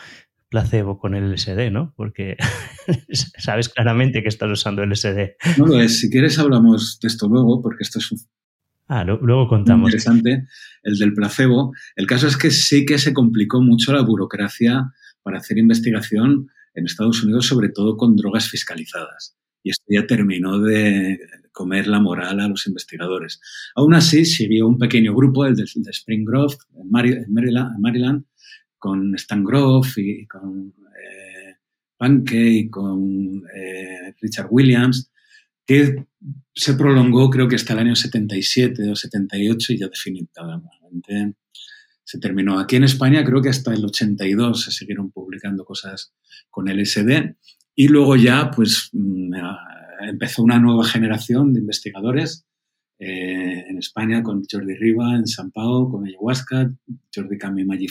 [0.48, 1.92] placebo con el LSD, ¿no?
[1.96, 2.36] Porque
[3.38, 5.36] sabes claramente que estás usando LSD.
[5.58, 6.00] No lo es.
[6.00, 8.18] Si quieres hablamos de esto luego, porque esto es un
[8.88, 9.90] Ah, luego contamos.
[9.90, 10.46] Interesante,
[10.82, 11.72] el del placebo.
[11.94, 14.92] El caso es que sí que se complicó mucho la burocracia
[15.22, 19.36] para hacer investigación en Estados Unidos, sobre todo con drogas fiscalizadas.
[19.62, 21.18] Y esto ya terminó de
[21.58, 23.40] comer la moral a los investigadores.
[23.74, 28.24] Aún así, siguió un pequeño grupo, el de, Spring Grove, en, Maryland,
[28.78, 31.56] con Stan Grove y con eh,
[31.96, 35.10] Pankey y con eh, Richard Williams,
[35.66, 36.06] que
[36.54, 41.34] se prolongó creo que hasta el año 77 o 78 y ya definitivamente
[42.04, 42.60] se terminó.
[42.60, 46.14] Aquí en España creo que hasta el 82 se siguieron publicando cosas
[46.50, 47.34] con LSD
[47.74, 49.34] y luego ya pues mm,
[50.00, 52.46] empezó una nueva generación de investigadores
[52.98, 56.70] eh, en España con Jordi Riva en San Pau, con ayahuasca,
[57.14, 57.86] Jordi Cami Maggi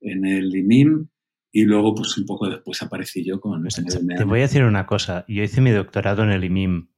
[0.00, 1.08] en el IMIM
[1.56, 3.62] y luego, pues un poco después aparecí yo con...
[3.62, 5.24] Pues te voy a decir una cosa.
[5.28, 6.88] Yo hice mi doctorado en el IMIM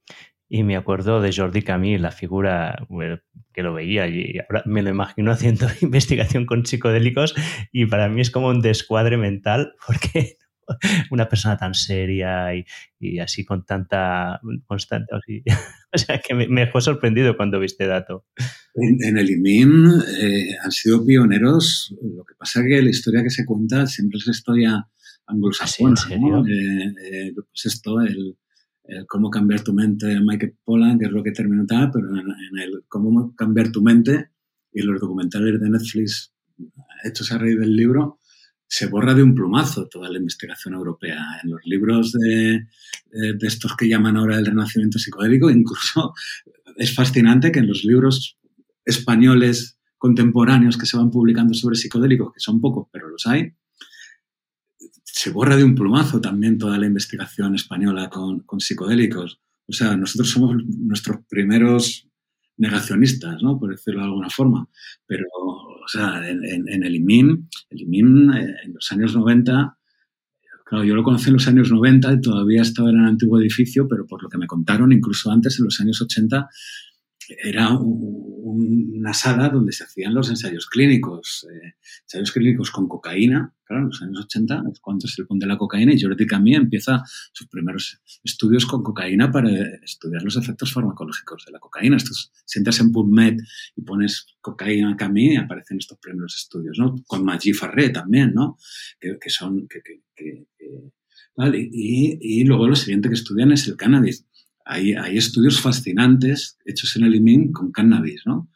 [0.48, 2.86] y me acuerdo de Jordi Camille, la figura
[3.52, 7.34] que lo veía y ahora me lo imagino haciendo investigación con psicodélicos
[7.70, 10.38] y para mí es como un descuadre mental porque
[11.10, 15.12] una persona tan seria y, así con tanta constante.
[15.94, 18.26] O sea, que me, fue sorprendido cuando viste dato.
[18.74, 19.86] En, el IMIM
[20.20, 21.94] eh, han sido pioneros.
[22.02, 24.88] Lo que pasa es que la historia que se cuenta siempre es la historia
[25.26, 25.94] anglosajona.
[25.96, 26.46] ¿Ah, ¿En serio?
[26.46, 28.36] Eh, eh, pues esto, el,
[29.08, 32.58] cómo cambiar tu mente Michael Pollan, que es lo que terminó tal, pero en, en,
[32.62, 34.32] el cómo cambiar tu mente
[34.72, 36.34] y los documentales de Netflix
[37.04, 38.20] hechos a raíz del libro,
[38.68, 41.18] se borra de un plumazo toda la investigación europea.
[41.42, 42.66] En los libros de,
[43.40, 46.12] estos que llaman ahora el renacimiento psicodélico, incluso
[46.76, 48.38] es fascinante que en los libros
[48.84, 53.52] españoles contemporáneos que se van publicando sobre psicodélicos, que son pocos, pero los hay,
[55.04, 59.40] se borra de un plumazo también toda la investigación española con, con psicodélicos.
[59.66, 62.06] O sea, nosotros somos nuestros primeros
[62.58, 63.58] negacionistas, ¿no?
[63.58, 64.68] Por decirlo de alguna forma.
[65.06, 65.24] Pero,
[65.86, 69.78] o sea, en, el IMIM, el IMIM eh, en los años 90,
[70.64, 73.86] claro, yo lo conocí en los años 90 y todavía estaba en el antiguo edificio,
[73.88, 76.48] pero por lo que me contaron, incluso antes, en los años 80,
[77.28, 83.82] era una sala donde se hacían los ensayos clínicos, eh, ensayos clínicos con cocaína, claro,
[83.82, 87.02] en los años 80 es cuando se le pone la cocaína y Jordi Camille empieza
[87.32, 89.50] sus primeros estudios con cocaína para
[89.82, 91.96] estudiar los efectos farmacológicos de la cocaína.
[91.96, 93.38] Estos, sientas en PubMed
[93.74, 96.94] y pones cocaína Camille y aparecen estos primeros estudios, ¿no?
[97.06, 98.56] Con Maggi Farré también, ¿no?
[99.00, 99.66] Que, son...
[99.68, 100.46] Que,
[101.36, 101.68] ¿vale?
[101.70, 104.24] y luego lo siguiente que estudian es el cannabis
[104.66, 108.50] hay, estudios fascinantes hechos en el IMIN con cannabis, ¿no?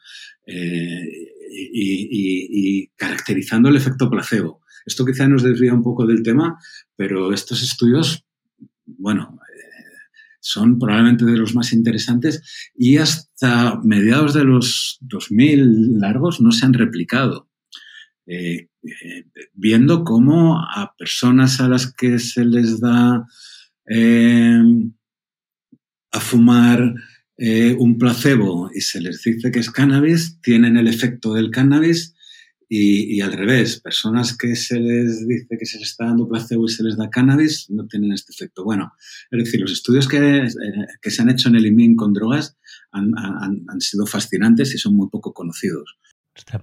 [0.45, 1.07] Eh,
[1.53, 4.61] y, caracterizando el efecto placebo.
[4.85, 6.59] Esto quizá nos desvía un poco del tema,
[6.95, 8.25] pero estos estudios,
[8.85, 9.87] bueno, eh,
[10.39, 16.65] son probablemente de los más interesantes y hasta mediados de los 2000 largos no se
[16.65, 17.49] han replicado.
[18.27, 18.69] Eh,
[19.53, 23.25] viendo cómo a personas a las que se les da
[26.11, 26.93] a fumar
[27.37, 32.13] eh, un placebo y se les dice que es cannabis, tienen el efecto del cannabis
[32.73, 36.69] Y, al revés, personas que se les dice que se les está dando placebo y
[36.69, 38.63] se les da cannabis no tienen este efecto.
[38.63, 38.93] Bueno,
[39.29, 40.51] es decir, los estudios que, eh,
[41.01, 42.57] que se han hecho en el IMIN con drogas
[42.93, 45.97] han, han, sido fascinantes y son muy poco conocidos.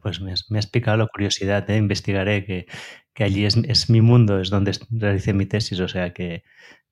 [0.02, 1.76] pues me has, me has picado la curiosidad, ¿eh?
[1.76, 2.64] investigaré que,
[3.12, 6.42] que allí es, es, mi mundo, es donde realicé mi tesis, o sea que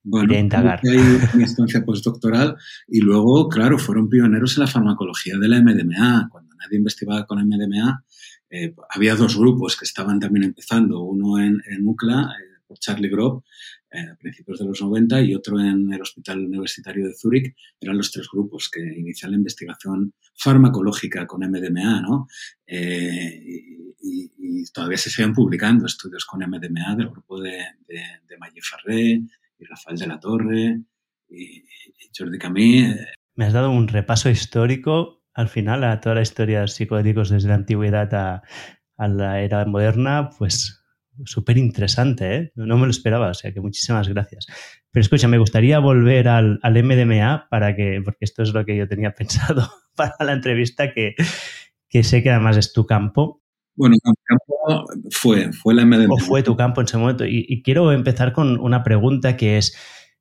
[0.09, 0.81] bueno, a indagar.
[0.85, 0.99] Hay
[1.35, 6.29] una instancia postdoctoral y luego, claro, fueron pioneros en la farmacología de la MDMA.
[6.31, 8.05] Cuando nadie investigaba con MDMA,
[8.49, 13.09] eh, había dos grupos que estaban también empezando, uno en, en UCLA, eh, por Charlie
[13.09, 13.43] Grob,
[13.91, 17.57] eh, a principios de los 90, y otro en el Hospital Universitario de Zúrich.
[17.81, 22.29] Eran los tres grupos que inician la investigación farmacológica con MDMA, ¿no?
[22.69, 29.03] Y, y, todavía se siguen publicando estudios con MDMA del grupo de, de, de Farré
[29.13, 29.27] y
[29.65, 30.81] Rafael de la Torre
[31.29, 32.87] y, y Jordi Camí.
[33.35, 37.49] Me has dado un repaso histórico al final a toda la historia de psicodélicos desde
[37.49, 38.43] la antigüedad a,
[38.97, 40.83] a la era moderna, pues
[41.25, 42.53] súper interesante, ¿eh?
[42.57, 44.47] No me lo esperaba, o sea que muchísimas gracias.
[44.91, 48.77] Pero escucha, me gustaría volver al, al, MDMA para que, porque esto es lo que
[48.77, 51.15] yo tenía pensado para la entrevista, que,
[51.89, 53.43] que sé que además es tu campo.
[53.77, 56.14] Bueno, mi campo fue, fue la MDMA.
[56.14, 57.27] O fue tu campo en ese momento.
[57.27, 59.77] Y, y quiero empezar con una pregunta que es,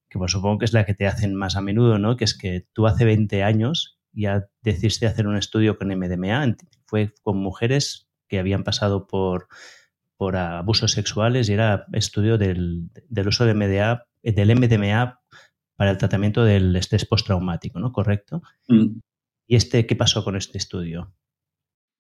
[0.10, 2.18] que pues supongo que es la que te hacen más a menudo, ¿no?
[2.18, 6.56] Que es que tú hace 20 años ya decidiste hacer un estudio con MDMA.
[6.86, 9.47] Fue con mujeres que habían pasado por,
[10.18, 15.22] por abusos sexuales y era estudio del, del uso de MDA, del MDMA
[15.76, 17.91] para el tratamiento del estrés postraumático, ¿no?
[17.91, 18.41] ¿Correcto?
[18.68, 18.99] Mm.
[19.47, 21.14] ¿Y este qué pasó con este estudio?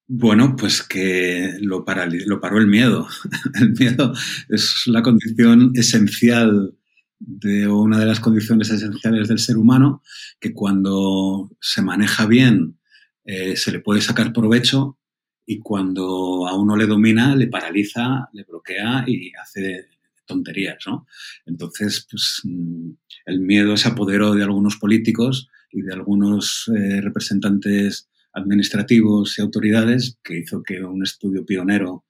[0.07, 1.83] Bueno, pues que lo,
[2.27, 3.07] lo paró el miedo.
[3.59, 4.13] El miedo
[4.49, 6.75] es la condición esencial
[7.19, 10.03] de una de las condiciones esenciales del ser humano,
[10.39, 12.77] que cuando se maneja bien
[13.23, 14.99] eh, se le puede sacar provecho
[15.45, 19.87] y cuando a uno le domina le paraliza, le bloquea y hace
[20.25, 21.07] tonterías, ¿no?
[21.45, 22.91] Entonces, pues mm,
[23.25, 30.17] el miedo se apoderó de algunos políticos y de algunos eh, representantes administrativos y autoridades
[30.23, 32.05] que hizo que un estudio pionero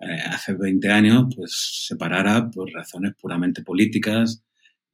[0.00, 4.42] eh, hace 20 años pues se parara por razones puramente políticas,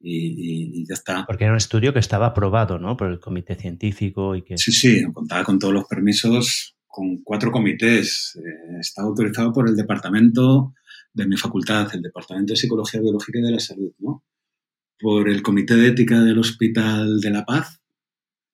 [0.07, 1.25] y, ya está.
[1.25, 2.95] Porque era un estudio que estaba aprobado, ¿no?
[2.95, 4.57] Por el comité científico y que...
[4.57, 8.37] Sí, sí, contaba con todos los permisos, con cuatro comités.
[8.37, 10.73] Eh, estaba autorizado por el departamento
[11.13, 14.23] de mi facultad, el Departamento de Psicología Biológica y de la Salud, ¿no?
[14.99, 17.81] Por el Comité de Ética del Hospital de la Paz,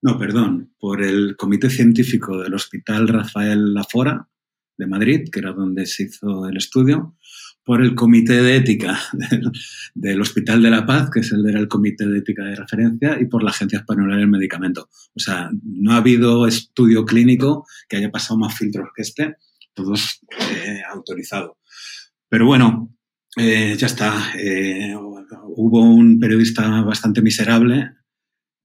[0.02, 4.28] no, perdón, por el Comité Científico del Hospital Rafael Lafora
[4.78, 7.16] de Madrid, que era donde se hizo el estudio,
[7.64, 8.99] por el Comité de Ética
[9.93, 13.43] del, Hospital de la Paz, que es el, Comité de Ética de Referencia, y por
[13.43, 14.89] la Agencia Española del Medicamento.
[15.14, 19.36] O sea, no ha habido estudio clínico que haya pasado más filtros que este,
[19.76, 21.58] todos eh, autorizados.
[22.28, 22.95] Pero bueno,
[23.38, 24.34] eh, ya está.
[24.36, 27.91] Eh, hubo un periodista bastante miserable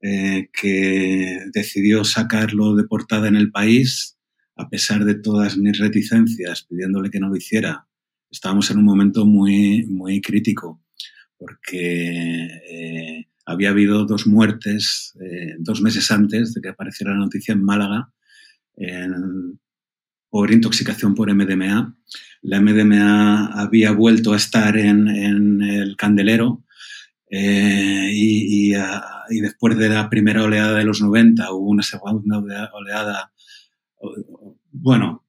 [0.02, 4.16] eh, que decidió sacarlo de portada en el país,
[4.56, 7.86] a pesar de todas mis reticencias, pidiéndole que no lo hiciera
[8.30, 10.82] estábamos en un momento muy, muy crítico
[11.38, 17.52] porque eh, había habido dos muertes eh, dos meses antes de que apareciera la noticia
[17.52, 18.10] en Málaga
[18.76, 19.60] en,
[20.28, 21.96] por intoxicación por MDMA.
[22.42, 26.64] La MDMA había vuelto a estar en, en el candelero
[27.30, 31.82] eh, y, y, a, y, después de la primera oleada de los 90 hubo una
[31.82, 33.32] segunda oleada,
[34.72, 35.24] bueno,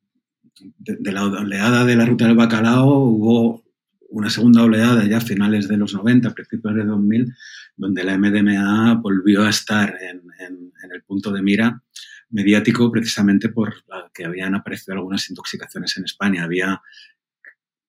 [0.78, 3.64] de, la oleada de la ruta del bacalao hubo
[4.10, 7.34] una segunda oleada ya a finales de los 90, principios de 2000,
[7.76, 11.84] donde la MDMA volvió a estar en, en, en el punto de mira
[12.30, 16.44] mediático precisamente por la que habían aparecido algunas intoxicaciones en España.
[16.44, 16.82] Había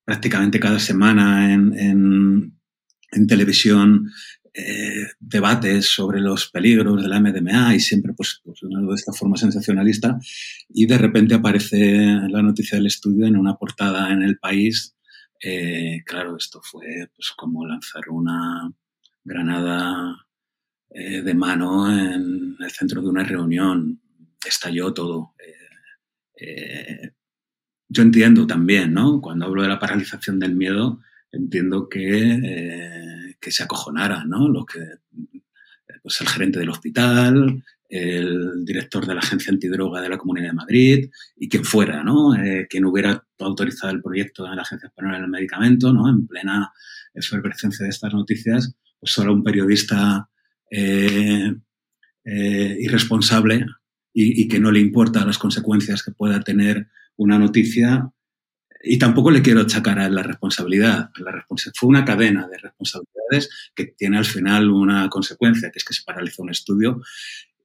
[0.05, 2.53] prácticamente cada semana en,
[3.11, 4.11] en televisión
[4.61, 9.37] eh, debates sobre los peligros de la MDMA y siempre pues, pues de esta forma
[9.37, 10.19] sensacionalista
[10.69, 11.95] y de repente aparece
[12.29, 14.97] la noticia del estudio en una portada en el país.
[15.41, 18.69] Eh, claro, esto fue pues como lanzar una
[19.23, 20.27] granada
[20.91, 24.01] eh, de mano en el centro de una reunión.
[24.45, 25.35] Estalló todo.
[27.89, 29.21] Yo entiendo también, ¿no?
[29.21, 31.01] Cuando hablo de la paralización del miedo,
[31.31, 34.49] entiendo que que se acojonara, ¿no?
[34.49, 34.81] Lo que,
[36.03, 40.55] pues el gerente del hospital, el director de la Agencia Antidroga de la Comunidad de
[40.55, 42.35] Madrid y quien fuera, ¿no?
[42.35, 46.09] Eh, quien hubiera autorizado el proyecto de la Agencia Española del Medicamento, ¿no?
[46.09, 46.71] En plena
[47.15, 50.29] efervescencia de estas noticias, pues solo un periodista
[50.71, 51.55] eh,
[52.25, 53.65] eh, irresponsable
[54.13, 58.11] y, y, que no le importa las consecuencias que pueda tener una noticia
[58.83, 61.11] y tampoco le quiero achacar a la responsabilidad.
[61.17, 65.95] La fue una cadena de responsabilidades que tiene al final una consecuencia, que es que
[65.95, 67.01] se paralizó un estudio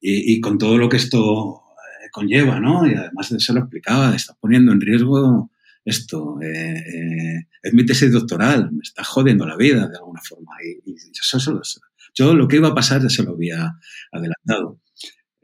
[0.01, 1.61] y, con todo lo que esto
[2.03, 2.85] eh, conlleva, ¿no?
[2.85, 5.49] Y además se lo explicaba, está poniendo en riesgo
[5.85, 10.51] esto, eh, eh, es mi tesis doctoral, me está jodiendo la vida de alguna forma.
[10.63, 10.93] Y,
[12.15, 13.75] yo lo que iba a pasar ya se lo había
[14.11, 14.79] adelantado.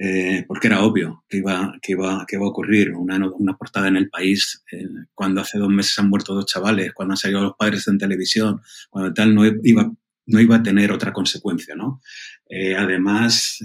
[0.02, 3.90] Eh, porque era obvio que iba, que iba, que iba a ocurrir una, una portada
[3.90, 7.42] en el país eh, cuando hace dos meses han muerto dos chavales, cuando han salido
[7.42, 9.92] los padres en televisión, cuando tal no iba,
[10.26, 12.00] no iba a tener otra consecuencia, ¿no?
[12.50, 13.60] Eh, además,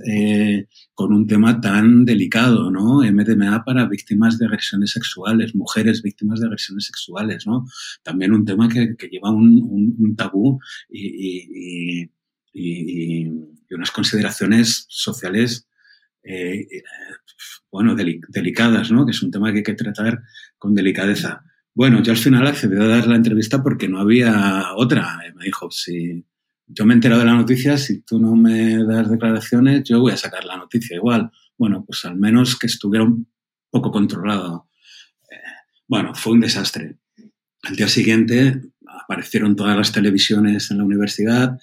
[0.92, 3.02] con un tema tan delicado, ¿no?
[3.02, 7.64] MDMA para víctimas de agresiones sexuales, mujeres víctimas de agresiones sexuales, ¿no?
[8.02, 10.58] También un tema que, que lleva un, un, tabú
[10.90, 12.10] y, y,
[12.52, 13.30] y, y,
[13.70, 15.68] unas consideraciones sociales
[16.24, 16.66] eh,
[17.70, 19.04] bueno, delicadas, ¿no?
[19.04, 20.22] Que es un tema que hay que tratar
[20.58, 21.44] con delicadeza.
[21.74, 25.18] Bueno, yo al final accedí a dar la entrevista porque no había otra.
[25.34, 26.24] Me dijo, si
[26.66, 30.12] yo me he enterado de la noticia, si tú no me das declaraciones, yo voy
[30.12, 31.30] a sacar la noticia igual.
[31.58, 33.28] Bueno, pues al menos que estuviera un
[33.70, 34.68] poco controlado.
[35.30, 35.36] Eh,
[35.88, 36.96] bueno, fue un desastre.
[37.62, 41.58] Al día siguiente aparecieron todas las televisiones en la universidad,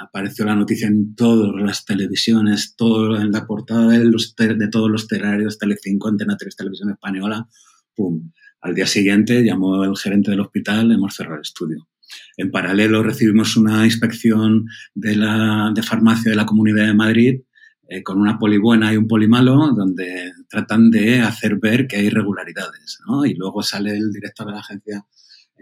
[0.00, 5.58] apareció la noticia en todas las televisiones, todo en la portada de, todos los terarios,
[5.58, 7.48] Telecinco, Antena 3, Televisión Española,
[7.94, 8.30] ¡pum!
[8.62, 11.88] Al día siguiente llamó el gerente del hospital, hemos cerrado el estudio.
[12.36, 17.40] En paralelo recibimos una inspección de, la, de farmacia de la Comunidad de Madrid
[17.88, 21.96] eh, con una poli buena y un poli malo, donde tratan de hacer ver que
[21.96, 22.98] hay irregularidades.
[23.26, 25.04] Y luego sale el director de la agencia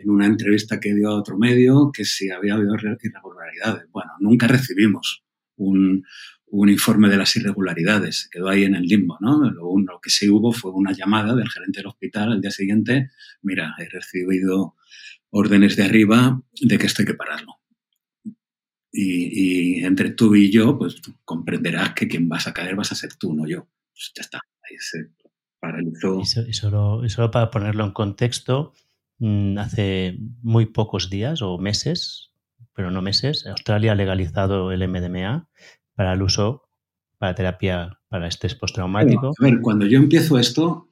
[0.01, 3.91] en una entrevista que dio a otro medio que si había habido irregularidades.
[3.91, 5.25] Bueno, nunca recibimos
[5.57, 6.05] un,
[6.51, 9.39] un informe de las irregularidades, quedó ahí en el limbo, ¿no?
[9.51, 13.11] Lo, lo, que sí hubo fue una llamada del gerente del hospital al día siguiente,
[13.43, 14.77] mira, he recibido
[15.31, 17.55] órdenes de arriba de que esto hay que pararlo.
[18.91, 22.95] Y, y entre tú y yo, pues comprenderás que quien vas a caer vas a
[22.95, 23.69] ser tú, no yo.
[23.93, 25.11] Pues ya está, ahí se
[25.61, 26.23] paralizó.
[26.47, 28.73] Y, solo, y solo para ponerlo en contexto,
[29.59, 32.31] hace muy pocos días o meses,
[32.75, 35.49] pero no meses, Australia ha legalizado el MDMA
[35.95, 36.69] para el uso
[37.19, 39.33] para terapia para estrés postraumático.
[39.39, 40.89] a ver, cuando yo empiezo esto...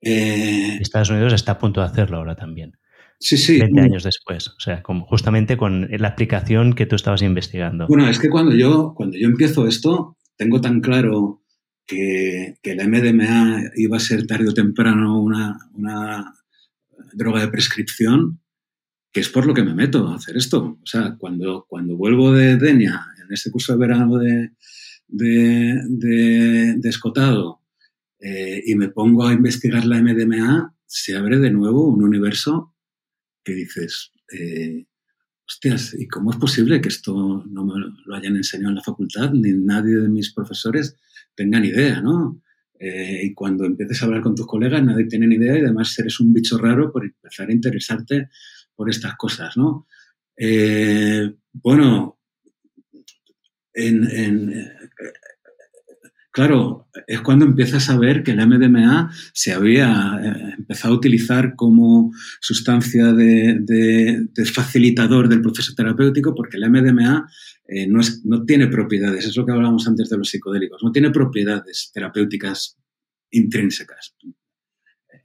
[0.00, 2.78] Eh, Estados Unidos está a punto de hacerlo ahora también.
[3.18, 3.58] Sí, sí.
[3.58, 7.88] 20 años después, o sea, como justamente con la aplicación que tú estabas investigando.
[7.88, 11.42] Bueno, es que cuando yo, cuando yo empiezo esto, tengo tan claro
[11.84, 16.32] que, que la MDMA iba a ser tarde o temprano una, una
[17.12, 18.40] droga de prescripción,
[19.12, 20.78] que es por lo que me meto a hacer esto.
[20.82, 24.50] O sea, cuando, cuando vuelvo de Denia, en este curso de verano de,
[25.08, 27.62] de, escotado,
[28.20, 32.74] eh, y me pongo a investigar la MDMA, se abre de nuevo un universo
[33.44, 34.86] que dices, eh,
[35.46, 37.74] hostias, ¿y cómo es posible que esto no me
[38.04, 40.96] lo hayan enseñado en la facultad, ni nadie de mis profesores
[41.34, 42.42] tengan idea, ¿no?
[42.78, 45.98] Eh, y cuando empieces a hablar con tus colegas, nadie tiene ni idea y además
[45.98, 48.28] eres un bicho raro por empezar a interesarte
[48.74, 49.86] por estas cosas, ¿no?
[50.36, 52.20] Eh, bueno,
[53.74, 54.04] en,
[56.38, 61.56] claro, es cuando empiezas a ver que el MDMA se había eh, empezado a utilizar
[61.56, 67.28] como sustancia de, facilitador del proceso terapéutico, porque el MDMA
[67.66, 71.10] eh, no, no tiene propiedades, es lo que hablábamos antes de los psicodélicos, no tiene
[71.10, 72.78] propiedades terapéuticas
[73.32, 74.14] intrínsecas
[75.12, 75.18] eh,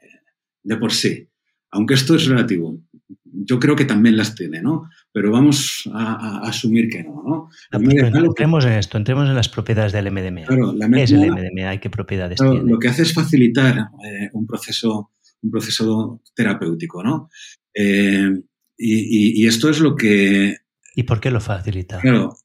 [0.63, 1.29] de por sí.
[1.69, 2.81] Aunque esto es relativo,
[3.23, 4.89] yo creo que también las tiene, ¿no?
[5.11, 7.49] Pero vamos a, asumir que no, ¿no?
[7.71, 10.45] entremos en esto, entremos en las propiedades del MDMA.
[10.93, 12.63] ¿Qué es el MDMA y qué propiedades tiene?
[12.63, 17.29] Lo que hace es facilitar eh, un, proceso, un proceso terapéutico, ¿no?
[17.73, 18.31] Eh,
[18.77, 20.57] y, esto es lo que...
[20.95, 21.99] ¿Y por qué lo facilita?
[21.99, 22.35] Claro,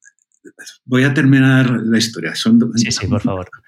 [0.85, 2.35] voy a terminar la historia.
[2.35, 3.49] Son, sí, sí, por favor.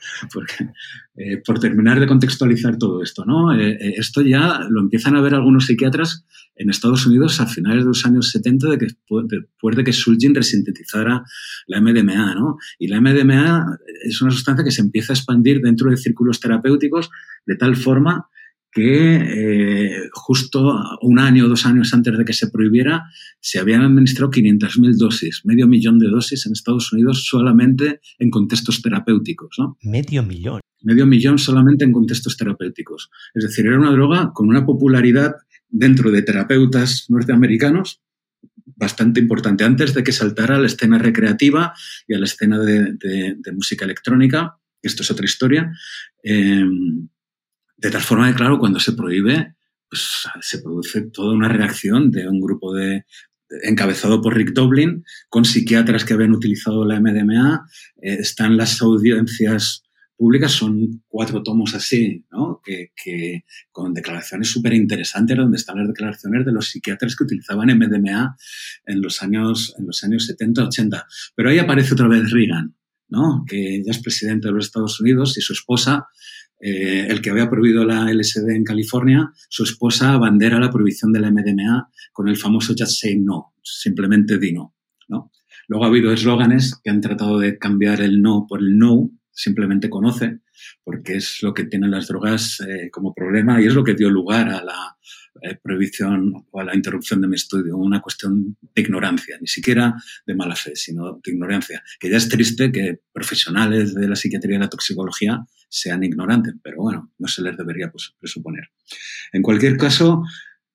[1.16, 3.53] Eh, por terminar de contextualizar todo esto, ¿no?
[3.53, 6.24] Esto ya lo empiezan a ver algunos psiquiatras
[6.61, 10.35] en Estados Unidos a finales de los años 70 de que, después de que Sulgin
[10.35, 11.25] resintetizara
[11.67, 12.59] la MDMA, ¿no?
[12.79, 17.09] Y la MDMA es una sustancia que se empieza a expandir dentro de círculos terapéuticos
[17.47, 18.27] de tal forma
[18.71, 23.05] que eh, justo un año o dos años antes de que se prohibiera,
[23.41, 28.83] se habían administrado 500.000 dosis, medio millón de dosis en Estados Unidos solamente en contextos
[28.83, 29.57] terapéuticos.
[29.59, 29.79] ¿no?
[29.83, 30.61] Medio millón.
[30.83, 33.11] Medio millón solamente en contextos terapéuticos.
[33.35, 35.33] Es decir, era una droga con una popularidad
[35.71, 38.03] dentro de terapeutas norteamericanos
[38.77, 41.75] bastante importante, antes de que saltara a la escena recreativa
[42.09, 45.71] y a la escena de, música electrónica, esto es otra historia.
[46.23, 46.64] Eh,
[47.77, 49.55] de tal forma que, claro, cuando se prohíbe,
[49.89, 53.05] pues se produce toda una reacción de un grupo de,
[53.62, 57.66] encabezado por Rick Doblin, con psiquiatras que habían utilizado la MDMA.
[58.03, 59.83] Eh, están las audiencias
[60.21, 62.61] públicas, son cuatro tomos así, ¿no?
[62.62, 68.37] que, con declaraciones súper interesantes, donde están las declaraciones de los psiquiatras que utilizaban MDMA
[68.85, 71.07] en los años, en los años 70, 80.
[71.35, 72.77] Pero ahí aparece otra vez Reagan,
[73.09, 73.47] ¿no?
[73.49, 76.07] que ya es presidente de los Estados Unidos y su esposa
[76.61, 81.21] eh, el que había prohibido la LSD en California, su esposa abandera la prohibición de
[81.21, 84.75] la MDMA con el famoso Just Say No, simplemente di no.
[85.09, 85.33] ¿no?
[85.66, 89.11] Luego ha habido eslóganes que han tratado de cambiar el no por el no,
[89.41, 90.41] simplemente conoce,
[90.84, 94.11] porque es lo que tienen las drogas eh, como problema y es lo que dio
[94.11, 94.97] lugar a la
[95.43, 99.95] eh, prohibición o a la interrupción de mi estudio, una cuestión de ignorancia, ni siquiera
[100.26, 101.82] de mala fe, sino de ignorancia.
[101.99, 106.78] Que ya es triste que profesionales de la psiquiatría y la toxicología sean ignorantes, pero
[106.78, 108.70] bueno, no se les debería pues, presuponer.
[109.32, 110.22] En cualquier caso,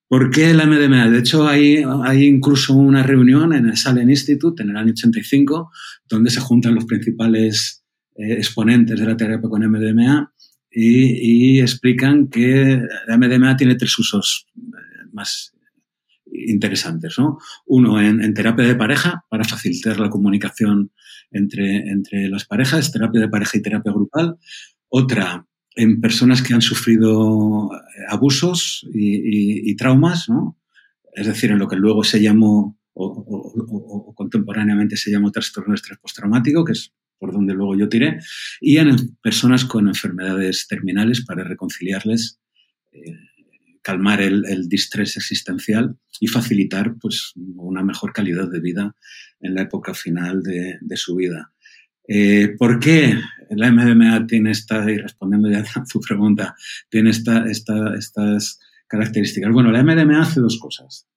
[0.08, 1.10] ¿por qué la MDMA?
[1.10, 5.70] De hecho, hay, hay incluso una reunión en el Salen Institute en el año 85,
[6.10, 7.85] donde se juntan los principales
[8.16, 10.32] eh, exponentes de la terapia con MDMA
[10.72, 15.54] y, explican que la MDMA tiene tres usos eh, más
[16.32, 17.16] interesantes.
[17.18, 17.40] ¿no?
[17.66, 20.92] Uno en, terapia de pareja, para facilitar la comunicación
[21.32, 24.38] entre, entre las parejas, terapia de pareja y terapia grupal.
[24.90, 25.46] Otra
[25.76, 30.58] en personas que han sufrido eh, abusos y, traumas, ¿no?
[31.14, 36.00] es decir, en lo que luego se llamó o, contemporáneamente se llamó trastorno de estrés
[36.00, 36.94] postraumático, que es
[37.26, 38.20] por donde luego yo tiré,
[38.62, 42.40] y en personas con enfermedades terminales para reconciliarles,
[42.92, 43.18] eh,
[43.82, 48.96] calmar el, el, distrés existencial y facilitar pues, una mejor calidad de vida
[49.40, 51.52] en la época final de, su vida.
[52.08, 53.20] Eh, ¿Por qué
[53.50, 56.56] la MDMA tiene esta, y respondiendo ya a tu pregunta,
[56.90, 59.52] tiene esta, estas características?
[59.52, 61.08] Bueno, la MDMA hace dos cosas,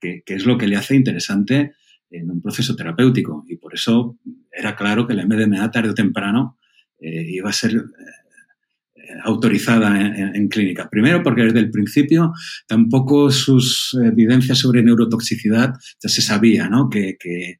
[0.00, 1.74] que, que es lo que le hace interesante
[2.18, 4.18] en un proceso terapéutico y por eso
[4.52, 6.58] era claro que la MDMA tarde o temprano
[7.00, 10.88] eh, iba a ser eh, autorizada en, clínica.
[10.88, 12.32] Primero porque desde el principio
[12.66, 16.88] tampoco sus evidencias sobre neurotoxicidad ya se sabía, ¿no?
[16.88, 17.58] Que, que,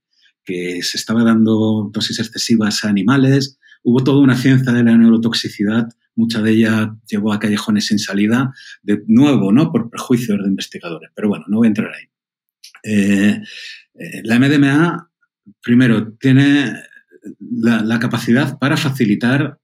[0.82, 3.58] se estaba dando dosis excesivas a animales.
[3.82, 8.52] Hubo toda una ciencia de la neurotoxicidad, mucha de ella llevó a callejones sin salida,
[8.82, 9.72] de nuevo, ¿no?
[9.72, 11.10] Por prejuicios de investigadores.
[11.14, 12.13] Pero bueno, no voy a entrar ahí.
[12.84, 13.40] Eh,
[13.94, 15.10] eh, la MDMA,
[15.62, 16.74] primero, tiene
[17.40, 19.58] la, capacidad para facilitar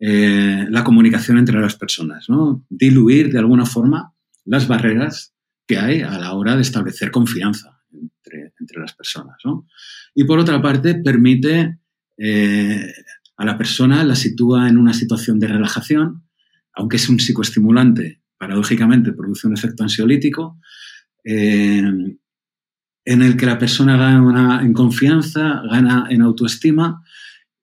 [0.00, 2.64] eh, la comunicación entre las personas, ¿no?
[2.68, 4.12] diluir de alguna forma
[4.44, 5.34] las barreras
[5.66, 9.36] que hay a la hora de establecer confianza entre, las personas.
[10.14, 11.78] Y por otra parte, permite
[13.36, 16.24] a la persona, la sitúa en una situación de relajación,
[16.74, 20.58] aunque es un psicoestimulante, paradójicamente produce un efecto ansiolítico,
[23.08, 27.02] en el que la persona gana en confianza, gana en autoestima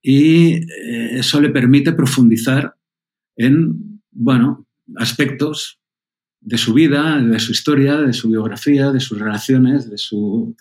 [0.02, 2.74] y eh, eso le permite profundizar
[3.36, 4.66] en, bueno,
[4.96, 5.80] aspectos
[6.42, 10.56] de su vida, de su historia, de su biografía, de sus relaciones, de su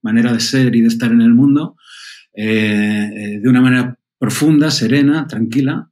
[0.00, 1.76] manera de ser y de estar en el mundo,
[2.32, 5.90] eh, eh, de una manera profunda, serena, tranquila,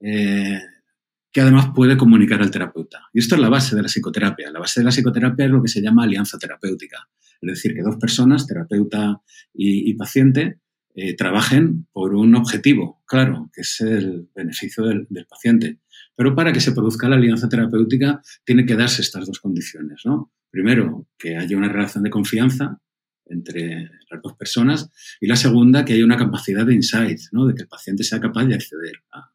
[0.00, 3.08] que además puede comunicar al terapeuta.
[3.12, 4.50] Y esto es la base de la psicoterapia.
[4.50, 7.08] La base de la psicoterapia es lo que se llama alianza terapéutica.
[7.40, 9.22] Es decir, que dos personas, terapeuta
[9.54, 10.60] y, paciente,
[10.94, 15.78] eh, trabajen por un objetivo, claro, que es el beneficio del, paciente.
[16.16, 20.32] Pero para que se produzca la alianza terapéutica, tiene que darse estas dos condiciones, ¿no?
[20.50, 22.80] Primero, que haya una relación de confianza
[23.26, 24.90] entre las dos personas
[25.20, 27.46] y la segunda, que haya una capacidad de insight, ¿no?
[27.46, 29.30] de que el paciente sea capaz de acceder a,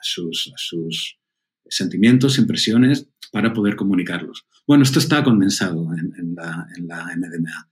[0.00, 1.18] sus, sus,
[1.68, 4.46] sentimientos, impresiones, para poder comunicarlos.
[4.66, 6.66] Bueno, esto está condensado en, la,
[7.16, 7.68] MDMA.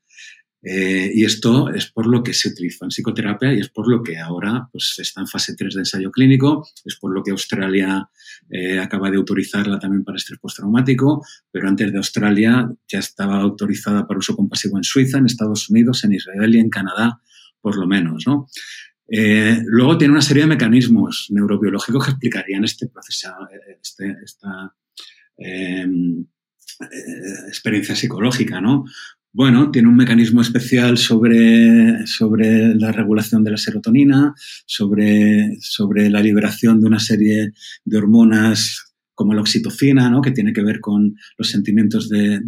[0.63, 4.03] Eh, y esto es por lo que se utilizó en psicoterapia y es por lo
[4.03, 8.11] que ahora pues, está en fase 3 de ensayo clínico, es por lo que Australia
[8.51, 14.07] eh, acaba de autorizarla también para estrés postraumático, pero antes de Australia ya estaba autorizada
[14.07, 17.23] para uso compasivo en Suiza, en Estados Unidos, en Israel y en Canadá,
[17.63, 18.27] por lo menos.
[18.27, 18.47] ¿no?
[19.09, 23.31] Eh, luego tiene una serie de mecanismos neurobiológicos que explicarían este proceso,
[23.81, 24.75] este, esta
[25.39, 26.27] em,
[27.49, 28.85] experiencia psicológica, ¿no?
[29.33, 34.35] Bueno, tiene un mecanismo especial sobre, sobre la regulación de la serotonina,
[34.67, 37.53] sobre, sobre la liberación de una serie
[37.85, 40.21] de hormonas como la oxitocina, ¿no?
[40.21, 42.41] que tiene que ver con los sentimientos de,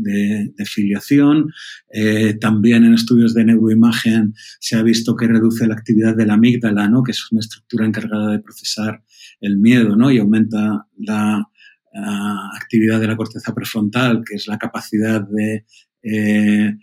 [0.64, 1.52] filiación.
[1.92, 6.34] Eh, también en estudios de neuroimagen se ha visto que reduce la actividad de la
[6.34, 7.02] amígdala, ¿no?
[7.02, 9.04] que es una estructura encargada de procesar
[9.40, 10.10] el miedo ¿no?
[10.10, 11.46] y aumenta la,
[11.94, 15.64] actividad de la corteza prefrontal, que es la capacidad de
[16.02, 16.74] eh,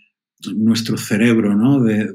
[0.54, 1.82] nuestro cerebro, ¿no?
[1.82, 2.14] de,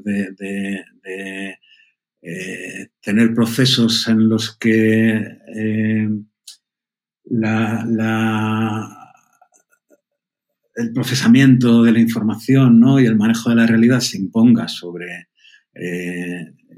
[2.22, 5.22] eh, tener procesos en los que
[7.24, 7.86] la,
[10.74, 12.98] el procesamiento de la información ¿no?
[12.98, 15.28] y el manejo de la realidad se imponga sobre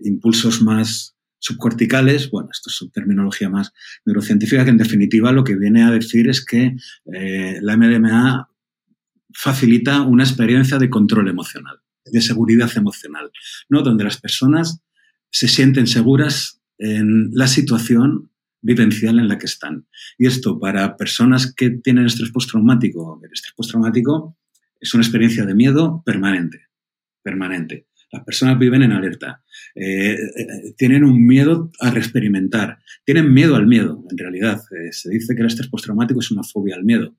[0.03, 3.73] impulsos más subcorticales, bueno, esto es terminología más
[4.05, 6.77] neurocientífica, que en definitiva lo que viene a decir es que
[7.13, 8.49] eh, la MDMA
[9.33, 13.31] facilita una experiencia de control emocional, de seguridad emocional,
[13.69, 13.83] ¿no?
[13.83, 14.81] donde las personas
[15.31, 19.87] se sienten seguras en la situación vivencial en la que están.
[20.19, 24.37] Y esto para personas que tienen estrés postraumático, el estrés postraumático
[24.81, 26.67] es una experiencia de miedo permanente,
[27.23, 27.87] permanente.
[28.11, 29.43] Las personas viven en alerta,
[29.75, 34.61] eh, eh, tienen un miedo a reexperimentar, tienen miedo al miedo, en realidad.
[34.71, 37.17] Eh, se dice que el estrés postraumático es una fobia al miedo.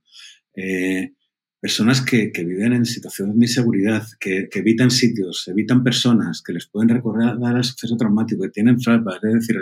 [1.61, 6.89] personas que, viven en situaciones de inseguridad, que, evitan sitios, evitan personas, que les pueden
[6.89, 9.57] recordar al suceso traumático, que tienen flashbacks, es decir,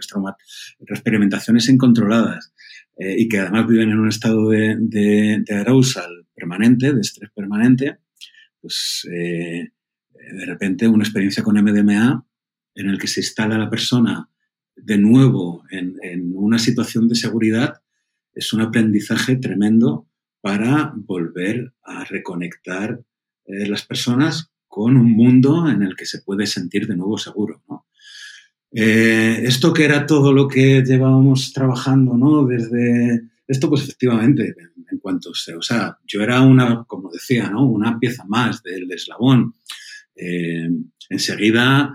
[0.88, 2.54] experimentaciones incontroladas
[3.00, 7.98] y que además viven en un estado de, de arousal permanente, de estrés permanente,
[8.62, 9.08] pues
[10.34, 12.26] de repente una experiencia con MDMA
[12.76, 14.30] en el que se instala la persona
[14.76, 15.98] de nuevo en,
[16.36, 17.82] una situación de seguridad
[18.34, 20.08] es un aprendizaje tremendo
[20.42, 23.02] para volver a reconectar
[23.46, 27.64] eh, las personas con un mundo en el que se puede sentir de nuevo seguro.
[28.72, 32.46] Eh, esto que era todo lo que llevábamos trabajando, ¿no?
[32.46, 34.56] Desde esto, pues efectivamente,
[34.92, 37.66] en, cuanto se, o sea, yo era una, como decía, ¿no?
[37.66, 39.56] Una pieza más del eslabón.
[40.18, 40.70] Eh,
[41.10, 41.94] enseguida,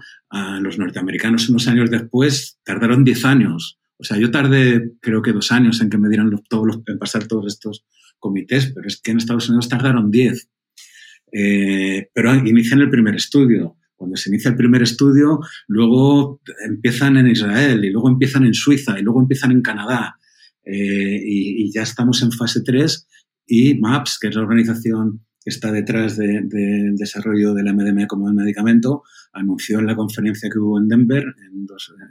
[0.60, 3.78] los norteamericanos unos años después tardaron 10 años.
[3.98, 6.78] O sea, yo tardé creo que dos años en que me dieran los, todos los,
[6.98, 7.84] pasar todos estos
[8.18, 10.48] comités, pero es que en Estados Unidos tardaron 10.
[11.32, 13.76] Eh, pero inician el primer estudio.
[13.94, 15.38] Cuando se inicia el primer estudio,
[15.68, 20.16] luego empiezan en Israel y luego empiezan en Suiza y luego empiezan en Canadá.
[20.64, 23.08] Eh, y, y, ya estamos en fase 3
[23.46, 29.02] y MAPS, que es la organización está detrás del desarrollo del MDMA como el medicamento,
[29.32, 31.66] anunció en la conferencia que hubo en Denver en,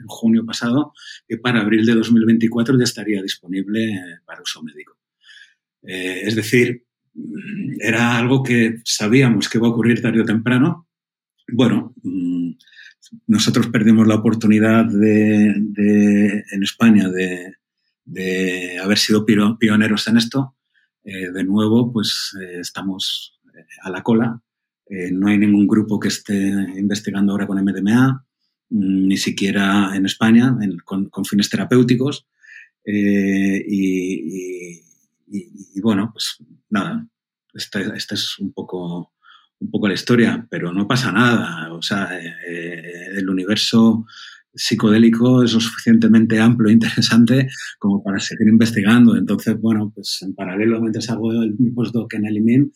[0.08, 0.94] junio pasado
[1.28, 4.98] que para abril de 2024 ya estaría disponible eh, para uso médico.
[5.84, 10.88] Eh, es decir, mm, era algo que sabíamos que iba a ocurrir tarde o temprano.
[11.48, 12.52] Bueno, mm,
[13.28, 17.56] nosotros perdimos la oportunidad de, en España de,
[18.06, 20.56] de haber sido pioneros en esto
[21.04, 24.40] eh, de nuevo, pues eh, estamos eh, a la cola.
[25.12, 26.36] no hay ningún grupo que esté
[26.78, 28.26] investigando ahora con MDMA,
[28.70, 30.56] mm, ni siquiera en España,
[30.86, 32.28] con, fines terapéuticos.
[32.86, 34.82] Y,
[35.82, 36.38] bueno, pues
[36.70, 37.08] nada,
[37.54, 37.80] esta,
[38.14, 39.14] es un poco,
[39.60, 41.74] un poco la historia, pero no pasa nada.
[41.74, 44.06] O sea, el universo
[44.54, 47.48] psicodélico es lo suficientemente amplio e interesante
[47.80, 49.16] como para seguir investigando.
[49.16, 52.72] Entonces, bueno, pues en paralelo, mientras hago el, mi postdoc en el IMIM,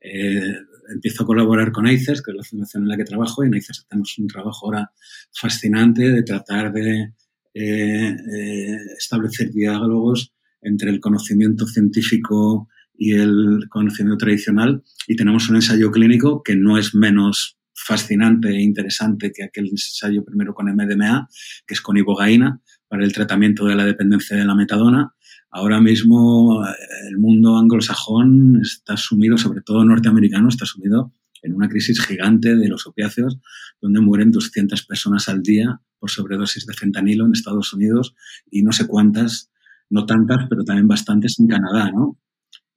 [0.00, 0.54] eh,
[0.92, 3.54] empiezo a colaborar con AICES, que es la fundación en la que trabajo, y en
[3.54, 4.90] AICES tenemos un trabajo ahora
[5.32, 7.12] fascinante de tratar de
[7.54, 10.32] eh, eh, establecer diálogos
[10.62, 16.78] entre el conocimiento científico y el conocimiento tradicional, y tenemos un ensayo clínico que no
[16.78, 21.28] es menos fascinante e interesante que aquel ensayo primero con MDMA,
[21.66, 25.14] que es con ibogaína, para el tratamiento de la dependencia de la metadona.
[25.50, 26.72] Ahora mismo eh,
[27.08, 32.68] el mundo anglosajón está sumido, sobre todo norteamericano, está sumido en una crisis gigante de
[32.68, 33.38] los opiáceos,
[33.80, 38.14] donde mueren 200 personas al día por sobredosis de fentanilo en Estados Unidos
[38.50, 39.50] y no sé cuántas,
[39.88, 42.18] no tantas, pero también bastantes en Canadá, ¿no?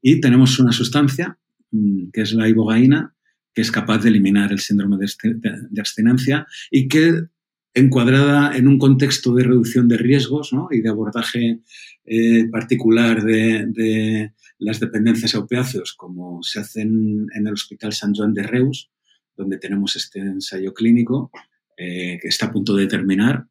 [0.01, 1.37] Y tenemos una sustancia,
[1.71, 3.15] mm, que es la ibogaína,
[3.53, 7.25] que es capaz de eliminar el síndrome de abstinencia y que,
[7.73, 11.61] encuadrada en un contexto de reducción de riesgos y de abordaje
[12.05, 18.33] eh, particular de, las dependencias a opiáceos, como se hace en, el Hospital San Juan
[18.33, 18.91] de Reus,
[19.35, 21.31] donde tenemos este ensayo clínico
[21.77, 23.47] eh, que está a punto de terminar.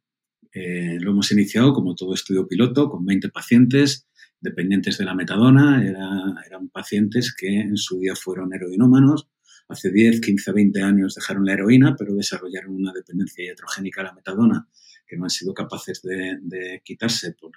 [0.52, 4.06] Eh, lo hemos iniciado como todo estudio piloto, con 20 pacientes
[4.40, 5.82] dependientes de la metadona.
[6.46, 9.28] eran pacientes que en su día fueron heroinómanos
[9.70, 14.12] hace 10, 15, 20 años dejaron la heroína, pero desarrollaron una dependencia iatrogénica a la
[14.12, 14.68] metadona
[15.06, 17.52] que no han sido capaces de, quitarse por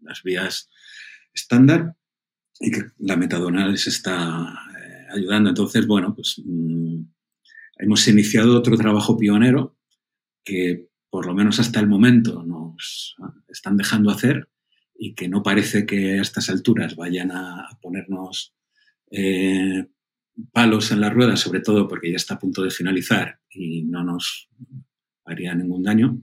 [0.00, 0.68] las vías
[1.32, 1.96] estándar
[2.58, 5.50] y que la metadona les está eh, ayudando.
[5.50, 7.02] Entonces, bueno, pues mm,
[7.78, 9.78] hemos iniciado otro trabajo pionero
[10.44, 13.16] que por lo menos hasta el momento nos
[13.48, 14.48] están dejando hacer
[14.94, 18.54] y que no parece que a estas alturas vayan a, ponernos
[19.10, 19.86] eh,
[20.52, 24.02] palos en la rueda, sobre todo porque ya está a punto de finalizar y no
[24.02, 24.48] nos
[25.24, 26.20] haría ningún daño,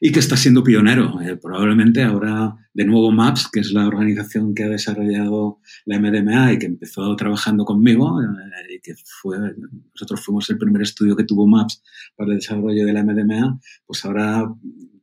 [0.00, 1.20] y que está siendo pionero.
[1.22, 6.54] Eh, probablemente ahora, de nuevo, MAPS, que es la organización que ha desarrollado la MDMA
[6.54, 9.38] y que empezó trabajando conmigo, eh, y que fue,
[9.94, 11.82] nosotros fuimos el primer estudio que tuvo MAPS
[12.16, 14.52] para el desarrollo de la MDMA, pues ahora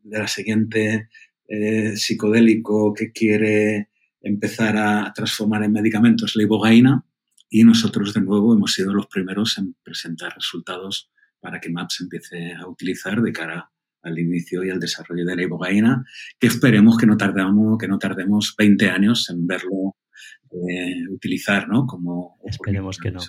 [0.04, 1.10] de la siguiente
[1.48, 3.90] eh, psicodélico que quiere
[4.22, 7.06] empezar a transformar en medicamentos la ibogaína,
[7.50, 12.54] y nosotros de nuevo hemos sido los primeros en presentar resultados para que MAPS empiece
[12.54, 13.72] a utilizar de cara
[14.02, 16.06] al inicio y al desarrollo de la ibogaína,
[16.40, 19.98] que esperemos que no tardemos, que no tardemos 20 años en verlo
[20.52, 21.86] eh, utilizar, ¿no?
[21.86, 23.20] Como esperemos que no.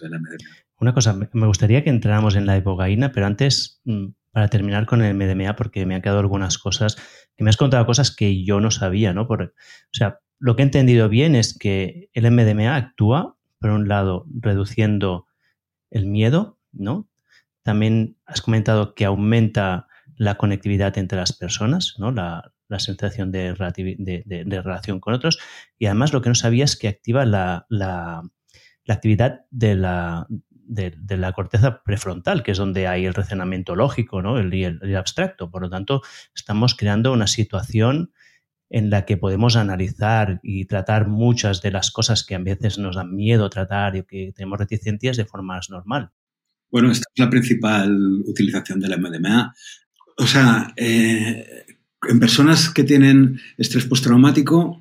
[0.79, 5.03] Una cosa, me gustaría que entráramos en la ibogaína, pero antes, mm, para terminar con
[5.03, 6.97] el MDMA, porque me han quedado algunas cosas,
[7.37, 9.27] que me has contado cosas que yo no sabía, ¿no?
[9.27, 9.53] Por, o
[9.93, 15.27] sea, lo que he entendido bien es que el MDMA actúa, por un lado, reduciendo
[15.91, 17.09] el miedo, ¿no?
[17.63, 22.11] También has comentado que aumenta la conectividad entre las personas, ¿no?
[22.11, 25.39] la, sensación de, relación con otros.
[25.79, 27.67] Y además lo que no sabía es que activa la,
[28.87, 30.27] actividad de la,
[30.69, 34.39] la corteza prefrontal, que es donde hay el razonamiento lógico ¿no?
[34.39, 35.51] el, abstracto.
[35.51, 36.03] Por lo tanto,
[36.35, 38.13] estamos creando una situación
[38.71, 42.97] en la que podemos analizar y tratar muchas de las cosas que a veces nos
[42.97, 46.11] dan miedo tratar y que tenemos reticencias de forma normal.
[46.71, 49.55] Bueno, esta es la principal utilización de la MDMA.
[50.19, 51.67] O sea, eh,
[52.09, 54.81] en personas que tienen estrés postraumático,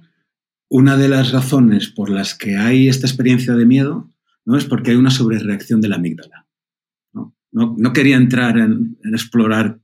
[0.70, 4.10] una de las razones por las que hay esta experiencia de miedo
[4.46, 4.56] ¿no?
[4.56, 6.46] es porque hay una sobrereacción de la amígdala.
[7.52, 9.80] No, quería entrar en, explorar,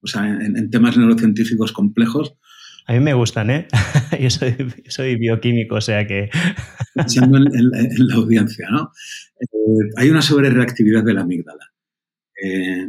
[0.00, 2.34] o sea, en, temas neurocientíficos complejos.
[2.88, 3.68] A mí me gustan, ¿eh?
[4.18, 6.30] yo, soy, bioquímico, o sea que...
[6.94, 7.46] Pensando en,
[8.08, 8.92] la audiencia, ¿no?
[9.38, 11.70] Eh, hay una sobrereactividad de la amígdala.
[12.42, 12.88] Eh,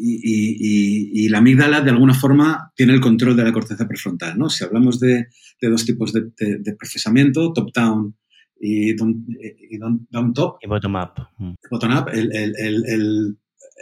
[0.00, 4.48] y, la amígdala, de alguna forma, tiene el control de la corteza prefrontal, ¿no?
[4.48, 5.26] Si hablamos de,
[5.60, 8.16] dos tipos de, procesamiento, top-down
[8.58, 10.56] y down-top.
[10.62, 11.10] Y bottom-up.
[11.36, 11.52] Mm.
[11.70, 12.08] Bottom-up,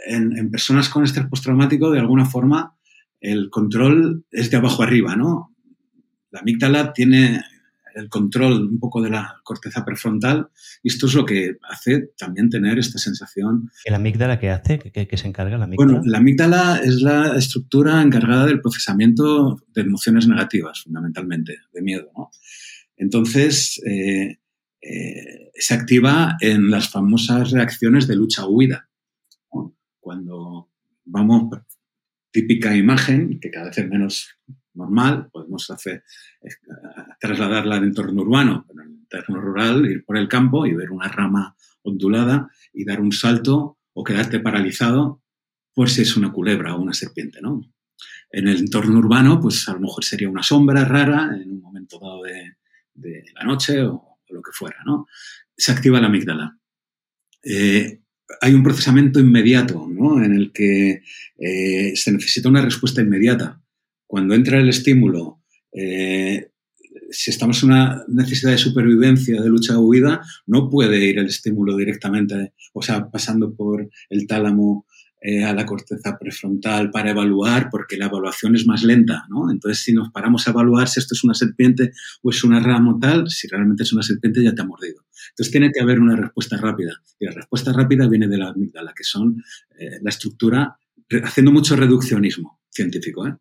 [0.07, 2.77] en, personas con estrés postraumático, de alguna forma,
[3.19, 5.55] el control es de abajo arriba, ¿no?
[6.31, 7.41] La amígdala tiene
[7.95, 10.49] el control un poco de la corteza prefrontal
[10.83, 13.71] y esto es lo que hace también tener esta sensación.
[13.85, 14.77] ¿Y la amígdala qué hace?
[14.77, 15.93] ¿Qué, se encarga la amígdala?
[15.93, 22.11] Bueno, la amígdala es la estructura encargada del procesamiento de emociones negativas, fundamentalmente, de miedo.
[22.15, 22.29] ¿no?
[22.97, 24.37] Entonces, eh,
[24.81, 28.89] eh, se activa en las famosas reacciones de lucha-huida.
[29.99, 30.69] Cuando
[31.03, 31.49] vamos,
[32.37, 34.37] típica imagen, que cada vez es menos
[34.75, 36.03] normal, podemos hacer,
[36.43, 36.49] eh,
[37.19, 41.07] trasladarla al entorno urbano, en el entorno rural, ir por el campo y ver una
[41.07, 45.23] rama ondulada y dar un salto o quedarte paralizado
[45.73, 47.59] por si es una culebra o una serpiente, ¿no?
[48.29, 51.97] En el entorno urbano, pues a lo mejor sería una sombra rara en un momento
[51.99, 55.07] dado de, la noche o, lo que fuera, ¿no?
[55.55, 56.59] Se activa la amígdala.
[57.41, 58.03] Eh,
[58.41, 60.23] hay un procesamiento inmediato, ¿no?
[60.23, 61.01] En el que
[61.37, 63.61] eh, se necesita una respuesta inmediata
[64.07, 65.41] cuando entra el estímulo,
[65.73, 66.49] eh,
[67.11, 71.27] si estamos en una necesidad de supervivencia, de lucha o huida, no puede ir el
[71.27, 74.85] estímulo directamente, o sea, pasando por el tálamo
[75.19, 79.51] eh, a la corteza prefrontal para evaluar, porque la evaluación es más lenta, ¿no?
[79.51, 81.91] Entonces, si nos paramos a evaluar si esto es una serpiente
[82.21, 85.05] o es una rama tal, si realmente es una serpiente ya te ha mordido.
[85.29, 87.01] Entonces, tiene que haber una respuesta rápida.
[87.19, 89.43] Y la respuesta rápida viene de la amígdala, que son
[89.79, 90.77] eh, la estructura,
[91.23, 93.35] haciendo mucho reduccionismo científico, ¿eh?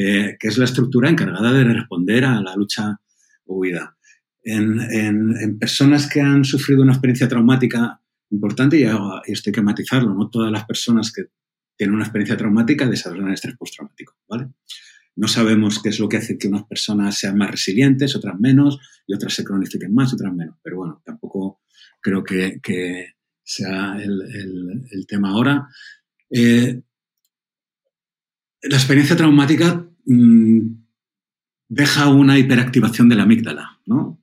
[0.00, 3.00] Eh, que es la estructura encargada de responder a la lucha
[3.46, 3.96] o huida.
[4.44, 8.84] En, personas que han sufrido una experiencia traumática importante, y,
[9.32, 11.24] esto hay que matizarlo, no todas las personas que
[11.76, 14.48] tienen una experiencia traumática desarrollan estrés postraumático, ¿vale?
[15.16, 18.78] No sabemos qué es lo que hace que unas personas sean más resilientes, otras menos,
[19.06, 20.56] y otras se cronifiquen más, otras menos.
[20.62, 21.62] Pero bueno, tampoco
[22.00, 25.68] creo que, sea el, tema ahora.
[26.30, 26.82] Eh,
[28.62, 30.60] la experiencia traumática mm,
[31.68, 34.22] deja una hiperactivación de la amígdala, ¿no?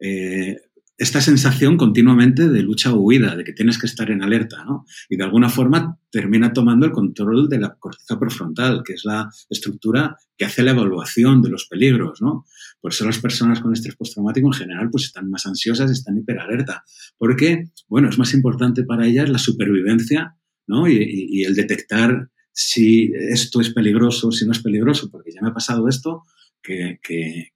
[0.00, 0.56] Eh,
[0.98, 4.84] esta sensación continuamente de lucha o huida, de que tienes que estar en alerta, ¿no?
[5.08, 9.28] Y de alguna forma termina tomando el control de la corteza prefrontal, que es la
[9.50, 12.46] estructura que hace la evaluación de los peligros, ¿no?
[12.80, 16.84] Por eso las personas con estrés postraumático en general pues están más ansiosas, están hiperalerta,
[17.18, 20.36] porque, bueno, es más importante para ellas la supervivencia,
[20.66, 20.88] ¿no?
[20.88, 25.54] y el detectar si esto es peligroso, si no es peligroso, porque ya me ha
[25.54, 26.24] pasado esto,
[26.62, 26.98] que,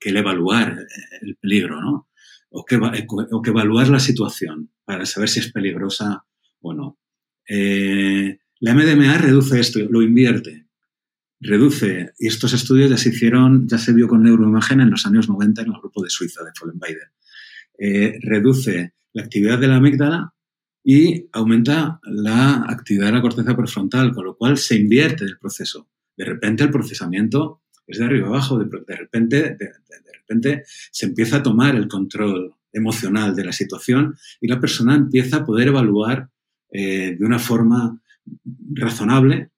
[0.01, 0.87] el evaluar
[1.23, 2.09] el peligro, ¿no?
[2.51, 6.25] O que, o que, evaluar la situación para saber si es peligrosa
[6.61, 6.99] o no.
[7.49, 10.67] Eh, la MDMA reduce esto, lo invierte.
[11.41, 15.29] Reduce, y estos estudios ya se hicieron, ya se vio con neuroimagen en los años
[15.29, 17.13] 90 en el grupo de Suiza, de Follenweider.
[17.79, 20.35] Eh, reduce la actividad de la amígdala
[20.85, 25.89] y aumenta la actividad de la corteza prefrontal, con lo cual se invierte el proceso.
[26.17, 29.73] De repente el procesamiento es de arriba abajo, de, repente, de,
[30.15, 35.39] repente se empieza a tomar el control emocional de la situación y la persona empieza
[35.39, 36.31] a poder evaluar
[36.71, 38.01] eh, de una forma
[38.73, 39.51] razonable,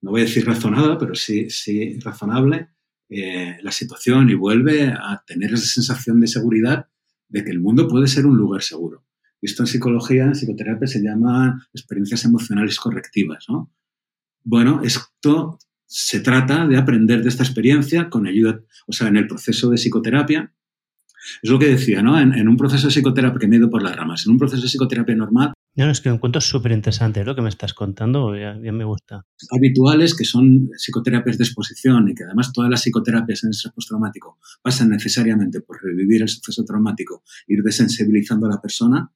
[0.00, 2.68] no voy a decir razonada, pero sí, sí razonable,
[3.08, 6.86] eh, la situación y vuelve a tener esa sensación de seguridad
[7.28, 9.04] de que el mundo puede ser un lugar seguro.
[9.40, 13.44] Esto en psicología, en psicoterapia, se llama experiencias emocionales correctivas.
[13.48, 13.72] ¿no?
[14.44, 15.58] Bueno, esto
[15.94, 19.76] se trata de aprender de esta experiencia con ayuda, o sea, en el proceso de
[19.76, 20.50] psicoterapia.
[21.42, 22.18] Es lo que decía, ¿no?
[22.18, 24.62] En, un proceso de psicoterapia, que me he ido por las ramas, en un proceso
[24.62, 25.52] de psicoterapia normal.
[25.76, 29.26] No, es que me encuentro súper interesante lo que me estás contando, ya, me gusta.
[29.50, 34.38] Habituales, que son psicoterapias de exposición y que además todas las psicoterapias en estrés postraumático
[34.62, 39.12] pasan necesariamente por revivir el suceso traumático, ir desensibilizando a la persona,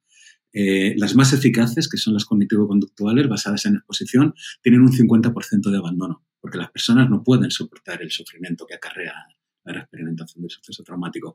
[0.52, 5.76] eh, las más eficaces, que son las cognitivo-conductuales basadas en exposición, tienen un 50% de
[5.76, 9.14] abandono, porque las personas no pueden soportar el sufrimiento que acarrea
[9.64, 11.34] la experimentación del suceso traumático.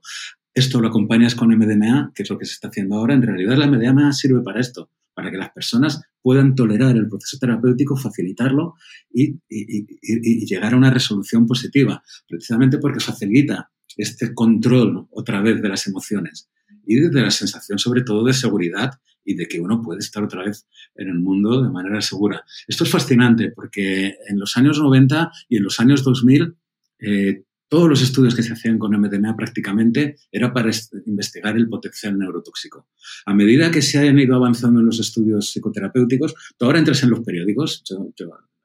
[0.54, 3.14] Esto lo acompañas con MDMA, que es lo que se está haciendo ahora.
[3.14, 7.38] En realidad la MDMA sirve para esto, para que las personas puedan tolerar el proceso
[7.40, 8.76] terapéutico, facilitarlo
[9.14, 15.68] y, y llegar a una resolución positiva, precisamente porque facilita este control otra vez de
[15.68, 16.50] las emociones
[16.86, 18.92] y de la sensación sobre todo de seguridad
[19.23, 22.43] y de que uno puede estar otra vez en el mundo de manera segura.
[22.68, 26.56] Esto es fascinante porque en los años 90 y en los años 2000
[26.99, 30.69] eh, todos los estudios que se hacían con MDMA prácticamente era para
[31.06, 32.89] investigar el potencial neurotóxico.
[33.26, 37.11] A medida que se han ido avanzando en los estudios psicoterapéuticos, tú ahora entras en
[37.11, 38.10] los periódicos, yo,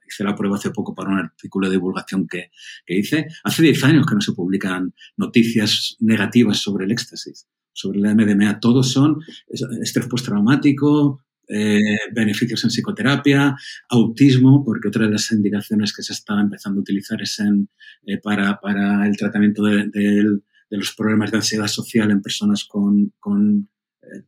[0.08, 2.50] hice la prueba hace poco para un artículo de divulgación que,
[2.84, 7.46] que hice, hace 10 años que no se publican noticias negativas sobre el éxtasis
[7.76, 8.58] sobre la MDMA.
[8.58, 9.20] Todos son
[9.82, 11.78] estrés postraumático, eh,
[12.12, 13.54] beneficios en psicoterapia,
[13.90, 18.58] autismo, porque otra de las indicaciones que se está empezando a utilizar es eh, para,
[19.06, 20.40] el tratamiento de,
[20.70, 23.66] los problemas de ansiedad social en personas con, eh,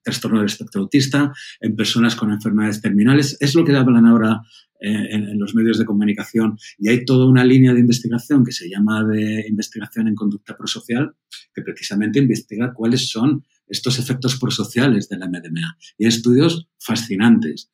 [0.03, 3.37] trastorno del espectro autista, en personas con enfermedades terminales.
[3.41, 4.43] Es lo que hablan ahora
[4.81, 9.05] en, los medios de comunicación y hay toda una línea de investigación que se llama
[9.05, 11.15] de investigación en conducta prosocial
[11.55, 15.77] que precisamente investiga cuáles son estos efectos prosociales de la MDMA.
[15.99, 17.71] Y hay estudios fascinantes.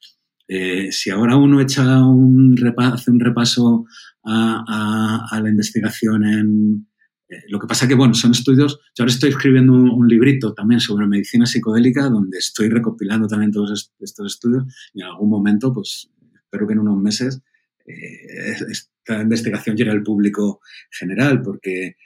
[0.49, 3.87] Eh, si ahora uno echa un hace un repaso
[4.25, 6.87] a, la investigación en...
[7.29, 8.81] Eh, lo que pasa que, bueno, son estudios...
[8.95, 13.93] Yo ahora estoy escribiendo un, librito también sobre medicina psicodélica donde estoy recopilando también todos
[13.99, 17.43] estos estudios y en algún momento, pues espero que en unos meses
[17.87, 20.61] eh, esta investigación llegue al público
[20.91, 21.97] general porque...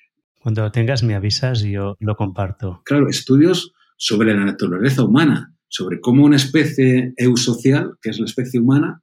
[0.41, 2.83] Cuando lo tengas me avisas y yo lo comparto.
[2.85, 8.61] Claro, estudios sobre la naturaleza humana, sobre cómo una especie eusocial, que es la especie
[8.61, 9.03] humana,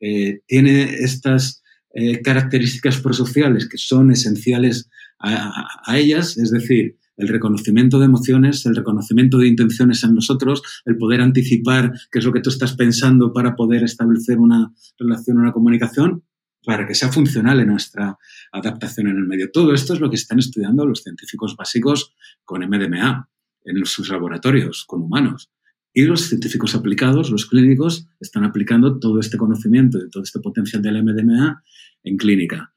[0.00, 1.62] eh, tiene estas
[1.94, 4.90] eh, características prosociales que son esenciales
[5.20, 10.96] a, ellas, es decir, el reconocimiento de emociones, el reconocimiento de intenciones en nosotros, el
[10.96, 15.52] poder anticipar qué es lo que tú estás pensando para poder establecer una relación, una
[15.52, 16.22] comunicación,
[16.64, 18.16] para que sea funcional en nuestra
[18.52, 19.50] adaptación en el medio.
[19.50, 23.28] Todo esto es lo que están estudiando los científicos básicos con MDMA
[23.64, 25.50] en sus laboratorios con humanos.
[25.92, 30.82] Y los científicos aplicados, los clínicos, están aplicando todo este conocimiento y todo este potencial
[30.82, 31.62] del MDMA
[32.04, 32.72] en clínica.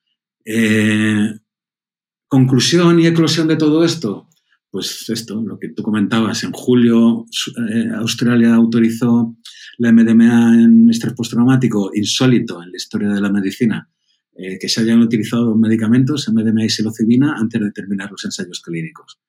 [0.46, 1.34] Eh,
[2.28, 4.30] conclusión y eclosión de todo esto,
[4.70, 7.26] pues esto, lo que tú comentabas, en julio
[7.70, 9.36] eh, Australia autorizó
[9.78, 13.90] la MDMA en estrés postraumático, insólito en la historia de la medicina,
[14.34, 19.20] eh, que se hayan utilizado medicamentos, MDMA y psilocibina, antes de terminar los ensayos clínicos.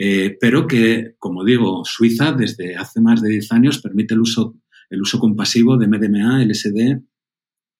[0.00, 4.56] Eh, pero que, como digo, Suiza desde hace más de 10 años permite el uso,
[4.90, 7.02] el uso compasivo de MDMA, LSD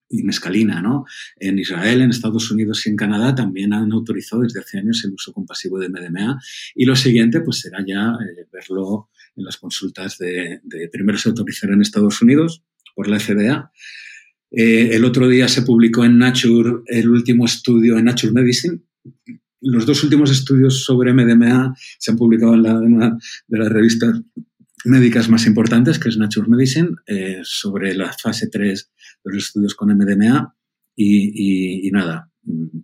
[0.09, 0.81] y mescalina.
[0.81, 1.05] ¿no?
[1.37, 5.13] En Israel, en Estados Unidos y en Canadá también han autorizado desde hace años el
[5.13, 6.37] uso compasivo de MDMA
[6.75, 10.59] y lo siguiente pues será ya eh, verlo en las consultas de,
[10.91, 12.63] primero se autorizará en Estados Unidos
[12.95, 13.71] por la FDA.
[14.51, 18.81] Eh, el otro día se publicó en Nature el último estudio en Nature Medicine
[19.61, 23.17] los dos últimos estudios sobre MDMA se han publicado en, una
[23.47, 24.21] de las revistas
[24.85, 28.91] médicas más importantes, que es Nature Medicine, eh, sobre la fase 3
[29.23, 30.55] de los estudios con MDMA.
[30.95, 32.79] Y, nada, mm,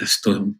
[0.00, 0.54] esto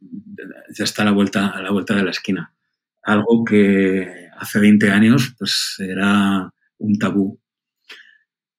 [0.77, 2.55] ya está a la vuelta, a la vuelta de la esquina.
[3.03, 7.41] Algo que hace 20 años pues era un tabú.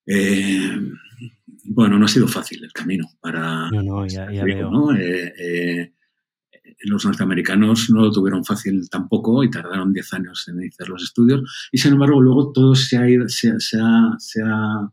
[0.06, 0.78] Eh,
[1.64, 3.70] bueno, no ha sido fácil el camino para...
[3.70, 4.70] No, no, ya, veo.
[4.70, 4.94] ¿no?
[4.94, 5.92] Eh,
[6.80, 11.68] los norteamericanos no lo tuvieron fácil tampoco y tardaron 10 años en iniciar los estudios.
[11.72, 14.92] Y sin embargo, luego todo se ha, se, se ha, se ha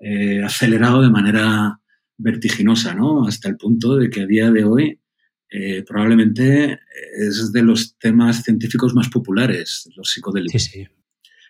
[0.00, 1.80] eh, acelerado de manera
[2.16, 3.26] vertiginosa, ¿no?
[3.26, 5.00] Hasta el punto de que a día de hoy
[5.50, 6.80] eh, probablemente
[7.18, 10.62] es de los temas científicos más populares, los psicodélicos.
[10.62, 10.86] Sí, sí.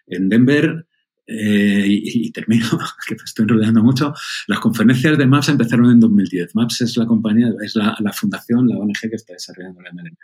[0.06, 0.86] En Denver
[1.30, 2.66] eh, y, termino,
[3.06, 4.14] que me estoy enrollando mucho,
[4.46, 6.54] las conferencias de MAPS empezaron en 2010.
[6.54, 10.16] MAPS es la compañía, es la, fundación, la ONG que está desarrollando la MLM.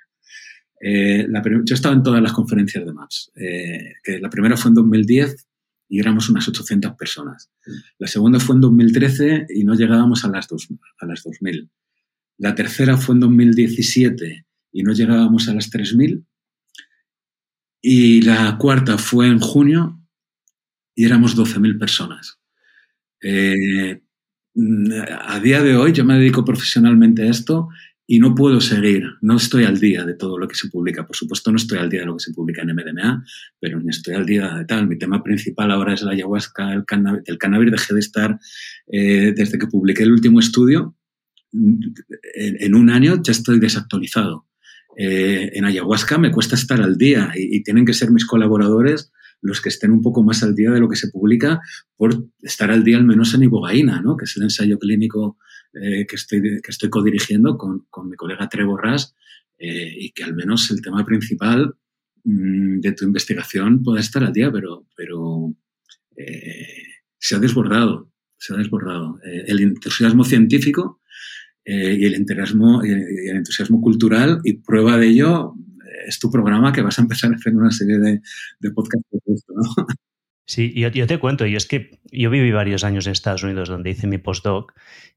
[0.81, 1.29] Eh,
[1.65, 3.33] yo estaba en todas las conferencias de MAPS.
[3.37, 5.47] Eh, la primera fue en 2010
[5.91, 7.51] y éramos unas 800 personas.
[7.99, 10.69] La segunda fue en 2013 y no llegábamos a las, dos,
[11.01, 11.69] a las 2.000.
[12.39, 16.25] La tercera fue en 2017 y no llegábamos a las 3.000.
[17.83, 20.04] Y la cuarta fue en junio
[20.95, 22.39] y éramos 12.000 personas.
[23.23, 24.01] Eh,
[25.11, 27.69] a día de hoy yo me dedico profesionalmente a esto
[28.07, 31.07] y no puedo seguir, no estoy al día de todo lo que se publica.
[31.07, 33.25] Por supuesto, no estoy al día de lo que se publica en MDMA,
[33.59, 34.87] pero ni estoy al día de tal.
[34.87, 37.23] Mi tema principal ahora es la ayahuasca, el cannabis.
[37.27, 38.39] El cannabis dejé de estar
[38.93, 40.97] eh, desde que publiqué el último estudio.
[41.53, 44.49] En, un año ya estoy desactualizado.
[44.97, 49.13] Eh, en ayahuasca me cuesta estar al día y, y tienen que ser mis colaboradores
[49.45, 51.61] los que estén un poco más al día de lo que se publica
[51.97, 54.17] por estar al día al menos en ibogaína, ¿no?
[54.17, 55.37] que es el ensayo clínico
[55.75, 59.15] eh, que, estoy, que estoy codirigiendo con, con mi colega Trevor Ras
[59.59, 61.75] eh, y que al menos el tema principal
[62.25, 65.55] mmm, de tu investigación pueda estar al día, pero, pero
[66.17, 66.83] eh,
[67.19, 69.19] se ha desbordado, se ha desbordado.
[69.23, 71.01] El entusiasmo científico
[71.67, 75.55] y el entusiasmo, y el entusiasmo cultural y prueba de ello
[76.07, 78.21] es tu programa que vas a empezar a hacer una serie de,
[78.61, 79.09] de podcasts.
[80.47, 83.71] Sí, yo, yo, te cuento, y es que yo viví varios años en Estados Unidos
[83.71, 84.75] donde hice mi postdoc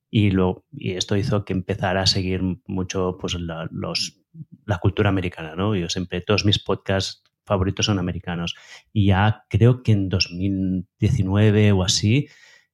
[0.09, 4.21] y, lo, y esto hizo que empezara a seguir mucho pues, la, los,
[4.65, 5.75] la cultura americana, ¿no?
[5.75, 8.55] Yo siempre, todos mis podcasts favoritos son americanos.
[8.93, 12.27] Y ya creo que en 2019 o así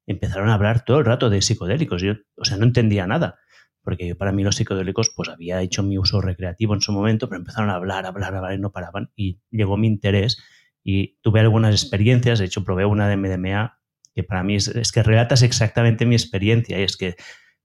[0.06, 2.04] empezaron a hablar todo el rato de psicodélicos.
[2.04, 3.40] Yo, o sea, no entendía nada
[3.84, 7.40] porque para mí los psicodélicos, pues había hecho mi uso recreativo en su momento, pero
[7.40, 9.12] empezaron a hablar, hablar, hablar y no paraban.
[9.16, 10.38] Y llegó mi interés
[10.84, 13.80] y tuve algunas experiencias, de hecho probé una de MDMA,
[14.16, 17.16] que para mí es, que relatas exactamente mi experiencia, y es que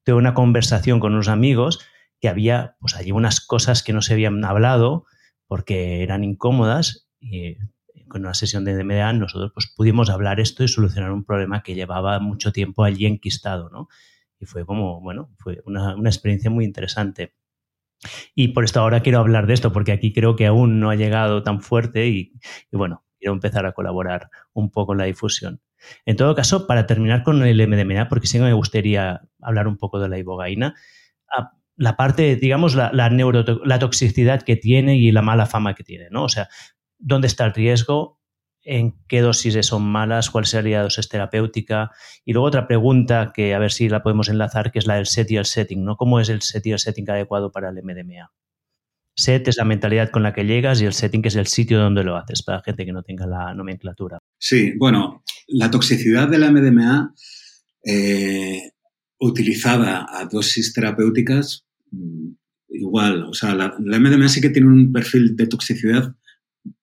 [0.05, 1.81] tuve una conversación con unos amigos
[2.21, 5.07] que había, pues allí unas cosas que no se habían hablado
[5.47, 7.57] porque eran incómodas y
[8.09, 11.75] con una sesión de MDMA nosotros pues pudimos hablar esto y solucionar un problema que
[11.75, 13.89] llevaba mucho tiempo allí enquistado, ¿no?
[14.41, 17.35] Y fue como, bueno, fue una, una experiencia muy interesante.
[18.35, 20.95] Y por esto ahora quiero hablar de esto, porque aquí creo que aún no ha
[20.95, 22.33] llegado tan fuerte y,
[22.71, 25.61] bueno, quiero empezar a colaborar un poco en la difusión.
[26.07, 29.99] En todo caso, para terminar con el MDMA, porque sí me gustaría hablar un poco
[30.01, 30.75] de la ibogaína,
[31.37, 35.85] ah, la parte, digamos, la, la, la toxicidad que tiene y la mala fama que
[35.85, 36.25] tiene, ¿no?
[36.25, 36.49] O sea,
[36.99, 38.18] ¿dónde está el riesgo?
[38.69, 41.91] En qué dosis son malas, cuál sería la dosis terapéutica.
[42.27, 45.07] Y luego otra pregunta que a ver si la podemos enlazar, que es la del
[45.07, 45.97] set y el setting, ¿no?
[45.97, 48.31] ¿Cómo es el set y el setting adecuado para el MDMA?
[49.17, 52.05] Set es la mentalidad con la que llegas y el setting es el sitio donde
[52.05, 54.19] lo haces, para gente que no tenga la nomenclatura.
[54.39, 57.15] Sí, bueno, la toxicidad de la MDMA
[57.87, 58.73] eh,
[59.19, 62.29] utilizada a dosis terapéuticas, mm,
[62.69, 66.15] igual, o sea, la, la MDMA sí que tiene un perfil de toxicidad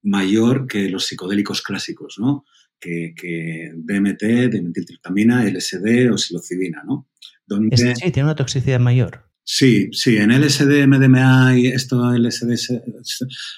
[0.01, 2.45] mayor que los psicodélicos clásicos, ¿no?
[2.79, 7.09] Que, que DMT, dimetiltriptamina, LSD o psilocibina, ¿no?
[7.47, 9.25] Donde, sí, tiene una toxicidad mayor.
[9.43, 12.55] Sí, sí, en LSD, MDMA y esto LSD,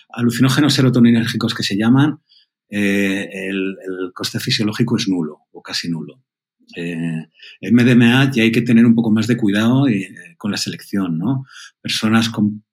[0.09, 2.19] alucinógenos serotoninérgicos que se llaman,
[2.69, 6.21] eh, el, el, coste fisiológico es nulo o casi nulo.
[6.75, 7.27] Eh,
[7.61, 11.17] en MDMA ya hay que tener un poco más de cuidado eh, con la selección,
[11.17, 11.45] ¿no?
[11.81, 12.65] Personas con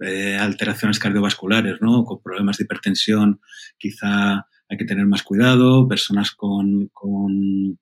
[0.00, 2.04] eh, alteraciones cardiovasculares, ¿no?
[2.04, 3.40] Con problemas de hipertensión,
[3.78, 5.88] quizá hay que tener más cuidado.
[5.88, 7.78] Personas con, con,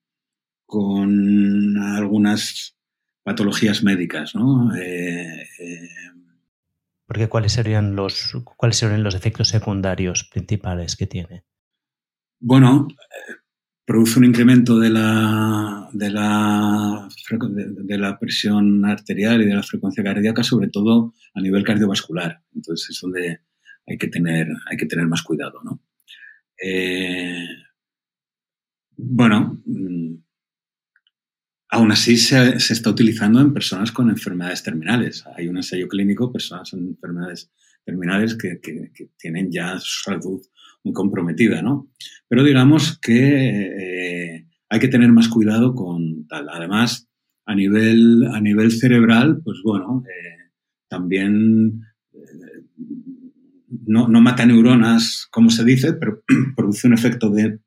[0.64, 2.76] con algunas
[3.22, 4.74] patologías médicas, ¿no?
[4.76, 5.88] Eh, eh,
[7.06, 11.44] porque cuáles serían los cuáles serían los efectos secundarios principales que tiene.
[12.40, 12.88] Bueno,
[13.86, 20.02] produce un incremento de la, de la, de, la, presión arterial y de la frecuencia
[20.02, 22.42] cardíaca, sobre todo a nivel cardiovascular.
[22.54, 23.40] Entonces es donde
[23.86, 25.82] hay que tener, hay que tener más cuidado, ¿no?
[26.60, 27.46] Eh,
[28.96, 30.16] bueno, mm,
[31.68, 35.24] Aún así, se, está utilizando en personas con enfermedades terminales.
[35.36, 37.50] Hay un ensayo clínico, personas con enfermedades
[37.84, 38.60] terminales que,
[39.18, 40.40] tienen ya su salud
[40.86, 41.88] muy comprometida, ¿no?
[42.28, 46.48] Pero digamos que eh, hay que tener más cuidado con tal.
[46.48, 47.08] Además,
[47.44, 50.52] a nivel, a nivel cerebral, pues bueno, eh,
[50.88, 51.82] también
[52.12, 52.62] eh,
[53.86, 56.22] no, mata neuronas, como se dice, pero
[56.56, 57.58] produce un efecto de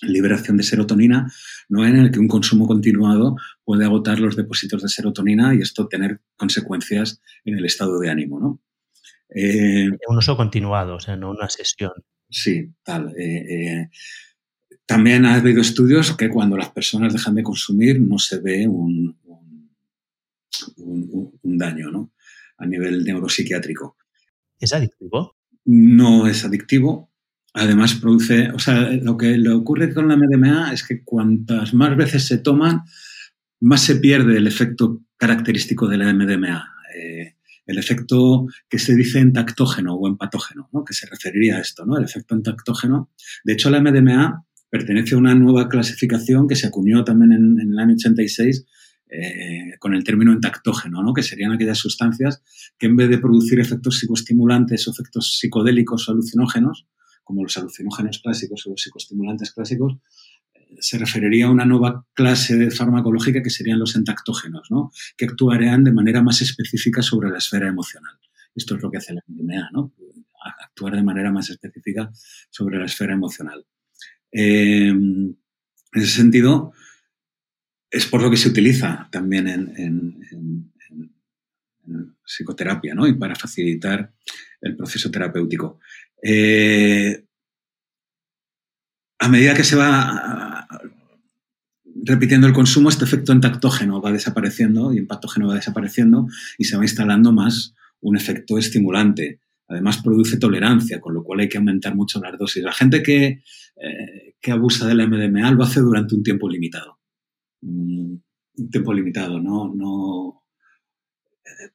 [0.00, 1.32] liberación de serotonina,
[1.68, 1.86] ¿no?
[1.86, 6.20] en el que un consumo continuado puede agotar los depósitos de serotonina y esto tener
[6.36, 8.40] consecuencias en el estado de ánimo.
[8.40, 8.60] ¿no?
[10.08, 11.92] Un uso continuado, o sea, no una sesión.
[12.34, 13.14] Sí, tal.
[13.16, 13.88] Eh,
[14.84, 19.16] también ha habido estudios que cuando las personas dejan de consumir no se ve un,
[20.78, 22.10] un, daño ¿no?
[22.58, 23.96] a nivel neuropsiquiátrico.
[24.58, 25.36] ¿Es adictivo?
[25.64, 27.08] No es adictivo.
[27.52, 31.96] Además produce, o sea, lo que le ocurre con la MDMA es que cuantas más
[31.96, 32.82] veces se toman,
[33.60, 36.68] más se pierde el efecto característico de la MDMA.
[36.96, 37.33] Eh,
[37.66, 40.84] el efecto que se dice entactógeno o empatógeno, ¿no?
[40.84, 41.96] que se referiría a esto, ¿no?
[41.96, 43.10] el efecto entactógeno.
[43.44, 47.78] De hecho, la MDMA pertenece a una nueva clasificación que se acuñó también en, el
[47.78, 48.66] año 86
[49.08, 51.14] eh, con el término entactógeno, ¿no?
[51.14, 52.42] que serían aquellas sustancias
[52.78, 56.86] que en vez de producir efectos psicoestimulantes o efectos psicodélicos o alucinógenos,
[57.22, 59.96] como los alucinógenos clásicos o los psicoestimulantes clásicos,
[60.80, 64.92] se referiría a una nueva clase de farmacológica que serían los entactógenos, ¿no?
[65.16, 68.14] que actuarían de manera más específica sobre la esfera emocional.
[68.54, 69.92] Esto es lo que hace la MDMA, ¿no?
[70.44, 72.10] actuar de manera más específica
[72.50, 73.64] sobre la esfera emocional.
[74.30, 75.36] Eh, en
[75.92, 76.72] ese sentido,
[77.90, 80.72] es por lo que se utiliza también en,
[82.26, 83.06] psicoterapia ¿no?
[83.06, 84.10] y para facilitar
[84.60, 85.78] el proceso terapéutico.
[86.22, 87.26] Eh,
[89.24, 90.68] a medida que se va
[92.04, 96.28] repitiendo el consumo, este efecto entactógeno va desapareciendo y empatógeno va desapareciendo
[96.58, 99.40] y se va instalando más un efecto estimulante.
[99.68, 102.62] Además, produce tolerancia, con lo cual hay que aumentar mucho las dosis.
[102.62, 106.98] La gente que, eh, que abusa del MDMA lo hace durante un tiempo limitado
[108.56, 110.42] un tiempo limitado, no, no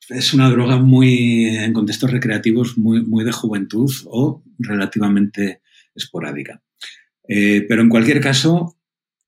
[0.09, 5.61] es una droga muy en contextos recreativos muy, muy de juventud o relativamente
[5.95, 6.61] esporádica.
[7.29, 8.75] Eh, pero en cualquier caso,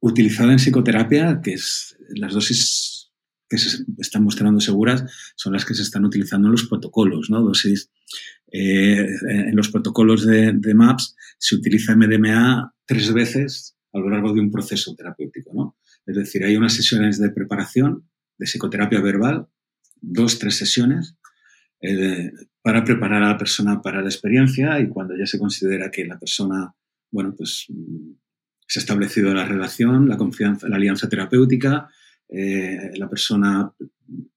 [0.02, 3.12] utilizada en psicoterapia, que es las dosis
[3.48, 5.04] que se están mostrando seguras
[5.36, 7.42] son las que se están utilizando en los protocolos, ¿no?
[7.42, 7.92] Dosis,
[8.52, 14.34] eh, en los protocolos de, de, MAPS se utiliza MDMA tres veces a lo largo
[14.34, 15.78] de un proceso terapéutico, ¿no?
[16.06, 19.48] Es decir, hay unas sesiones de preparación de psicoterapia verbal,
[20.02, 21.16] dos, tres sesiones,
[21.82, 26.06] eh, para preparar a la persona para la experiencia y cuando ya se considera que
[26.06, 26.76] la persona,
[27.12, 27.68] bueno, pues
[28.68, 31.90] se ha establecido la relación, la confianza, la alianza terapéutica,
[32.30, 33.72] eh, la persona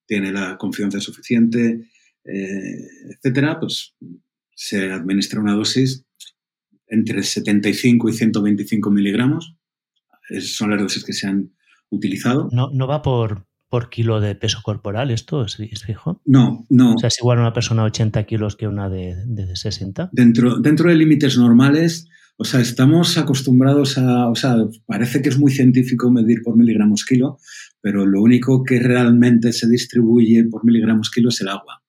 [0.06, 1.88] tiene la confianza suficiente,
[2.24, 3.94] eh, etcétera, pues
[4.54, 6.04] se administra una dosis
[6.86, 9.56] entre 75 y 125 miligramos
[10.40, 11.50] son las dosis que se han
[11.90, 12.48] utilizado.
[12.52, 15.44] ¿No, no va por, por kilo de peso corporal esto?
[15.44, 16.20] ¿Es, fijo?
[16.24, 16.94] No, no.
[16.94, 20.10] O sea, es igual una persona de 80 kilos que una de, de 60.
[20.12, 24.56] Dentro, dentro de límites normales, o sea, estamos acostumbrados a, o sea,
[24.86, 27.38] parece que es muy científico medir por miligramos kilo,
[27.80, 31.82] pero lo único que realmente se distribuye por miligramos kilo es el agua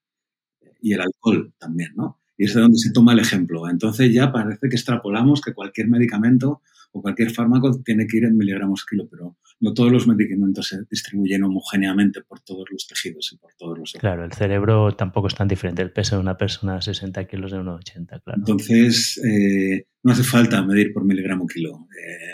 [0.81, 2.19] y el alcohol también, ¿no?
[2.37, 3.67] Y es de donde se toma el ejemplo.
[3.69, 6.61] Entonces ya parece que extrapolamos que cualquier medicamento
[6.91, 10.79] o cualquier fármaco tiene que ir en miligramos kilo, pero no todos los medicamentos se
[10.89, 13.93] distribuyen homogéneamente por todos los tejidos y por todos los...
[13.93, 17.51] Claro, el cerebro tampoco es tan diferente, el peso de una persona de 60 kilos
[17.51, 18.39] de 1,80, claro.
[18.39, 21.87] Entonces, eh, no hace falta medir por miligramo kilo.
[21.99, 22.33] Eh,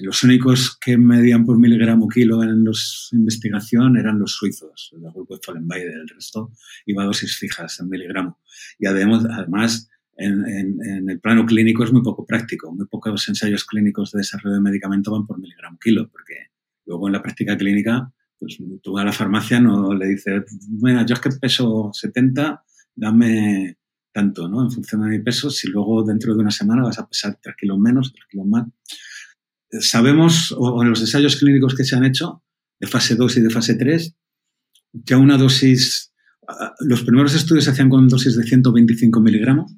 [0.00, 2.72] los únicos que medían por miligramo kilo en la
[3.12, 6.52] investigación eran los suizos, el grupo de Fallenbeider, el resto
[6.86, 8.38] iba a dosis fijas en miligramo.
[8.78, 12.74] Y además, además en, el plano clínico es muy poco práctico.
[12.74, 16.34] Muy pocos ensayos clínicos de desarrollo de medicamento van por miligramo kilo, porque
[16.86, 21.14] luego en la práctica clínica, pues tú a la farmacia no le dices, bueno, yo
[21.14, 22.64] es que peso 70,
[22.94, 23.78] dame
[24.12, 24.64] tanto, ¿no?
[24.64, 27.54] En función de mi peso, si luego dentro de una semana vas a pesar 3
[27.56, 28.66] kilos menos, 3 kilos más.
[29.70, 32.42] Sabemos, o en los ensayos clínicos que se han hecho,
[32.80, 34.16] de fase 2 y de fase 3,
[34.92, 36.12] ya una dosis,
[36.80, 39.76] los primeros estudios se hacían con dosis de 125 miligramos,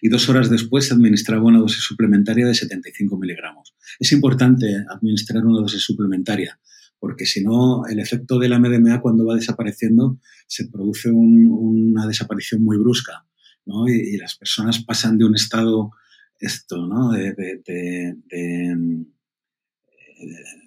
[0.00, 3.74] y dos horas después se administraba una dosis suplementaria de 75 miligramos.
[3.98, 6.58] Es importante administrar una dosis suplementaria
[7.00, 12.64] porque si no, el efecto de la MDMA cuando va desapareciendo se produce una desaparición
[12.64, 13.26] muy brusca
[13.66, 13.88] ¿no?
[13.88, 15.92] y, las personas pasan de un estado
[16.40, 17.10] esto, ¿no?
[17.12, 18.16] de, de, de,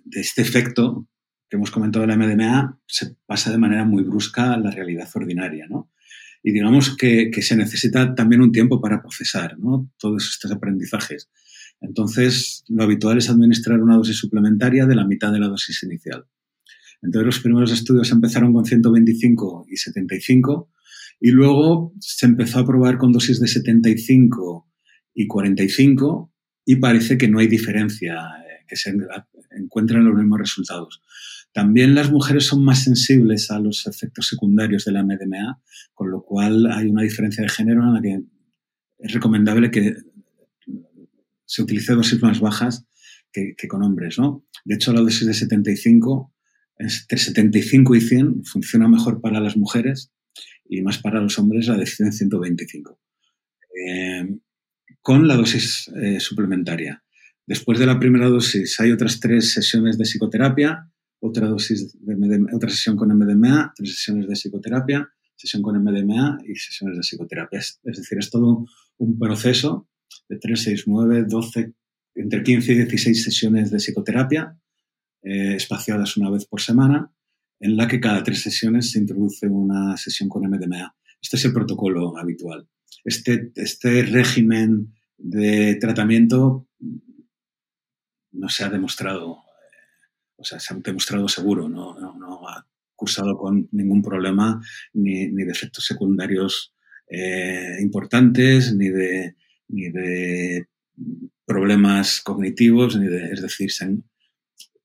[0.05, 1.07] de este efecto
[1.49, 5.09] que hemos comentado de la MDMA se pasa de manera muy brusca a la realidad
[5.13, 5.91] ordinaria, ¿no?
[6.43, 9.91] Y digamos que, que se necesita también un tiempo para procesar, ¿no?
[9.97, 11.29] Todos estos aprendizajes.
[11.81, 16.25] Entonces, lo habitual es administrar una dosis suplementaria de la mitad de la dosis inicial.
[17.01, 20.69] Entonces, los primeros estudios empezaron con 125 y 75
[21.19, 24.67] y luego se empezó a probar con dosis de 75
[25.13, 26.33] y 45
[26.65, 28.93] y parece que no hay diferencia, eh, que se
[29.51, 31.01] encuentran los mismos resultados.
[31.53, 35.61] También las mujeres son más sensibles a los efectos secundarios de la MDMA,
[35.93, 38.21] con lo cual hay una diferencia de género en la que
[38.99, 39.95] es recomendable que
[41.45, 42.85] se utilice dosis más bajas
[43.33, 44.45] que, con hombres, ¿no?
[44.63, 46.33] De hecho, la dosis de 75,
[46.77, 50.11] entre 75 y 100, funciona mejor para las mujeres
[50.69, 52.99] y más para los hombres la de 125.
[53.87, 54.37] Eh,
[55.01, 57.03] con la dosis eh, suplementaria.
[57.45, 60.89] Después de la primera dosis hay otras tres sesiones de psicoterapia,
[61.21, 66.55] otra, dosis de otra sesión con MDMA, tres sesiones de psicoterapia, sesión con MDMA y
[66.55, 67.59] sesiones de psicoterapia.
[67.59, 68.65] Es, decir, es todo
[68.97, 69.87] un proceso
[70.27, 71.73] de 3, 6, 9, 12,
[72.15, 74.57] entre 15 y 16 sesiones de psicoterapia,
[75.23, 77.11] eh, espaciadas una vez por semana,
[77.59, 80.95] en la que cada tres sesiones se introduce una sesión con MDMA.
[81.21, 82.67] Este es el protocolo habitual.
[83.03, 86.67] Este, este régimen de tratamiento
[88.31, 89.43] no se ha demostrado,
[90.41, 92.65] o sea, se ha demostrado seguro, no, no, ha
[92.95, 94.61] cursado con ningún problema,
[94.93, 96.73] ni, ni de efectos secundarios
[97.07, 99.35] eh, importantes, ni de
[99.71, 100.67] ni de
[101.45, 104.03] problemas cognitivos, ni de, es decir, se han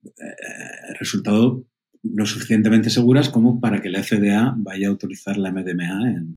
[0.04, 1.64] eh, resultado
[2.02, 6.36] lo suficientemente seguras como para que la FDA vaya a autorizar la MDMA en,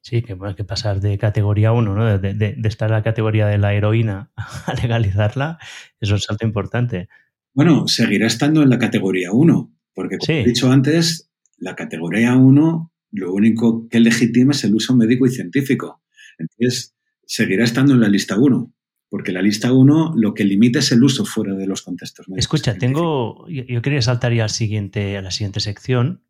[0.00, 2.18] Sí, que que pasar de categoría 1, ¿no?
[2.18, 4.30] de, estar en la categoría de la heroína
[4.66, 5.58] a legalizarla,
[6.00, 7.08] es un salto importante.
[7.56, 12.92] Bueno, seguirá estando en la categoría 1, porque como he dicho antes, la categoría 1
[13.12, 16.02] lo único que legitima es el uso médico y científico.
[16.38, 18.74] Entonces, seguirá estando en la lista 1,
[19.08, 22.44] porque la lista 1 lo que limita es el uso fuera de los contextos médicos.
[22.44, 26.24] Escucha, tengo, yo, quería saltar ya al siguiente, a la siguiente sección.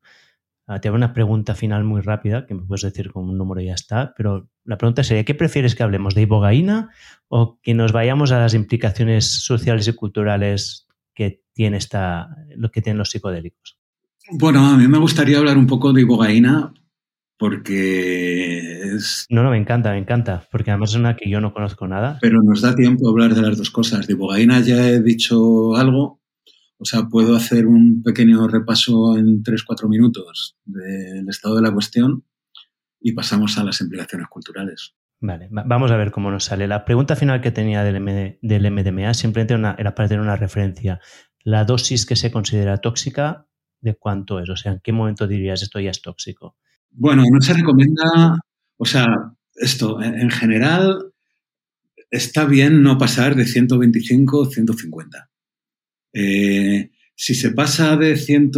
[0.68, 3.60] Ah, te hago una pregunta final muy rápida, que me puedes decir con un número
[3.60, 6.90] y ya está, pero la pregunta sería, ¿qué prefieres que hablemos de ibogaína
[7.26, 10.85] o que nos vayamos a las implicaciones sociales y culturales
[11.16, 13.78] que tiene esta, lo que tienen los psicodélicos?
[14.30, 16.74] Bueno, a mí me gustaría hablar un poco de ibogaína
[17.38, 19.26] porque es...
[19.28, 22.18] No, no, me encanta, me encanta, porque además es una que yo no conozco nada.
[22.20, 24.06] Pero nos da tiempo a hablar de las dos cosas.
[24.06, 26.22] De Bogaina ya he dicho algo,
[26.78, 32.24] o sea, puedo hacer un pequeño repaso en 3-4 minutos del estado de la cuestión
[33.00, 34.94] y pasamos a las implicaciones culturales.
[35.26, 36.68] Vale, vamos a ver cómo nos sale.
[36.68, 41.00] La pregunta final que tenía del, MDMA simplemente era para tener una referencia.
[41.42, 43.48] La dosis que se considera tóxica,
[43.80, 44.48] ¿de cuánto es?
[44.50, 46.56] O sea, ¿en qué momento dirías esto ya es tóxico?
[46.90, 48.38] Bueno, no se recomienda,
[48.76, 49.06] o sea,
[49.56, 51.12] esto, en general,
[52.08, 55.28] está bien no pasar de 125 o 150.
[56.12, 58.52] Eh, si se pasa de 100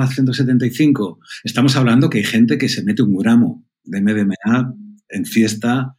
[0.00, 4.74] a 175, estamos hablando que hay gente que se mete un gramo de MDMA
[5.10, 5.97] en fiesta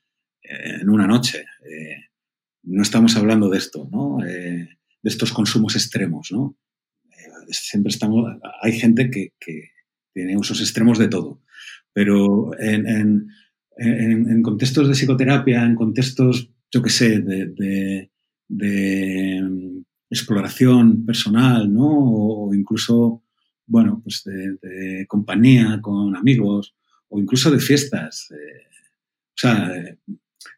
[0.50, 1.46] en una noche.
[1.70, 1.96] Eh,
[2.64, 4.18] no estamos hablando de esto, ¿no?
[4.22, 6.58] de estos consumos extremos, ¿no?
[7.52, 9.70] siempre estamos, hay gente que, que
[10.14, 11.42] tiene usos extremos de todo.
[11.94, 13.28] Pero en,
[14.44, 18.10] contextos de psicoterapia, en contextos, yo qué sé, de,
[18.50, 21.88] mm, exploración personal, ¿no?
[21.88, 23.24] O, incluso,
[23.66, 26.76] bueno, pues de, compañía con amigos,
[27.10, 28.32] o incluso de fiestas.
[28.32, 28.68] Eh,
[29.30, 29.98] o sea, eh,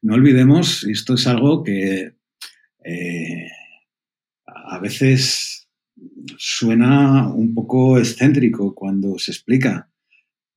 [0.01, 2.13] no olvidemos, y esto es algo que
[2.83, 3.47] eh,
[4.45, 5.67] a veces
[6.37, 9.91] suena un poco excéntrico cuando se explica,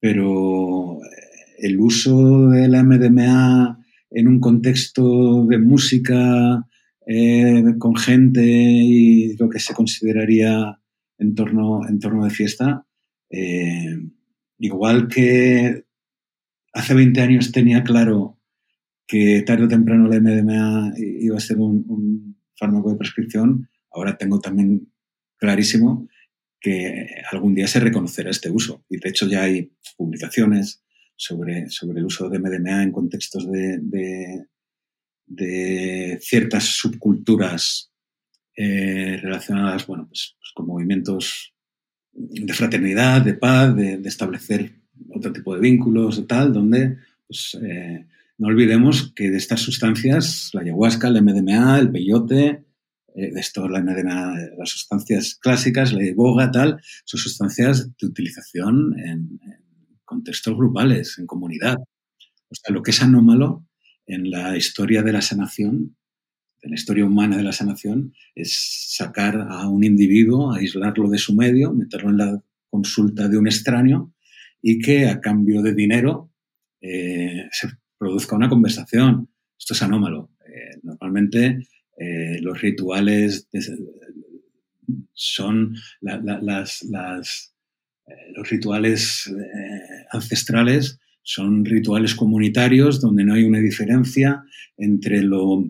[0.01, 3.78] pero eh, el uso de la MDMA
[4.10, 6.66] en un contexto de música
[7.06, 10.78] eh, con gente y lo que se consideraría
[11.18, 12.86] entorno, entorno de fiesta,
[14.59, 15.84] igual que
[16.72, 18.38] hace 20 años tenía claro
[19.06, 24.39] que tarde o temprano la MDMA iba a ser un, fármaco de prescripción, ahora tengo
[24.40, 24.93] también
[25.36, 26.09] clarísimo
[26.60, 28.85] que algún día se reconocerá este uso.
[28.89, 30.82] Y de hecho ya hay publicaciones
[31.16, 34.47] sobre, sobre el uso de MDMA en contextos de,
[35.26, 37.90] de, ciertas subculturas
[38.56, 41.52] eh, relacionadas bueno, pues, pues, con movimientos
[42.12, 48.06] de fraternidad, de paz, de, establecer otro tipo de vínculos y tal, donde pues, eh,
[48.39, 52.65] no olvidemos que de estas sustancias, la ayahuasca, el MDMA, el peyote,
[53.15, 59.40] eh, esto la MDMA, las sustancias clásicas, la iboga, tal, son sustancias de utilización en,
[60.05, 61.77] contextos grupales, en comunidad.
[61.77, 63.66] O sea, lo que es anómalo
[64.06, 65.97] en la historia de la sanación,
[66.61, 71.35] en la historia humana de la sanación, es sacar a un individuo, aislarlo de su
[71.35, 74.12] medio, meterlo en la consulta de un extraño
[74.61, 76.31] y que a cambio de dinero
[76.81, 77.69] eh, se
[78.05, 79.31] produzca una conversación.
[79.59, 80.31] Esto es anómalo.
[80.47, 81.66] Eh, normalmente
[81.98, 83.48] eh, los rituales
[85.14, 86.82] son las,
[88.36, 89.32] los rituales
[90.12, 94.44] ancestrales son rituales comunitarios donde no hay una diferencia
[94.76, 95.64] entre lo,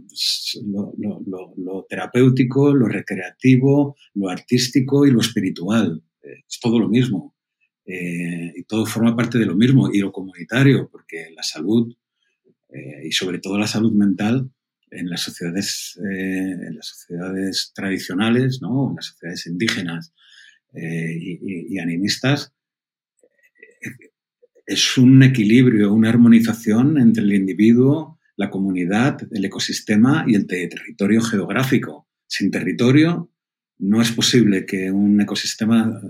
[1.89, 6.03] terapéutico, lo recreativo, lo artístico y lo espiritual.
[6.21, 7.37] Es todo lo mismo.
[7.87, 9.93] y todo forma parte de lo mismo.
[9.93, 11.95] Y lo comunitario, porque la salud
[12.75, 14.51] eh, y sobre todo la salud mental
[14.91, 18.91] en las sociedades, eh, en las sociedades tradicionales, ¿no?
[18.91, 20.13] en las sociedades indígenas
[20.75, 22.53] eh, y, animistas,
[24.67, 31.21] es un equilibrio, una armonización entre el individuo, la comunidad, el ecosistema y el territorio
[31.21, 32.09] geográfico.
[32.27, 33.31] Sin territorio
[33.79, 36.01] no es posible que un ecosistema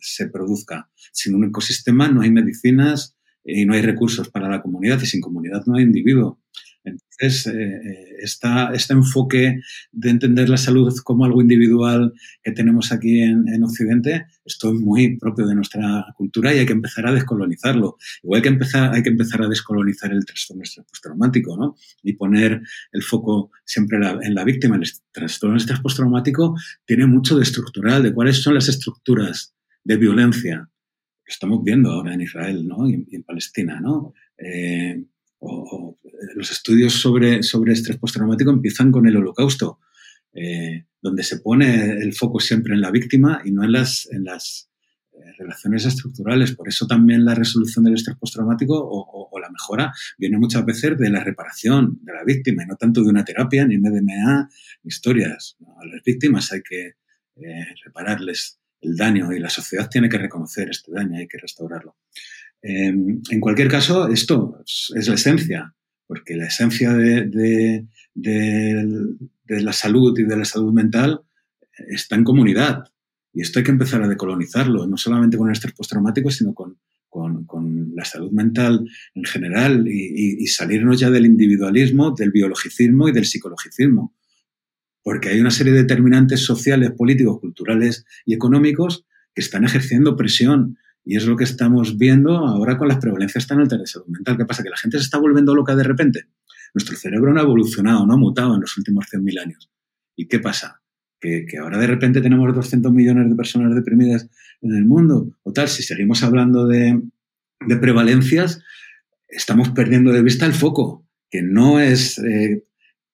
[0.00, 0.90] se produzzca.
[1.12, 5.20] Sin un ecosistema no hay medicinas, y no hay recursos para la comunidad y sin
[5.20, 6.38] comunidad no hay individuo.
[6.84, 9.60] Entonces, eh, eh, este enfoque
[9.92, 12.12] de entender la salud como algo individual
[12.42, 16.72] que tenemos aquí en, Occidente, esto es muy propio de nuestra cultura y hay que
[16.72, 17.96] empezar a descolonizarlo.
[18.22, 21.76] Igual que empezar, hay que empezar a descolonizar el trastorno postraumático, ¿no?
[22.02, 22.60] Y poner
[22.90, 24.76] el foco siempre en la víctima.
[24.76, 29.54] El trastorno estrés postraumático tiene mucho de estructural, de cuáles son las estructuras
[29.84, 30.68] de violencia
[31.26, 32.88] estamos viendo ahora en Israel ¿no?
[32.88, 33.80] y, en Palestina.
[33.80, 34.14] ¿no?
[34.38, 35.04] Eh,
[35.38, 35.98] o,
[36.34, 39.80] los estudios sobre, sobre estrés postraumático empiezan con el holocausto,
[40.32, 44.24] eh, donde se pone el foco siempre en la víctima y no en las, en
[44.24, 44.70] las
[45.12, 46.54] eh, relaciones estructurales.
[46.54, 50.96] Por eso también la resolución del estrés postraumático o, o, la mejora viene muchas veces
[50.96, 54.48] de la reparación de la víctima y no tanto de una terapia ni MDMA,
[54.84, 55.56] ni historias.
[55.80, 56.92] A las víctimas hay que
[57.84, 61.96] repararles el daño y la sociedad tiene que reconocer este daño, hay que restaurarlo.
[62.60, 65.74] Em, en cualquier caso, esto es, la esencia,
[66.06, 67.86] porque la esencia de,
[69.46, 71.20] la salud y de la salud mental
[71.88, 72.84] está en comunidad.
[73.32, 76.78] Y esto hay que empezar a decolonizarlo, no solamente con el estrés postraumático, sino con,
[77.94, 83.26] la salud mental en general y, y, salirnos ya del individualismo, del biologicismo y del
[83.26, 84.14] psicologicismo
[85.02, 89.04] porque hay una serie de determinantes sociales, políticos, culturales y económicos
[89.34, 90.78] que están ejerciendo presión.
[91.04, 94.36] Y es lo que estamos viendo ahora con las prevalencias tan altas de salud mental.
[94.36, 94.62] ¿Qué pasa?
[94.62, 96.28] Que la gente se está volviendo loca de repente.
[96.74, 99.70] Nuestro cerebro no ha evolucionado, no ha mutado en los últimos 100.000 años.
[100.14, 100.80] ¿Y qué pasa?
[101.20, 104.28] Que, ahora de repente tenemos 200 millones de personas deprimidas
[104.60, 105.36] en el mundo.
[105.42, 107.00] O tal, si seguimos hablando de,
[107.80, 108.60] prevalencias,
[109.28, 112.64] estamos perdiendo de vista el foco, que no es eh,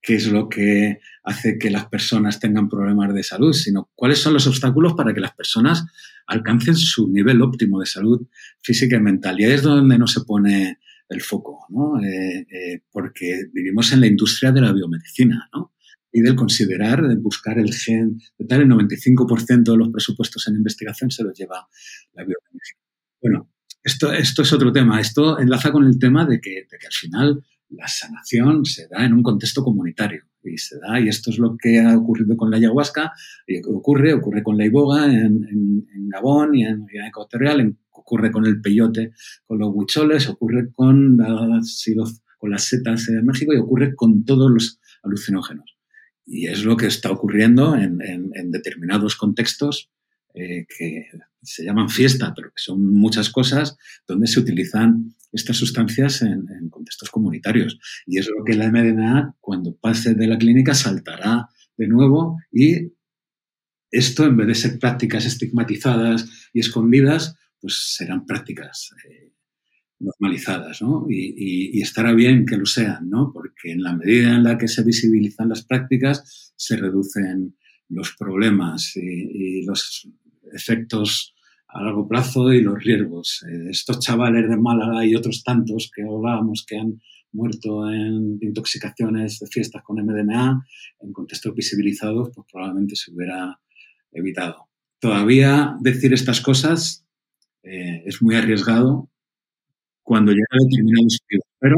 [0.09, 4.32] qué es lo que hace que las personas tengan problemas de salud, sino cuáles son
[4.32, 5.85] los obstáculos para que las personas
[6.26, 8.26] alcancen su nivel óptimo de salud
[8.62, 9.39] física y mental.
[9.39, 10.78] Y ahí es donde no se pone
[11.10, 12.02] el foco, ¿no?
[12.02, 15.74] Eh, eh, porque vivimos en la industria de la biomedicina, ¿no?
[16.10, 20.56] Y del considerar, de buscar el gen, de tal, el 95% de los presupuestos en
[20.56, 21.68] investigación se los lleva
[22.14, 22.80] la biomedicina.
[23.20, 23.52] Bueno,
[23.82, 25.02] esto, esto es otro tema.
[25.02, 29.05] Esto enlaza con el tema de que, de que al final la sanación se da
[29.05, 32.51] en un contexto comunitario y se da, y esto es lo que ha ocurrido con
[32.51, 33.12] la ayahuasca,
[33.47, 37.77] y ocurre, ocurre con la iboga en, Gabón y en, en Ecuatorial,
[38.09, 39.12] ocurre con el peyote,
[39.47, 45.77] con los huicholes, ocurre con, las setas en México y ocurre con todos los alucinógenos.
[46.24, 47.99] Y es lo que está ocurriendo en,
[48.51, 49.90] determinados contextos
[50.35, 51.07] eh, que
[51.43, 53.77] se llaman fiesta, pero que son muchas cosas
[54.07, 57.79] donde se utilizan estas sustancias en, contextos comunitarios.
[58.07, 62.93] Y es lo que la MDMA, cuando pase de la clínica, saltará de nuevo y
[63.91, 69.33] esto, en vez de ser prácticas estigmatizadas y escondidas, pues serán prácticas eh,
[69.99, 71.07] normalizadas, ¿no?
[71.09, 73.31] Y, estará bien que lo sean, ¿no?
[73.33, 77.57] Porque en la medida en la que se visibilizan las prácticas, se reducen
[77.89, 80.07] los problemas y los
[80.53, 81.35] efectos
[81.69, 83.45] a largo plazo y los riesgos.
[83.49, 87.01] Eh, estos chavales de Málaga y otros tantos que hablábamos que han
[87.32, 90.65] muerto en intoxicaciones de fiestas con MDMA,
[91.01, 93.61] en contextos visibilizados, pues probablemente se hubiera
[94.12, 94.69] evitado.
[94.99, 97.07] Todavía decir estas cosas
[97.62, 99.11] eh, es muy arriesgado
[100.03, 101.19] cuando llega a determinados
[101.59, 101.77] pero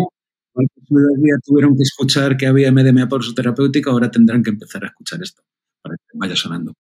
[0.89, 4.89] día tuvieron que escuchar que había MDMA por su terapéutica, ahora tendrán que empezar a
[4.89, 5.43] escuchar esto,
[5.83, 6.75] para que vaya sonando.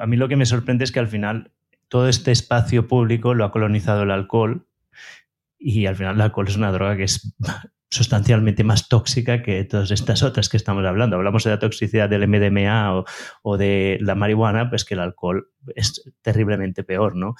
[0.00, 1.50] a mí lo que me sorprende es que al final
[1.92, 4.66] todo este espacio público lo ha colonizado el alcohol
[5.58, 7.36] y al final el alcohol es una droga que es
[7.90, 11.16] sustancialmente más tóxica que todas estas otras que estamos hablando.
[11.16, 13.04] Hablamos de la toxicidad del MDMA
[13.42, 17.34] o, de la marihuana, pues que el alcohol es terriblemente peor, ¿no?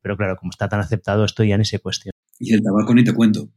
[0.00, 2.12] Pero claro, como está tan aceptado, esto ya ni se cuestiona.
[2.38, 3.48] Y el tabaco ni te cuento.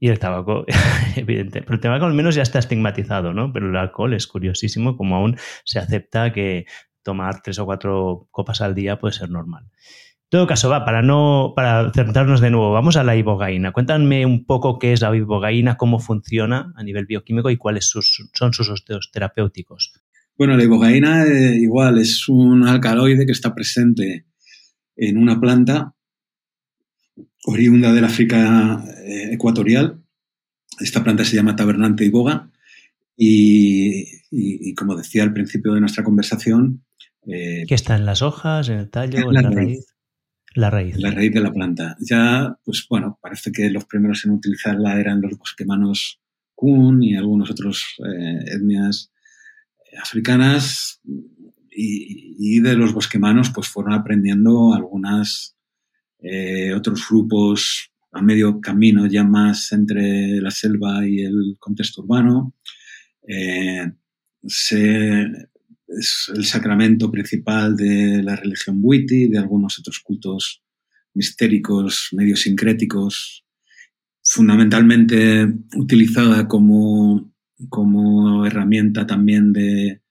[0.00, 0.64] Y el tabaco,
[1.16, 1.60] evidente.
[1.60, 3.52] Pero el tabaco al menos ya está estigmatizado, ¿no?
[3.52, 6.64] Pero el alcohol es curiosísimo, como aún se acepta que
[7.08, 9.64] tomar tres o cuatro copas al día puede ser normal.
[9.64, 13.72] En todo caso, va, para no, para centrarnos de nuevo, vamos a la ibogaína.
[13.72, 18.52] Cuéntame un poco qué es la ibogaína, cómo funciona a nivel bioquímico y cuáles son
[18.52, 19.94] sus usos terapéuticos.
[20.36, 24.26] Bueno, la ibogaína eh, igual es un alcaloide que está presente
[24.96, 25.94] en una planta
[27.46, 30.04] oriunda del África eh, ecuatorial.
[30.78, 32.50] Esta planta se llama tabernante iboga
[33.16, 36.84] y, y, como decía al principio de nuestra conversación...
[37.26, 39.86] Eh, ¿Qué está en las hojas, en el tallo, en la, raíz?
[40.54, 40.96] La raíz.
[40.96, 41.96] La raíz de la planta.
[42.00, 46.20] Ya, pues bueno, parece que los primeros en utilizarla eran los bosquemanos
[46.54, 49.12] Kun y algunos otros eh, etnias
[50.02, 51.00] africanas
[51.70, 55.56] y, de los bosquemanos pues fueron aprendiendo algunas
[56.20, 62.54] eh, otros grupos a medio camino ya más entre la selva y el contexto urbano.
[63.26, 63.92] Eh,
[64.44, 65.26] se
[65.88, 70.62] es el sacramento principal de la religión buiti, de algunos otros cultos
[71.14, 73.44] mistéricos, medio sincréticos,
[74.22, 75.46] fundamentalmente
[75.76, 77.32] utilizada como,
[77.68, 80.02] como herramienta también de,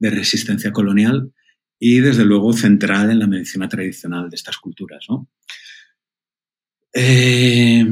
[0.00, 1.32] resistencia colonial
[1.78, 5.06] y desde luego central en la medicina tradicional de estas culturas.
[6.92, 7.86] Eh,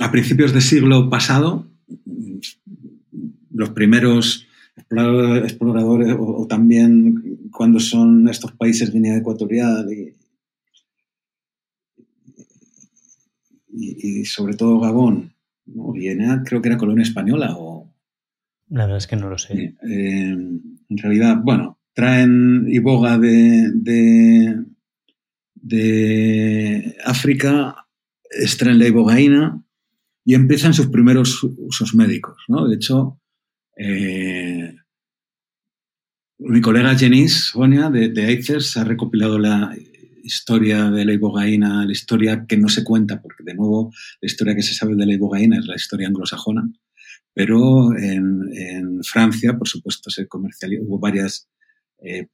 [0.00, 1.70] a principios del siglo pasado,
[3.60, 4.46] los primeros
[4.76, 9.86] exploradores o, también cuando son estos países Guinea Ecuatorial
[13.72, 15.34] y, sobre todo Gabón,
[15.66, 15.92] ¿no?
[15.92, 17.92] Guinea creo que era colonia española o...
[18.70, 19.74] La verdad es que no lo sé.
[19.82, 24.64] Eh, en realidad, bueno, traen iboga de, de,
[25.54, 27.86] de África,
[28.30, 29.62] extraen la ibogaína
[30.24, 32.44] y empiezan sus primeros usos médicos.
[32.48, 32.68] ¿no?
[32.68, 33.20] De hecho,
[33.82, 34.76] eh,
[36.38, 38.42] mi colega Jenis Sonia de, de
[38.76, 39.74] ha recopilado la
[40.22, 43.90] historia de la ibogaína, la historia que no se cuenta, porque de nuevo
[44.20, 46.68] la historia que se sabe de la ibogaína es la historia anglosajona,
[47.32, 51.48] pero en, Francia, por supuesto, se comercializó, hubo varias
[52.02, 52.28] eh,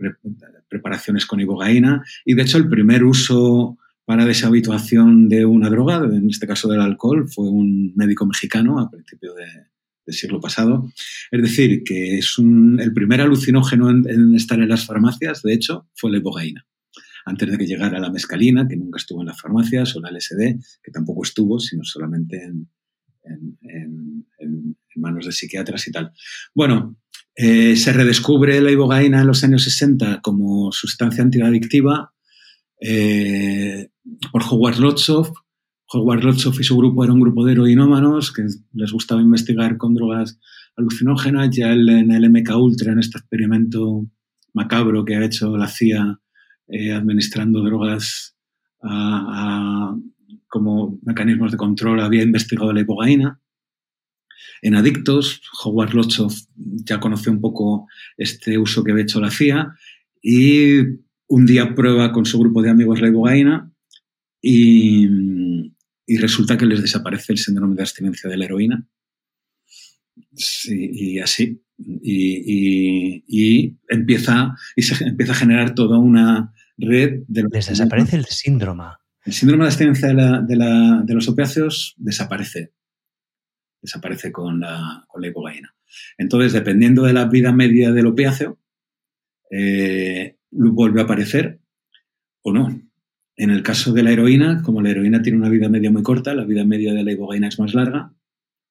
[0.69, 6.29] preparaciones con ibogaína y de hecho el primer uso para deshabituación de una droga, en
[6.29, 9.47] este caso del alcohol, fue un médico mexicano a principio de,
[10.07, 10.91] del siglo pasado.
[11.31, 16.11] Es decir, que es el primer alucinógeno en, estar en las farmacias, de hecho, fue
[16.11, 16.67] la ibogaína.
[17.25, 20.61] Antes de que llegara la mescalina, que nunca estuvo en las farmacias, o la LSD,
[20.83, 22.69] que tampoco estuvo, sino solamente en,
[24.95, 26.13] manos de psiquiatras y tal.
[26.55, 26.97] Bueno,
[27.35, 32.15] eh, se redescubre la ibogaína en los años 60 como sustancia antiadictiva
[32.81, 33.91] eh,
[34.33, 35.31] por Howard Lotsoff,
[35.93, 38.43] Howard Lotsoff y su grupo era un grupo de heroinómanos que
[38.73, 40.39] les gustaba investigar con drogas
[40.77, 41.51] alucinógenas.
[41.51, 44.07] Ya en el MK Ultra, en este experimento
[44.53, 46.21] macabro que ha hecho la CIA
[46.69, 48.35] eh, administrando drogas
[50.49, 53.41] como mecanismos de control, había investigado la ibogaína.
[54.63, 59.75] En adictos, Howard Lotsoff ya conoció un poco este uso que había hecho la CIA
[60.23, 60.79] y
[61.29, 63.73] un día prueba con su grupo de amigos la ibogaína
[64.41, 65.09] y,
[66.07, 68.89] y resulta que les desaparece el síndrome de abstinencia de la heroína.
[70.65, 71.63] y así.
[71.79, 77.45] Y, empieza, y se empieza a generar toda una red de...
[77.51, 78.85] Les desaparece el síndrome.
[79.25, 82.73] El síndrome de abstinencia de, los opiáceos desaparece.
[83.83, 85.75] Desaparece con la, con la ibogaína.
[86.17, 88.59] Entonces, dependiendo de la vida media del opiáceo,
[89.51, 91.61] eh, vuelve a aparecer
[92.43, 92.81] o no.
[93.37, 96.35] En el caso de la heroína, como la heroína tiene una vida media muy corta,
[96.35, 98.13] la vida media de la ibogaína es más larga,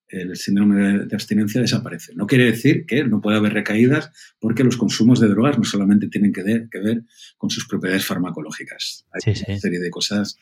[0.07, 2.13] el síndrome de, abstinencia desaparece.
[2.15, 6.07] No quiere decir que no pueda haber recaídas porque los consumos de drogas no solamente
[6.07, 7.03] tienen que, ver
[7.37, 9.05] con sus propiedades farmacológicas.
[9.11, 10.37] Hay una serie de cosas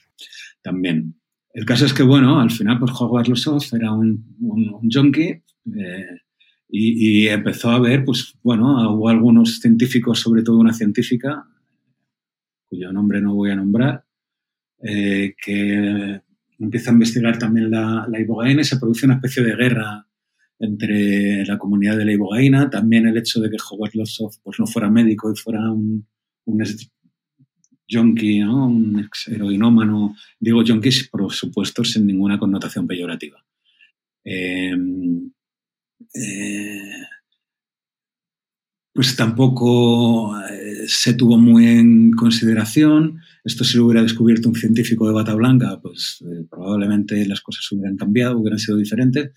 [0.61, 1.15] también.
[1.53, 5.43] El caso es que, bueno, al final, pues Howard Lossoff era un, un, junkie
[5.77, 6.19] eh,
[6.67, 11.45] y, y, empezó a ver, pues, bueno, hubo algunos científicos, sobre todo una científica,
[12.65, 14.03] cuyo nombre no voy a nombrar,
[14.83, 16.21] eh, que
[16.59, 20.05] empieza a investigar también la, la, y se produce una especie de guerra
[20.59, 24.67] entre la comunidad de la ibogaína, también el hecho de que Howard Lossoff pues, no
[24.67, 26.05] fuera médico y fuera un,
[26.45, 26.63] un
[27.89, 30.15] junkie, un ex heroinómano.
[30.39, 33.43] Digo junkies, por supuesto, sin ninguna connotación peyorativa.
[34.25, 34.75] Eh,
[36.13, 37.03] eh,
[38.93, 40.35] pues tampoco
[40.85, 43.19] se tuvo muy en consideración.
[43.43, 47.69] Esto si lo hubiera descubierto un científico de bata blanca, pues eh, probablemente las cosas
[47.71, 49.31] hubieran cambiado, hubieran sido diferentes.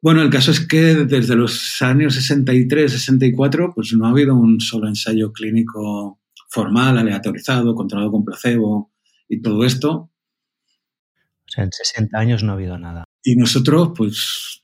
[0.00, 4.60] Bueno, el caso es que desde los años 63, 64, pues no ha habido un
[4.60, 8.92] solo ensayo clínico formal, aleatorizado, controlado con placebo
[9.28, 9.90] y todo esto.
[9.92, 13.04] O sea, en 60 años no ha habido nada.
[13.22, 14.62] Y nosotros, pues,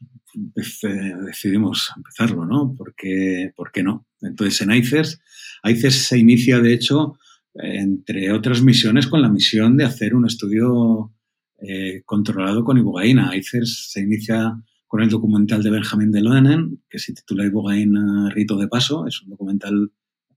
[0.55, 2.75] decidimos empezarlo, ¿no?
[2.77, 4.07] ¿Por qué, ¿Por qué no?
[4.21, 5.21] Entonces, en ICES,
[5.65, 7.19] ICES se inicia, de hecho,
[7.55, 11.13] entre otras misiones, con la misión de hacer un estudio
[11.61, 13.37] eh, controlado con ibogaína.
[13.37, 18.69] ICES se inicia con el documental de Benjamin Deloenen, que se titula Ibogaína Rito de
[18.69, 19.07] Paso.
[19.07, 19.91] Es un documental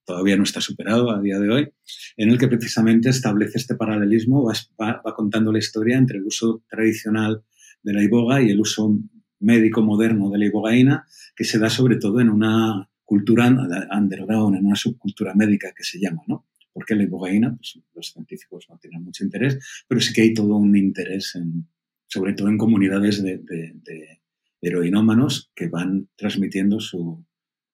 [0.07, 1.69] todavía no está superado a día de hoy,
[2.15, 6.63] en el que precisamente establece este paralelismo, va, va contando la historia entre el uso
[6.69, 7.43] tradicional
[7.83, 8.97] de la iboga y el uso
[9.39, 14.65] médico moderno de la ibogaína, que se da sobre todo en una cultura underground, en
[14.65, 16.45] una subcultura médica que se llama, ¿no?
[16.77, 20.55] Porque la ibogaína, pues los científicos no tienen mucho interés, pero sí que hay todo
[20.57, 21.67] un interés, en,
[22.05, 24.21] sobre todo en comunidades de, de,
[24.61, 27.25] heroinómanos que van transmitiendo su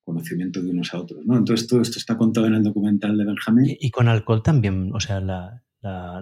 [0.06, 1.38] conocimiento de unos a otros, ¿no?
[1.38, 3.76] Entonces todo esto está contado en el documental de Benjamín.
[3.78, 4.90] ¿Y, con alcohol también?
[4.94, 5.62] O sea, la,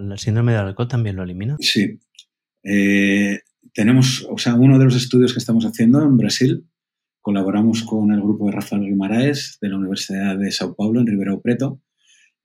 [0.00, 1.56] el síndrome del alcohol también lo elimina?
[1.60, 2.00] Sí.
[2.64, 3.38] Eh,
[3.72, 6.66] tenemos, o sea, uno de los estudios que estamos haciendo en Brasil,
[7.20, 11.40] colaboramos con el grupo de Rafael Guimaraes de la Universidad de Sao Paulo en Ribeirão
[11.40, 11.80] Preto.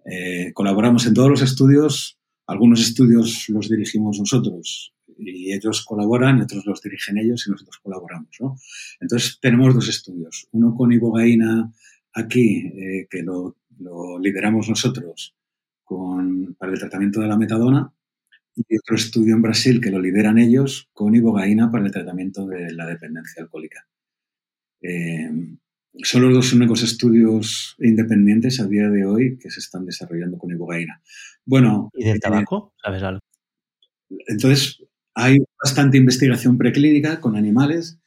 [0.09, 6.65] Eh, colaboramos en todos los estudios, algunos estudios los dirigimos nosotros y ellos colaboran, otros
[6.65, 8.29] los dirigen ellos y nosotros colaboramos.
[8.39, 8.55] ¿no?
[9.01, 11.73] Entonces tenemos dos estudios, uno con ibogaína
[12.13, 15.35] aquí, eh, que lo, lo, lideramos nosotros
[15.83, 17.91] con, para el tratamiento de la metadona,
[18.55, 22.73] y otro estudio en Brasil que lo lideran ellos con ibogaína para el tratamiento de
[22.73, 23.87] la dependencia alcohólica.
[24.81, 25.29] Eh,
[26.03, 30.51] son los dos únicos estudios independientes a día de hoy que se están desarrollando con
[30.51, 31.01] ibogaína.
[31.45, 31.89] Bueno.
[31.93, 32.73] ¿Y del tabaco?
[32.81, 33.19] ¿Sabes algo?
[34.27, 34.83] Entonces,
[35.13, 37.99] hay bastante investigación preclínica con animales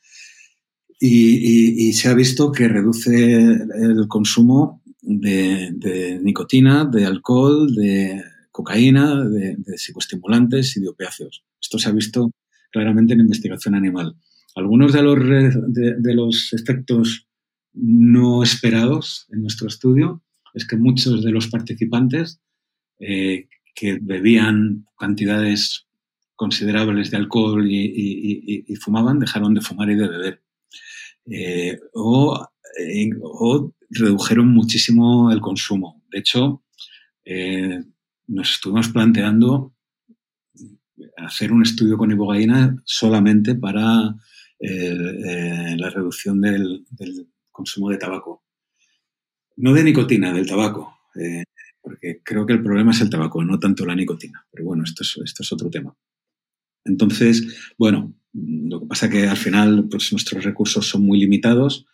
[0.98, 9.24] y, se ha visto que reduce el consumo de, de nicotina, de alcohol, de cocaína,
[9.24, 11.44] de, psicoestimulantes y de opiáceos.
[11.60, 12.30] Esto se ha visto
[12.70, 14.14] claramente en investigación animal.
[14.54, 17.26] Algunos de los, de, los efectos
[17.72, 20.22] no esperados en nuestro estudio
[20.54, 22.40] es que muchos de los participantes
[22.98, 25.86] eh, que bebían cantidades
[26.34, 30.42] considerables de alcohol y, fumaban dejaron de fumar y de beber.
[31.30, 32.48] Eh, o,
[32.78, 36.02] eh, o, redujeron muchísimo el consumo.
[36.10, 36.62] De hecho,
[38.26, 39.74] nos estuvimos planteando
[41.16, 44.14] hacer un estudio con ibogaína solamente para
[44.60, 46.84] la reducción del,
[47.50, 48.44] consumo de tabaco.
[49.56, 51.44] No de nicotina, del tabaco, eh,
[51.80, 54.46] porque creo que el problema es el tabaco, no tanto la nicotina.
[54.50, 55.94] Pero bueno, esto es, esto es otro tema.
[56.84, 61.86] Entonces, bueno, lo que pasa es que al final pues, nuestros recursos son muy limitados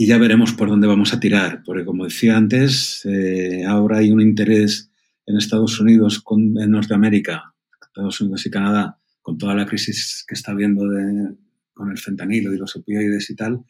[0.00, 4.10] y ya veremos por dónde vamos a tirar, porque como decía antes, eh, ahora hay
[4.10, 4.90] un interés
[5.26, 10.34] en Estados Unidos, con, en Norteamérica, Estados Unidos y Canadá, con toda la crisis que
[10.34, 10.84] está habiendo
[11.80, 13.60] con el fentanilo y los opioides y tal,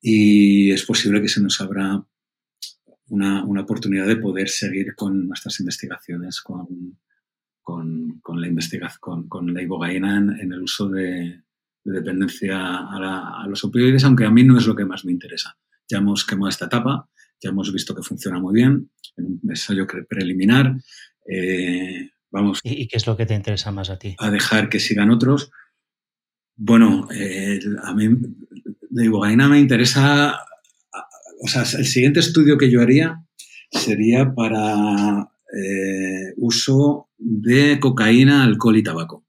[0.00, 2.02] y es posible que se nos abra
[3.08, 6.98] una, una oportunidad de poder seguir con nuestras investigaciones con,
[7.62, 11.42] con, con la investigación con, con la ibogaína en el uso de,
[11.86, 15.56] de dependencia a, los opioides, aunque a mí no es lo que más me interesa.
[15.88, 17.08] Ya hemos quemado esta etapa,
[17.40, 20.74] ya hemos visto que funciona muy bien, en un ensayo preliminar.
[21.28, 24.16] Eh, vamos ¿Y qué es lo que te interesa más a ti?
[24.18, 25.50] A dejar que sigan otros.
[26.56, 28.08] Bueno, eh, a mí
[28.88, 30.38] de ibogaína me interesa,
[31.42, 33.22] o sea, el siguiente estudio que yo haría
[33.70, 39.24] sería para eh, uso de cocaína, alcohol y tabaco.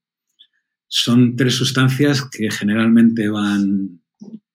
[0.88, 4.02] Son tres sustancias que generalmente van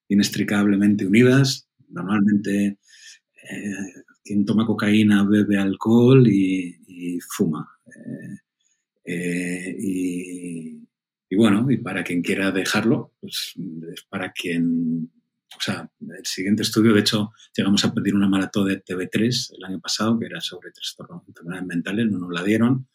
[0.09, 1.69] inextricablemente unidas.
[1.89, 2.79] Normalmente
[3.51, 3.75] eh,
[4.25, 6.79] quien toma cocaína bebe alcohol y,
[7.29, 7.69] fuma.
[9.05, 10.82] Eh, eh,
[11.33, 13.55] y, bueno, y para quien quiera dejarlo, pues
[13.91, 15.11] es para quien...
[15.57, 19.65] O sea, el siguiente estudio, de hecho, llegamos a pedir una maratón de TV3 el
[19.65, 22.87] año pasado, que era sobre trastornos enfermedades mentales, no nos la dieron,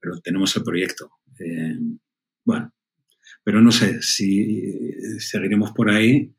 [0.00, 1.10] pero tenemos el proyecto.
[2.42, 2.72] Bueno,
[3.44, 4.62] Pero no sé si
[5.20, 6.34] seguiremos por ahí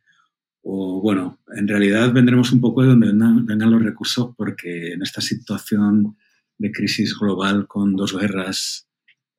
[0.63, 5.21] o, bueno, en realidad vendremos un poco de donde vengan, los recursos porque en esta
[5.21, 6.17] situación
[6.57, 8.89] de crisis global con dos guerras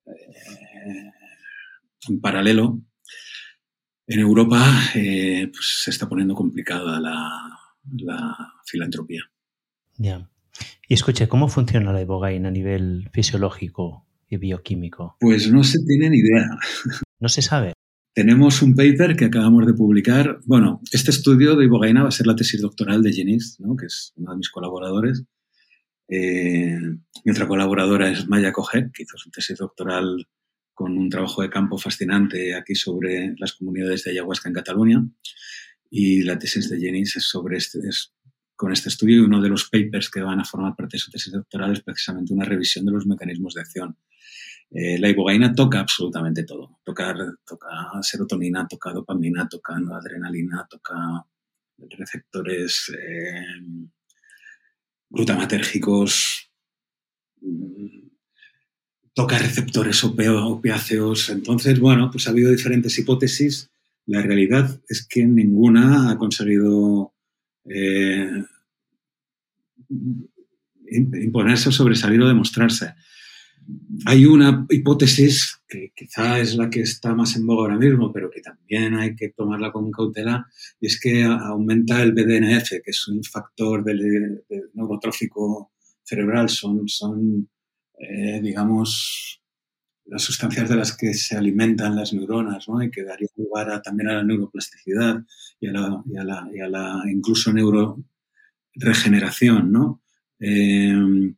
[0.06, 1.10] eh,
[2.08, 2.80] en paralelo,
[4.06, 4.60] en Europa
[4.94, 7.56] eh, pues, se está poniendo complicada la,
[8.66, 9.22] filantropía.
[9.96, 10.28] Ya.
[10.88, 15.16] Y escuche, ¿cómo funciona la ibogaine a nivel fisiológico y bioquímico?
[15.20, 16.46] Pues no se tiene ni idea.
[17.20, 17.74] No se sabe.
[18.14, 20.40] Tenemos un paper que acabamos de publicar.
[20.44, 24.12] Bueno, este estudio de ibogaina va a ser la tesis doctoral de Jenis, que es
[24.16, 25.24] uno de mis colaboradores.
[26.08, 26.78] Eh,
[27.24, 30.26] mi otra colaboradora es Maya Coget, que hizo su tesis doctoral
[30.80, 35.06] con un trabajo de campo fascinante aquí sobre las comunidades de ayahuasca en Cataluña.
[35.90, 37.80] Y la tesis de Jennings es sobre este,
[38.56, 41.10] con este estudio y uno de los papers que van a formar parte de su
[41.10, 43.98] tesis doctoral es precisamente una revisión de los mecanismos de acción.
[44.70, 46.80] Eh, la ibogaina toca absolutamente todo.
[46.82, 47.14] Toca,
[47.46, 47.68] toca
[48.00, 51.26] serotonina, toca dopamina, toca adrenalina, toca
[51.76, 53.44] receptores eh,
[55.10, 56.50] glutamatérgicos,
[59.20, 61.28] toca receptores opiáceos.
[61.28, 63.70] Entonces, bueno, pues ha habido diferentes hipótesis.
[64.06, 67.12] La realidad es que ninguna ha conseguido
[67.66, 68.42] eh,
[70.90, 72.94] imponerse o sobresalir o demostrarse.
[74.06, 78.30] Hay una hipótesis que quizá es la que está más en boga ahora mismo, pero
[78.30, 80.46] que también hay que tomarla con cautela,
[80.80, 85.72] y es que aumenta el BDNF, que es un factor del, neurotrófico
[86.02, 86.48] cerebral.
[86.48, 87.48] Son, son
[88.00, 89.40] eh, digamos,
[90.06, 92.82] las sustancias de las que se alimentan las neuronas, ¿no?
[92.82, 95.22] Y que daría lugar también a la neuroplasticidad
[95.60, 96.02] y a la,
[97.12, 100.02] incluso neuroregeneración, ¿no?
[100.40, 101.32] Eh,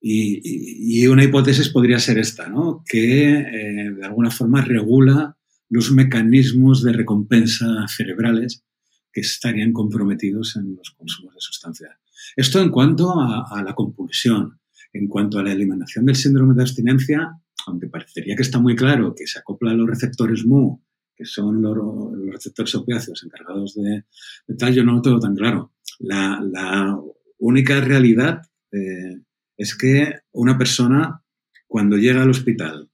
[0.00, 2.82] y, una hipótesis podría ser esta, ¿no?
[2.86, 5.36] Que eh, de alguna forma regula
[5.68, 8.64] los mecanismos de recompensa cerebrales
[9.12, 11.90] que estarían comprometidos en los consumos de sustancias.
[12.34, 14.61] Esto en cuanto a la compulsión.
[14.92, 19.14] En cuanto a la eliminación del síndrome de abstinencia, aunque parecería que está muy claro
[19.14, 20.80] que se acopla a los receptores MU,
[21.14, 21.76] que son los,
[22.32, 24.04] receptores opiáceos encargados de,
[24.58, 25.72] tal, yo no lo tengo tan claro.
[25.98, 26.98] La,
[27.38, 28.40] única realidad
[28.70, 29.20] eh,
[29.56, 31.24] es que una persona,
[31.66, 32.88] cuando llega al hospital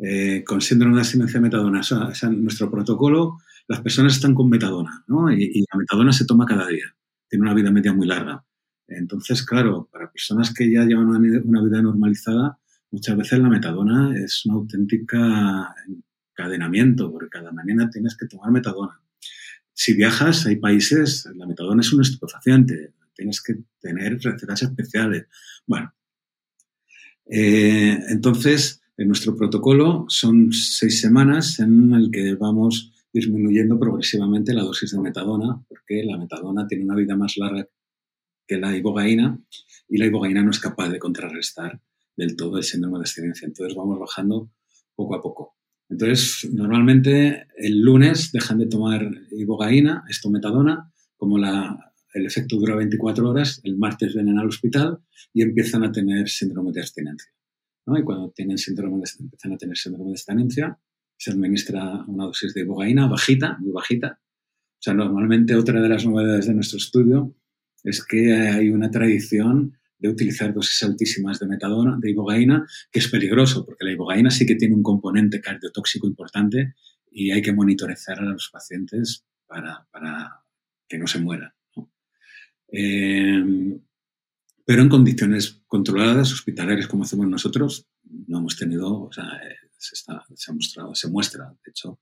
[0.00, 3.38] eh, con síndrome de abstinencia metadona, o sea, nuestro protocolo,
[3.68, 5.30] las personas están con metadona, ¿no?
[5.30, 6.96] Y, y la metadona se toma cada día.
[7.28, 8.44] Tiene una vida media muy larga.
[8.88, 12.58] Entonces, claro, para personas que ya llevan una, vida normalizada,
[12.90, 15.74] muchas veces la metadona es una auténtica
[16.32, 19.00] encadenamiento, porque cada mañana tienes que tomar metadona.
[19.72, 25.26] Si viajas, hay países, la metadona es un estupefaciente, tienes que tener recetas especiales.
[25.66, 25.92] Bueno,
[27.26, 34.62] eh, entonces, en nuestro protocolo son seis semanas en el que vamos disminuyendo progresivamente la
[34.62, 37.66] dosis de metadona, porque la metadona tiene una vida más larga
[38.46, 39.40] que la ibogaína
[39.88, 41.80] y la ibogaína no es capaz de contrarrestar
[42.16, 43.46] del todo el síndrome de abstinencia.
[43.46, 44.50] Entonces vamos bajando
[44.94, 45.56] poco a poco.
[45.88, 52.74] Entonces, normalmente el lunes dejan de tomar ibogaína, esto metadona, como la, el efecto dura
[52.74, 54.98] 24 horas, el martes vienen al hospital
[55.32, 57.30] y empiezan a tener síndrome de abstinencia.
[57.86, 60.78] Y cuando tienen síndrome de, empiezan a tener síndrome de abstinencia,
[61.16, 64.18] se administra una dosis de ibogaína bajita, muy bajita.
[64.20, 67.34] O sea, normalmente otra de las novedades de nuestro estudio
[67.90, 73.08] es que hay una tradición de utilizar dosis altísimas de metadona, de ibogaína, que es
[73.08, 76.74] peligroso, porque la ibogaína sí que tiene un componente cardiotóxico importante
[77.10, 79.86] y hay que monitorizar a los pacientes para,
[80.88, 81.52] que no se mueran.
[82.68, 83.78] Eh,
[84.64, 87.88] pero en condiciones controladas, hospitalarias como hacemos nosotros,
[88.26, 89.24] no hemos tenido, o sea,
[89.78, 92.00] se, ha mostrado, se muestra, de hecho,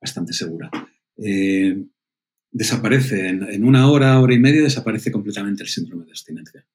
[0.00, 0.70] bastante segura.
[1.16, 1.84] Eh,
[2.56, 6.66] desaparece, en, una hora, hora y media, desaparece completamente el síndrome de abstinencia.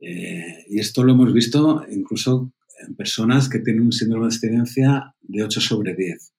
[0.00, 2.50] Eh, y esto lo hemos visto incluso
[2.86, 6.32] en personas que tienen un síndrome de abstinencia de 8 sobre 10.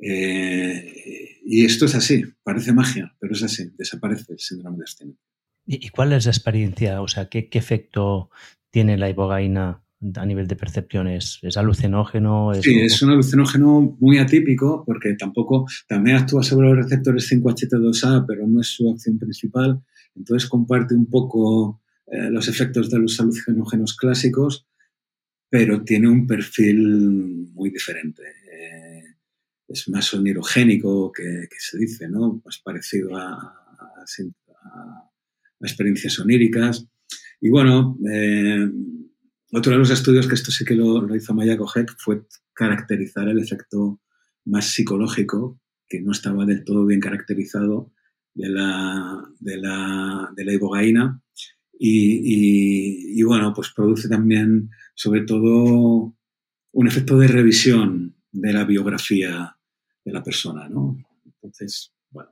[0.00, 5.24] Eh, y esto es así, parece magia, pero es así, desaparece el síndrome de abstinencia.
[5.66, 7.00] ¿Y cuál es la experiencia?
[7.00, 8.30] O sea, ¿qué, qué efecto
[8.72, 11.38] tiene la ibogaína a nivel de percepciones?
[11.42, 12.52] ¿Es alucinógeno?
[12.60, 18.46] sí, es un alucinógeno muy atípico porque tampoco, también actúa sobre los receptores 5HT2A, pero
[18.46, 19.82] no es su acción principal.
[20.14, 24.66] Entonces comparte un poco eh, los efectos de los alucinógenos clásicos,
[25.48, 28.22] pero tiene un perfil muy diferente.
[28.22, 29.04] Eh,
[29.68, 32.40] es más onirogénico que, se dice, ¿no?
[32.44, 34.04] Más parecido a, a,
[35.60, 36.86] experiencias oníricas.
[37.40, 38.68] Y bueno, eh,
[39.52, 42.22] otro de los estudios, que esto sí que lo, hizo Maya Coget, fue
[42.52, 44.00] caracterizar el efecto
[44.44, 47.92] más psicológico, que no estaba del todo bien caracterizado,
[48.34, 51.22] de la, de la, de la ibogaína.
[51.82, 56.14] Y, bueno, pues produce también, sobre todo,
[56.72, 59.56] un efecto de revisión de la biografía
[60.04, 60.96] de la persona, ¿no?
[61.24, 62.30] Entonces, bueno,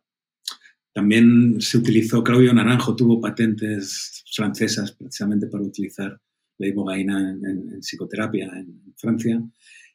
[0.92, 6.20] también se utilizó, Claudio Naranjo tuvo patentes francesas precisamente para utilizar
[6.59, 9.43] la ibogaína en, psicoterapia en Francia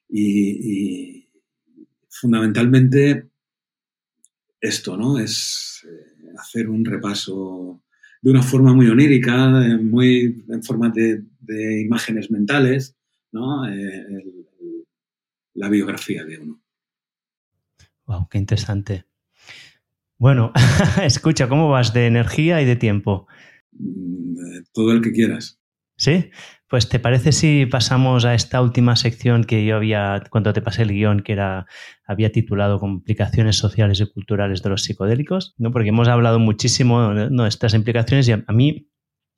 [0.10, 1.30] y,
[2.10, 3.30] fundamentalmente
[4.62, 5.18] esto, ¿no?
[5.18, 7.84] Es eh, hacer un repaso
[8.22, 9.50] de una forma muy onírica,
[9.82, 11.24] muy en forma de,
[11.82, 12.96] imágenes mentales,
[13.32, 13.68] ¿no?
[13.68, 14.24] Eh,
[15.56, 16.62] la biografía de uno.
[18.06, 19.06] Wow, qué interesante.
[20.18, 20.54] Bueno,
[21.04, 23.28] escucha, ¿cómo vas de energía y de tiempo?
[23.72, 25.60] Mm, todo el que quieras.
[25.96, 26.32] ¿Sí?
[26.68, 30.82] Pues ¿te parece si pasamos a esta última sección que yo había, cuando te pasé
[30.82, 31.68] el guion, que era,
[32.06, 35.54] había titulado Complicaciones sociales y culturales de los psicodélicos?
[35.58, 35.72] ¿no?
[35.72, 38.90] Porque hemos hablado muchísimo de estas implicaciones y a, mí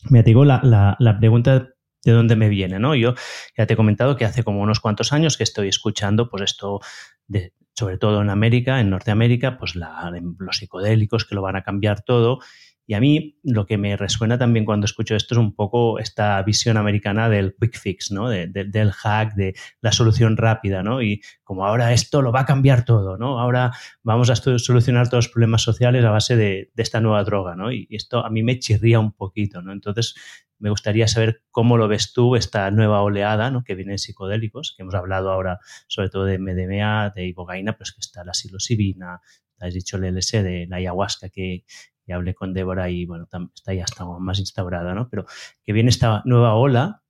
[0.09, 1.67] me atigó la, la, pregunta
[2.05, 2.95] de dónde me viene, ¿no?
[2.95, 3.15] Yo
[3.57, 6.79] ya te he comentado que hace como unos cuantos años que estoy escuchando pues esto
[7.27, 12.01] de, sobre todo en América, en Norteamérica, pues los psicodélicos que lo van a cambiar
[12.01, 12.39] todo
[12.87, 16.41] y a mí lo que me resuena también cuando escucho esto es un poco esta
[16.43, 18.29] visión americana del quick fix, ¿no?
[18.29, 21.01] del hack, de la solución rápida, ¿no?
[21.01, 23.39] Y como ahora esto lo va a cambiar todo, ¿no?
[23.39, 23.71] Ahora
[24.03, 27.71] vamos a solucionar todos los problemas sociales a base de, esta nueva droga, ¿no?
[27.71, 29.71] Y, esto a mí me chirría un poquito, ¿no?
[29.71, 30.13] Entonces
[30.59, 33.63] me gustaría saber cómo lo ves tú, esta nueva oleada, ¿no?
[33.63, 37.91] Que viene de psicodélicos, que hemos hablado ahora sobre todo de MDMA, de ibogaína, pues
[37.91, 39.21] que está la psilocibina,
[39.59, 41.65] has dicho el LSD, la ayahuasca, que,
[42.05, 45.09] y hablé con Débora y bueno, está ya está más instaurada, ¿no?
[45.09, 45.25] Pero
[45.63, 47.03] que viene esta nueva ola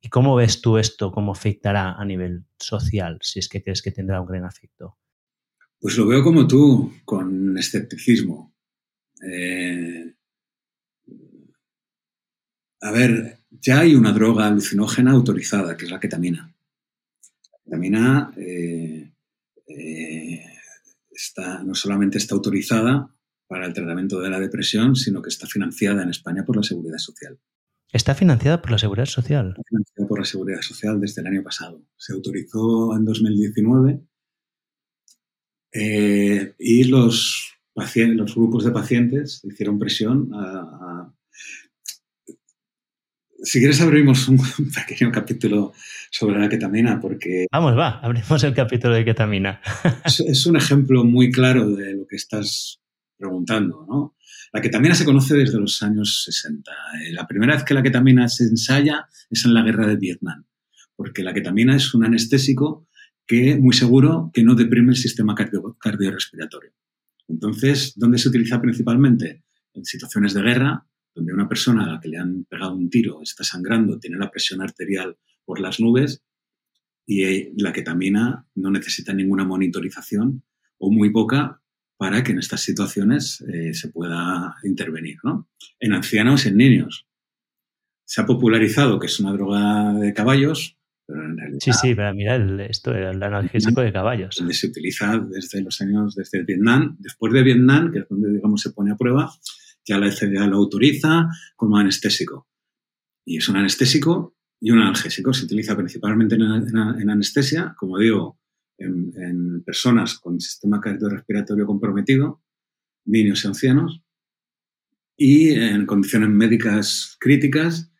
[0.00, 3.92] y cómo ves tú esto, cómo afectará a nivel social, si es que crees que
[3.92, 4.96] tendrá un gran efecto.
[5.78, 8.54] Pues lo veo como tú, con escepticismo.
[9.22, 10.14] Eh,
[12.82, 16.54] a ver, ya hay una droga alucinógena autorizada, que es la ketamina.
[17.52, 19.12] La ketamina eh,
[19.66, 20.44] eh,
[21.10, 23.14] está, no solamente está autorizada,
[23.50, 26.98] para el tratamiento de la depresión, sino que está financiada en España por la Seguridad
[26.98, 27.36] Social.
[27.92, 29.48] ¿Está financiada por la Seguridad Social?
[29.48, 31.82] Está financiada por la Seguridad Social desde el año pasado.
[31.96, 34.02] Se autorizó en 2019
[35.72, 41.12] eh, y los, los grupos de pacientes hicieron presión a,
[43.42, 44.38] si quieres abrimos un
[44.86, 45.72] pequeño capítulo
[46.10, 47.46] sobre la ketamina porque...
[47.50, 49.60] Vamos, va, abrimos el capítulo de ketamina.
[50.04, 52.79] es, un ejemplo muy claro de lo que estás
[53.20, 54.16] preguntando, ¿no?
[54.52, 56.72] La ketamina se conoce desde los años 60.
[56.72, 60.46] Eh, la primera vez que la ketamina se ensaya es en la guerra de Vietnam,
[60.96, 62.88] porque la ketamina es un anestésico
[63.26, 66.72] que muy seguro que no deprime el sistema cardiorrespiratorio.
[67.28, 69.44] Entonces, ¿dónde se utiliza principalmente?
[69.74, 73.22] En situaciones de guerra, donde una persona a la que le han pegado un tiro
[73.22, 76.24] está sangrando, tiene la presión arterial por las nubes
[77.06, 80.42] y eh, la ketamina no necesita ninguna monitorización
[80.78, 81.60] o muy poca
[82.00, 85.18] para que en estas situaciones eh, se pueda intervenir.
[85.22, 85.50] ¿no?
[85.78, 87.06] En ancianos, en niños.
[88.06, 91.58] Se ha popularizado que es una droga de caballos, pero en realidad...
[91.60, 94.34] Sí, sí, pero mira, esto era el analgésico de caballos.
[94.38, 96.96] Donde se utiliza desde los años, desde Vietnam.
[97.00, 99.30] Después de Vietnam, que es donde, digamos, se pone a prueba,
[99.84, 102.48] ya la FDA lo autoriza como anestésico.
[103.26, 105.34] Y es un anestésico y un analgésico.
[105.34, 108.39] Se utiliza principalmente en anestesia, como digo,
[108.80, 112.42] en, personas con sistema cardiorrespiratorio comprometido,
[113.04, 114.02] niños y ancianos,
[115.16, 117.92] y en condiciones médicas críticas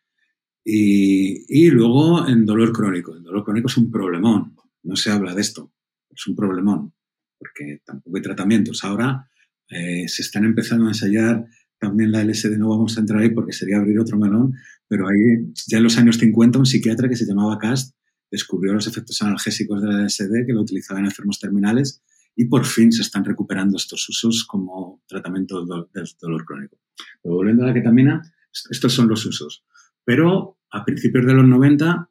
[0.64, 3.14] y, luego en dolor crónico.
[3.14, 5.72] El dolor crónico es un problemón, no se habla de esto,
[6.10, 6.94] es un problemón,
[7.38, 8.82] porque tampoco hay tratamientos.
[8.84, 9.28] Ahora
[9.68, 11.44] eh, se están empezando a ensayar
[11.78, 14.54] también la LSD, no vamos a entrar ahí porque sería abrir otro melón,
[14.88, 17.94] pero ahí ya en los años 50 un psiquiatra que se llamaba Cast
[18.30, 22.02] descubrió los efectos analgésicos de la LSD que lo utilizaban en enfermos terminales
[22.36, 26.78] y por fin se están recuperando estos usos como tratamiento del dolor crónico.
[27.22, 28.22] Pero volviendo a la ketamina,
[28.70, 29.64] estos son los usos.
[30.04, 32.08] Pero a principios de los 90,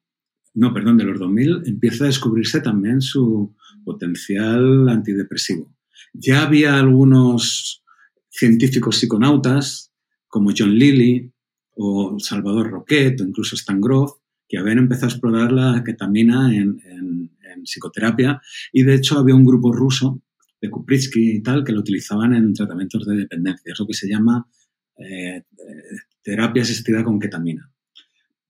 [0.55, 5.73] no, perdón, de los 2000, empieza a descubrirse también su potencial antidepresivo.
[6.13, 7.83] Ya había algunos
[8.29, 9.93] científicos psiconautas
[10.27, 11.31] como John Lilly
[11.75, 14.18] o Salvador Roquet o incluso Stan Grof
[14.49, 16.81] que habían empezado a explorar la ketamina en,
[17.63, 20.21] psicoterapia y de hecho había un grupo ruso
[20.61, 24.47] de Kupritsky y tal que lo utilizaban en tratamientos de dependencia, eso que se llama
[24.97, 25.43] eh,
[26.21, 27.69] terapia asistida con ketamina.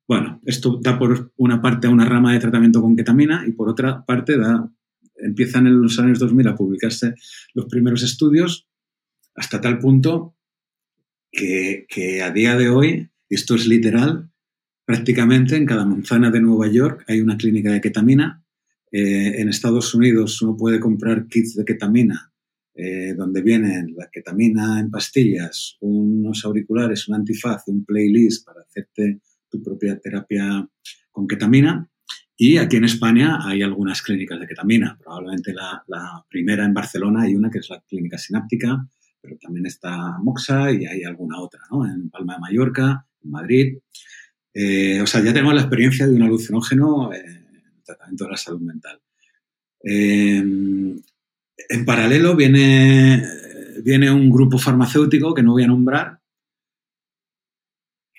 [0.08, 4.06] Bueno, esto da por una parte una rama de tratamiento con ketamina y por otra
[4.06, 4.72] parte da
[5.16, 7.16] empiezan en los años 2000 a publicarse
[7.56, 8.68] los primeros estudios,
[9.34, 10.36] hasta tal punto
[11.32, 14.30] que, que a día de hoy, esto es literal,
[14.90, 18.44] prácticamente en cada manzana de Nueva York hay una clínica de ketamina.
[18.92, 22.34] Eh, en Estados Unidos uno puede comprar kits de ketamina
[22.74, 29.22] eh, donde vienen la ketamina en pastillas, unos auriculares, un antifaz, un playlist para hacerte
[29.48, 30.68] tu propia terapia
[31.12, 31.88] con ketamina.
[32.36, 34.98] Y aquí en España hay algunas clínicas de ketamina.
[35.00, 35.84] Probablemente la,
[36.28, 38.84] primera en Barcelona hay una que es la clínica sináptica,
[39.22, 41.86] pero también está Moxa y hay alguna otra, ¿no?
[41.86, 43.78] En Palma de Mallorca, en Madrid.
[44.54, 48.38] Eh, o sea, ya tenemos la experiencia de un alucinógeno en el tratamiento de la
[48.38, 49.00] salud mental.
[49.84, 53.24] Eh, en paralelo viene,
[53.84, 56.20] viene un grupo farmacéutico que no voy a nombrar,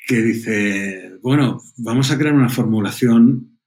[0.07, 3.59] que dice, bueno, vamos a crear una formulación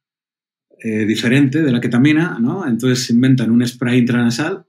[0.79, 2.67] eh, diferente de la ketamina, ¿no?
[2.67, 4.65] Entonces se inventan un spray intranasal,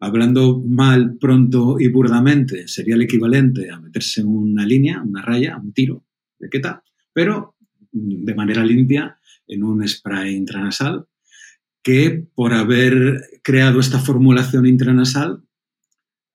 [0.00, 5.72] hablando mal, pronto y burdamente, sería el equivalente a meterse una línea, una raya, un
[5.74, 6.04] tiro
[6.38, 6.82] de keta,
[7.12, 7.56] pero
[7.92, 11.06] de manera limpia en un spray intranasal
[11.82, 15.42] que por haber creado esta formulación intranasal,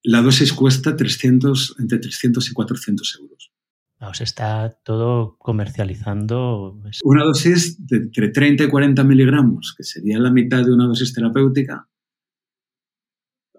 [0.04, 3.52] la dosis cuesta 300, entre 300 y 400 euros.
[4.00, 6.80] O se está todo comercializando.
[7.04, 11.14] Una dosis de entre 30 y 40 miligramos, que sería la mitad de una dosis
[11.14, 11.90] terapéutica,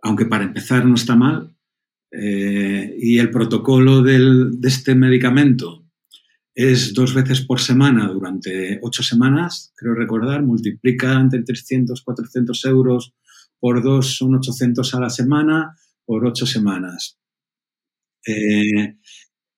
[0.02, 1.56] aunque para empezar no está mal,
[2.12, 5.87] eh, y el protocolo del, de este medicamento
[6.58, 13.14] es dos veces por semana durante ocho semanas, creo recordar, multiplica entre 300, 400 euros
[13.60, 17.16] por dos, son 800 a la semana, por ocho semanas.
[18.26, 18.96] Eh,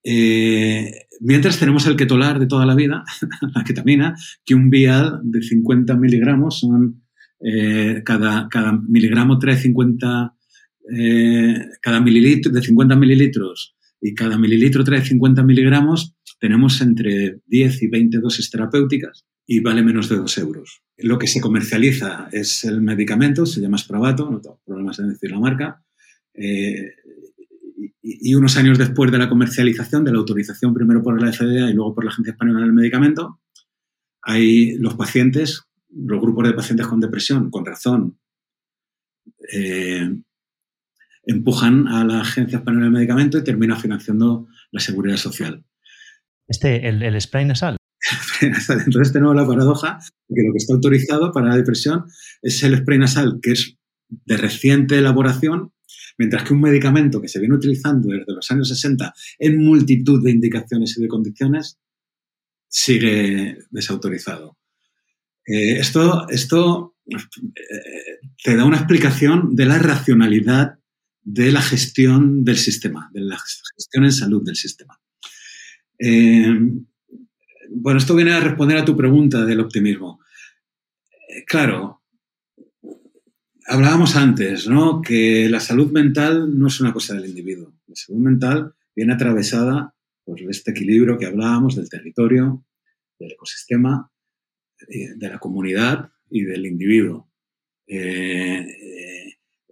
[0.04, 3.02] eh, mientras tenemos el ketolar de toda la vida,
[3.54, 4.14] la ketamina,
[4.44, 7.02] que un vial de 50 miligramos son,
[7.42, 10.34] eh, cada, cada, miligramo trae 50,
[11.80, 17.88] cada mililitro, de 50 mililitros y cada mililitro trae 50 miligramos, tenemos entre 10 y
[17.88, 20.82] 20 dosis terapéuticas y vale menos de 2 euros.
[20.96, 25.30] Lo que se comercializa es el medicamento, se llama Spravato, no tengo problemas en decir
[25.30, 25.84] la marca,
[26.34, 26.94] eh,
[28.02, 31.74] y, unos años después de la comercialización, de la autorización primero por la FDA y
[31.74, 33.40] luego por la Agencia Española del Medicamento,
[34.22, 38.18] hay los pacientes, los grupos de pacientes con depresión, con razón,
[39.52, 40.08] eh,
[41.24, 45.64] empujan a la Agencia Española del Medicamento y termina financiando la seguridad social.
[46.48, 47.76] Este, el, spray nasal.
[48.40, 49.98] Entonces tenemos la paradoja
[50.28, 52.06] de que lo que está autorizado para la depresión
[52.42, 53.76] es el spray nasal, que es
[54.08, 55.72] de reciente elaboración,
[56.18, 60.32] mientras que un medicamento que se viene utilizando desde los años 60 en multitud de
[60.32, 61.78] indicaciones y de condiciones
[62.68, 64.58] sigue desautorizado.
[65.46, 67.16] Eh, esto esto eh,
[68.42, 70.79] te da una explicación de la racionalidad
[71.22, 74.98] de la gestión del sistema, de la gestión en salud del sistema.
[75.98, 76.58] Eh,
[77.70, 80.20] bueno, esto viene a responder a tu pregunta del optimismo.
[81.28, 82.02] Eh, claro,
[83.66, 85.00] hablábamos antes, ¿no?
[85.02, 87.74] Que la salud mental no es una cosa del individuo.
[87.86, 89.94] La salud mental viene atravesada
[90.24, 92.64] por este equilibrio que hablábamos del territorio,
[93.18, 94.10] del ecosistema,
[94.88, 97.30] eh, de la comunidad y del individuo.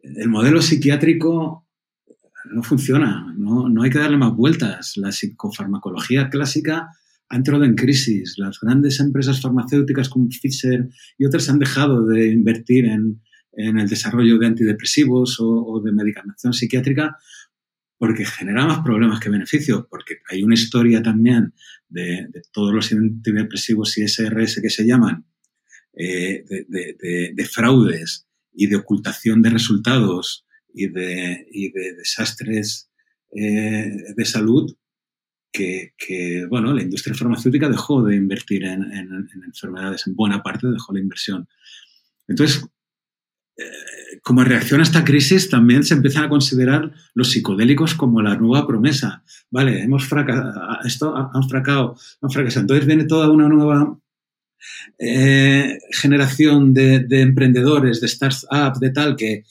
[0.03, 1.67] El modelo psiquiátrico
[2.51, 4.97] no funciona, no, no hay que darle más vueltas.
[4.97, 6.89] La psicofarmacología clásica
[7.29, 8.35] ha entrado en crisis.
[8.39, 10.89] Las grandes empresas farmacéuticas como Pfizer
[11.19, 13.21] y otras han dejado de invertir en,
[13.59, 17.17] en el desarrollo de antidepresivos o, de medicación psiquiátrica
[17.99, 21.53] porque genera más problemas que beneficios, porque hay una historia también
[21.89, 25.27] de, todos los antidepresivos y SRS que se llaman,
[25.93, 28.28] eh, de, fraudes
[28.59, 30.45] y de ocultación de resultados
[30.75, 32.91] y de, y de desastres
[33.31, 34.77] eh, de salud
[35.53, 40.43] que, que, bueno, la industria farmacéutica dejó de invertir en, en, en, enfermedades, en buena
[40.43, 41.49] parte dejó la inversión.
[42.27, 42.67] Entonces,
[43.57, 48.37] eh, como reacción a esta crisis, también se empiezan a considerar los psicodélicos como la
[48.37, 49.23] nueva promesa.
[49.53, 52.63] Vale, hemos fracasado, esto han fracasado, han fracasado.
[52.63, 53.97] Entonces viene toda una nueva
[54.99, 59.45] eh, generación de, de, emprendedores, de startups, de tal, que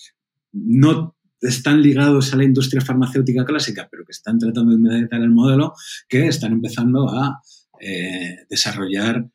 [0.51, 5.29] no están ligados a la industria farmacéutica clásica, pero que están tratando de meditar el
[5.29, 5.73] modelo,
[6.09, 7.41] que están empezando a
[7.79, 9.25] eh, desarrollar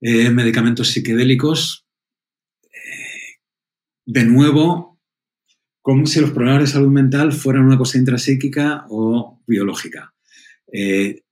[0.00, 1.86] eh, medicamentos psiquedélicos
[4.06, 5.00] de nuevo,
[5.80, 10.14] como si los problemas de salud mental fueran una cosa intrapsíquica o biológica.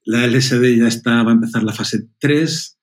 [0.05, 2.73] la LSD ya está, va a empezar la fase 3,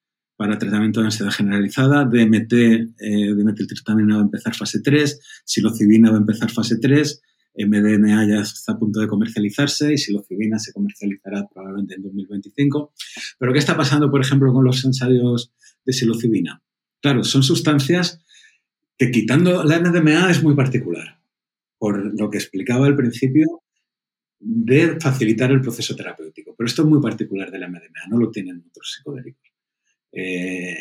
[0.40, 6.16] para tratamiento de ansiedad generalizada, DMT, eh, dimetiltriptamina va a empezar fase 3, psilocibina va
[6.16, 7.20] a empezar fase 3,
[7.58, 12.94] MDMA ya está a punto de comercializarse y psilocibina se comercializará probablemente en 2025.
[13.38, 15.52] Pero ¿qué está pasando, por ejemplo, con los ensayos
[15.84, 16.62] de psilocibina?
[17.02, 18.24] Claro, son sustancias
[18.96, 21.20] que quitando la MDMA es muy particular,
[21.76, 23.60] por lo que explicaba al principio
[24.38, 26.54] de facilitar el proceso terapéutico.
[26.56, 29.49] Pero esto es muy particular de la MDMA, no lo tienen otros psicodélicos.
[30.12, 30.76] Eh,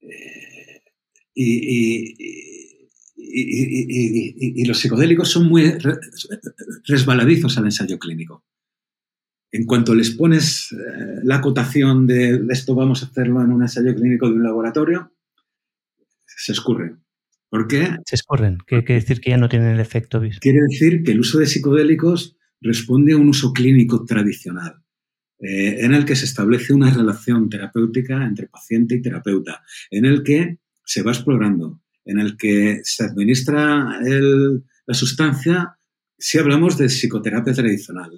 [0.00, 0.82] eh,
[1.34, 2.44] y,
[4.66, 5.72] los psicodélicos son muy
[6.84, 8.44] resbaladizos al ensayo clínico.
[9.50, 13.94] En cuanto les pones eh, la acotación de, esto vamos a hacerlo en un ensayo
[13.94, 15.12] clínico de un laboratorio,
[16.26, 17.02] se escurren.
[17.48, 17.96] ¿Por qué?
[18.06, 18.58] Se escurren.
[18.66, 20.22] Quiere decir que ya no tienen el efecto.
[20.40, 24.81] Quiere decir que el uso de psicodélicos responde a un uso clínico tradicional.
[25.42, 30.22] Eh, en el que se establece una relación terapéutica entre paciente y terapeuta, en el
[30.22, 33.98] que se va explorando, en el que se administra
[34.86, 35.76] la sustancia,
[36.16, 38.12] si hablamos de psicoterapia tradicional,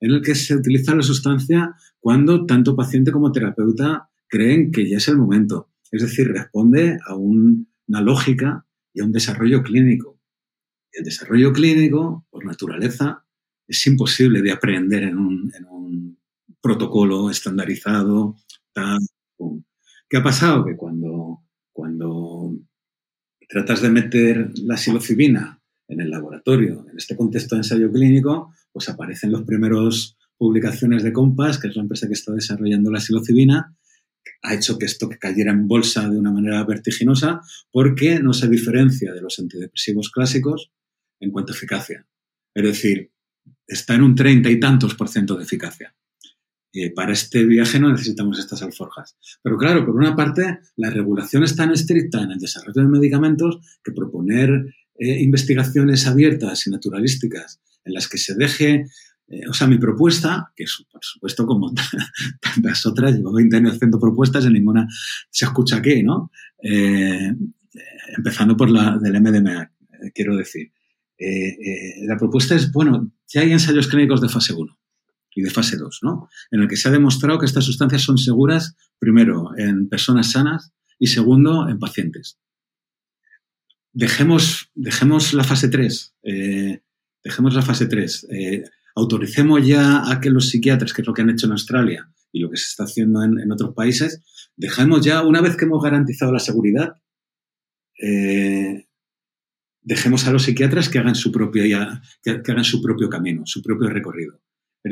[0.00, 4.98] en el que se utiliza la sustancia cuando tanto paciente como terapeuta creen que ya
[4.98, 5.72] es el momento.
[5.90, 8.64] Es decir, responde a una lógica
[8.94, 10.20] y a un desarrollo clínico.
[10.92, 13.24] el desarrollo clínico, por naturaleza,
[13.66, 15.52] es imposible de aprender en un
[16.60, 18.36] protocolo estandarizado.
[20.08, 20.64] ¿Qué ha pasado?
[20.64, 22.56] Que cuando, cuando
[23.48, 28.88] tratas de meter la psilocibina en el laboratorio, en este contexto de ensayo clínico, pues
[28.88, 33.74] aparecen los primeros publicaciones de Compass, que es la empresa que está desarrollando la psilocibina,
[34.42, 37.40] ha hecho que esto cayera en bolsa de una manera vertiginosa
[37.70, 40.70] porque no se diferencia de los antidepresivos clásicos
[41.20, 42.06] en cuanto a eficacia.
[42.54, 43.10] Es decir,
[43.66, 45.94] está en un treinta y tantos por ciento de eficacia.
[46.72, 49.16] Eh, para este viaje no necesitamos estas alforjas.
[49.42, 53.58] Pero claro, por una parte, la regulación es tan estricta en el desarrollo de medicamentos
[53.82, 54.50] que proponer
[54.98, 58.86] eh, investigaciones abiertas y naturalísticas en las que se deje,
[59.28, 61.72] eh, o sea, mi propuesta, que es por supuesto como
[62.40, 64.86] tantas otras, llevo 20 años haciendo propuestas y ninguna
[65.30, 66.30] se escucha aquí, ¿no?
[68.16, 69.70] empezando por la del MDMA,
[70.12, 70.72] quiero decir.
[72.02, 74.76] la propuesta es, bueno, ya hay ensayos clínicos de fase 1
[75.38, 76.28] y de fase 2, ¿no?
[76.50, 80.72] En el que se ha demostrado que estas sustancias son seguras, primero, en personas sanas
[80.98, 82.40] y segundo, en pacientes.
[83.92, 86.16] Dejemos, dejemos la fase 3.
[86.24, 86.82] Eh,
[87.22, 88.26] dejemos la fase 3.
[88.32, 88.64] Eh,
[88.96, 92.40] autoricemos ya a que los psiquiatras, que es lo que han hecho en Australia y
[92.40, 94.24] lo que se está haciendo en, otros países,
[94.56, 96.94] dejemos ya, una vez que hemos garantizado la seguridad,
[98.02, 98.88] eh,
[99.82, 101.62] dejemos a los psiquiatras que hagan su propio,
[102.24, 104.40] que hagan su propio camino, su propio recorrido.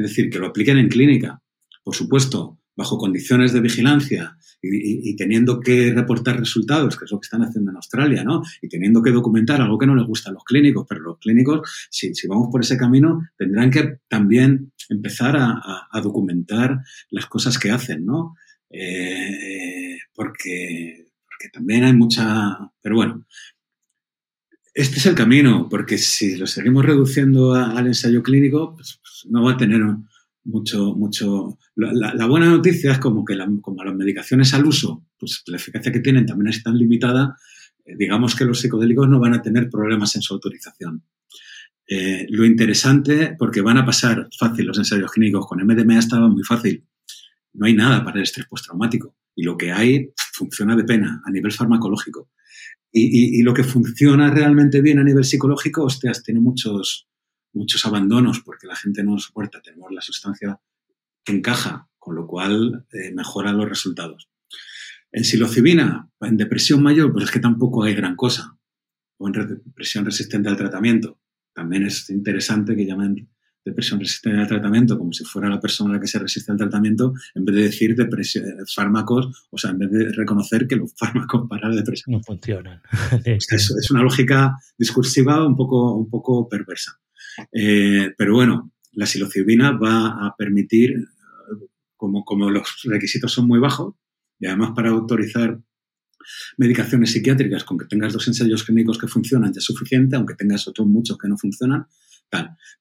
[0.01, 1.43] Es decir, que lo apliquen en clínica,
[1.83, 7.27] por supuesto, bajo condiciones de vigilancia y, teniendo que reportar resultados, que es lo que
[7.27, 8.43] están haciendo en Australia, ¿no?
[8.61, 11.89] Y teniendo que documentar algo que no les gusta a los clínicos, pero los clínicos,
[11.91, 18.05] si, vamos por ese camino, tendrán que también empezar a, documentar las cosas que hacen,
[18.05, 18.35] ¿no?
[18.71, 22.59] Eh, porque, porque también hay mucha...
[22.83, 23.25] Pero bueno,
[24.77, 29.43] este es el camino, porque si lo seguimos reduciendo al ensayo clínico, pues, pues, no
[29.43, 29.81] va a tener
[30.45, 31.59] mucho, mucho.
[31.77, 36.01] La, buena noticia es como que como las medicaciones al uso, pues la eficacia que
[36.01, 37.39] tienen también es tan limitada,
[37.87, 41.03] eh, digamos que los psicodélicos no van a tener problemas en su autorización.
[41.89, 46.43] Eh, lo interesante, porque van a pasar fácil los ensayos clínicos, con MDMA estaba muy
[46.43, 46.85] fácil.
[47.55, 49.17] No hay nada para el estrés postraumático.
[49.35, 52.29] Y lo que hay funciona de pena a nivel farmacológico.
[52.93, 57.09] Y, lo que funciona realmente bien a nivel psicológico, hostias, tiene muchos,
[57.53, 59.61] muchos abandonos porque la gente no soporta.
[59.61, 60.59] Tenemos la sustancia
[61.23, 64.31] que encaja, con lo cual eh, mejora los resultados.
[65.13, 68.57] En psilocibina, en depresión mayor, pues es que tampoco hay gran cosa.
[69.19, 71.19] O en depresión resistente al tratamiento.
[71.53, 73.29] También es interesante que llamen
[73.67, 77.13] depresión resistente al tratamiento, como si fuera la persona la que se resiste al tratamiento,
[77.35, 81.49] en vez de decir depresión, fármacos, o sea, en vez de reconocer que los fármacos
[81.49, 82.81] para la depresión no funcionan.
[83.25, 86.99] es, es, una lógica discursiva un poco, un poco perversa.
[87.53, 91.05] Eh, pero bueno, la psilocibina va a permitir,
[91.97, 93.95] como, como los requisitos son muy bajos,
[94.39, 95.59] y además para autorizar
[96.57, 100.67] medicaciones psiquiátricas con que tengas dos ensayos clínicos que funcionan ya es suficiente, aunque tengas
[100.69, 101.87] otros muchos que no funcionan,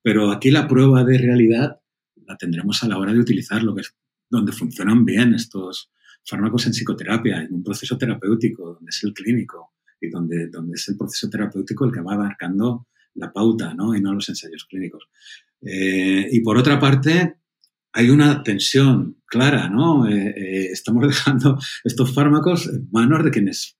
[0.02, 1.80] pero aquí la prueba de realidad
[2.28, 3.96] la tendremos a la hora de utilizarlo, que es
[4.30, 5.92] donde funcionan bien estos
[6.26, 10.88] fármacos en psicoterapia, en un proceso terapéutico, donde es el clínico y donde, donde es
[10.90, 13.96] el proceso terapéutico el que va abarcando la pauta ¿no?
[13.96, 15.08] y no los ensayos clínicos.
[15.62, 17.38] Eh, y por otra parte,
[17.94, 20.08] hay una tensión clara, ¿no?
[20.08, 23.78] Eh, eh, estamos dejando estos fármacos en manos de quienes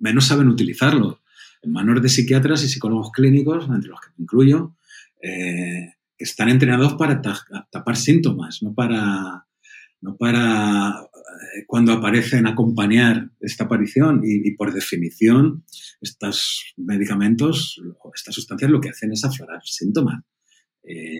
[0.00, 1.18] menos saben utilizarlos,
[1.62, 4.76] en manos de psiquiatras y psicólogos clínicos, entre los que incluyo,
[5.22, 9.46] eh, están entrenados para tapar síntomas, no para,
[10.00, 11.08] no para
[11.66, 15.64] cuando aparecen acompañar esta aparición y, por definición
[16.00, 17.80] estos medicamentos,
[18.14, 20.24] estas sustancias lo que hacen es aflorar síntomas.
[20.82, 21.18] Eh,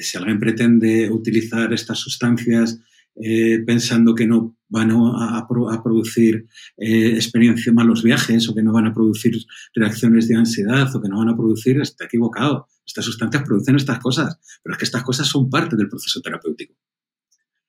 [0.00, 2.78] si alguien pretende utilizar estas sustancias
[3.16, 5.46] eh, pensando que no van a,
[5.82, 6.46] producir
[6.78, 9.36] eh, experiencia malos viajes o que no van a producir
[9.74, 12.66] reacciones de ansiedad o que no van a producir, está equivocado.
[12.86, 16.74] Estas sustancias producen estas cosas, pero es que estas cosas son parte del proceso terapéutico.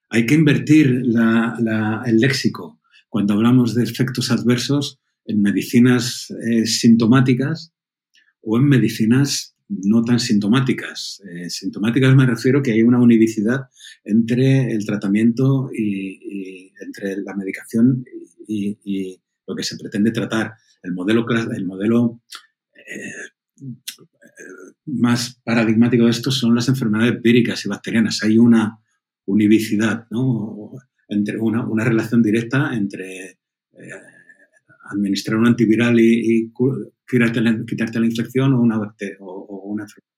[0.09, 1.03] Hay que invertir
[2.05, 2.79] el léxico
[3.09, 6.31] cuando hablamos de efectos adversos en medicinas
[6.65, 7.73] sintomáticas
[8.41, 9.52] o en medicinas
[9.83, 11.21] no tan sintomáticas.
[11.27, 13.69] Eh, sintomáticas me refiero que hay una univicidad
[14.03, 18.05] entre el tratamiento y, entre la medicación
[18.47, 20.53] y, lo que se pretende tratar.
[20.81, 22.21] El modelo, el modelo
[22.75, 23.65] eh,
[24.85, 28.23] más paradigmático de esto son las enfermedades víricas y bacterianas.
[28.23, 28.79] Hay una
[29.25, 30.71] univicidad, ¿no?
[31.13, 33.37] entre una, relación directa entre eh,
[34.91, 36.51] administrar un antiviral y,
[37.13, 38.77] quitarte la, infección o una,
[39.19, 40.09] o, una enfermedad.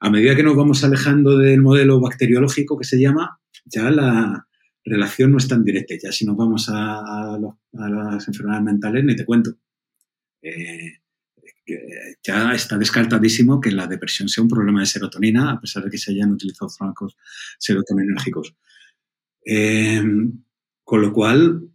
[0.00, 4.46] A medida que nos vamos alejando del modelo bacteriológico que se llama, ya la
[4.84, 5.94] relación no es tan directa.
[6.02, 7.38] Ya si nos vamos a,
[7.72, 9.52] las enfermedades mentales, ni te cuento.
[10.42, 10.98] Eh,
[12.24, 15.98] ya está descartadísimo que la depresión sea un problema de serotonina, a pesar de que
[15.98, 17.16] se hayan utilizado fármacos
[17.58, 18.56] serotoninérgicos.
[19.46, 20.02] Eh,
[20.82, 21.71] con lo cual,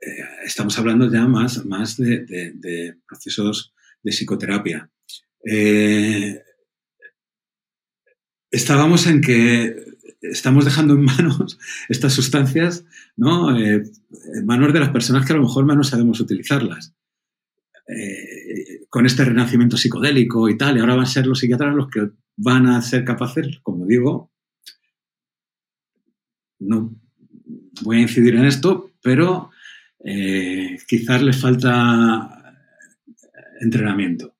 [0.00, 3.72] eh, estamos hablando ya más, más de, procesos
[4.02, 4.90] de psicoterapia.
[5.44, 6.42] Eh,
[8.50, 9.76] estábamos en que
[10.20, 11.58] estamos dejando en manos
[11.88, 12.84] estas sustancias,
[13.16, 13.56] ¿no?
[13.58, 13.82] Eh,
[14.34, 16.94] en manos de las personas que a lo mejor menos sabemos utilizarlas.
[18.90, 22.10] con este renacimiento psicodélico y tal, y ahora van a ser los psiquiatras los que
[22.36, 24.30] van a ser capaces, como digo,
[26.58, 26.94] no
[27.82, 29.50] voy a incidir en esto, pero
[30.04, 32.38] eh, quizás les falta
[33.60, 34.34] entrenamiento.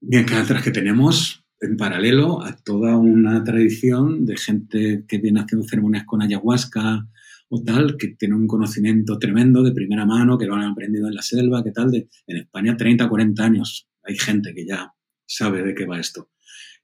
[0.00, 6.04] Mientras que tenemos en paralelo a toda una tradición de gente que viene haciendo ceremonias
[6.04, 7.08] con ayahuasca
[7.48, 11.14] o tal, que tiene un conocimiento tremendo de primera mano, que lo han aprendido en
[11.14, 14.92] la selva, que tal, de, en España 30, 40 años hay gente que ya
[15.26, 16.30] sabe de qué va esto.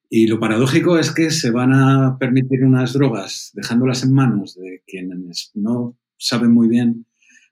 [0.08, 4.82] Y lo paradójico es que se van a permitir unas drogas dejándolas en manos de
[4.86, 7.06] quienes no saben muy bien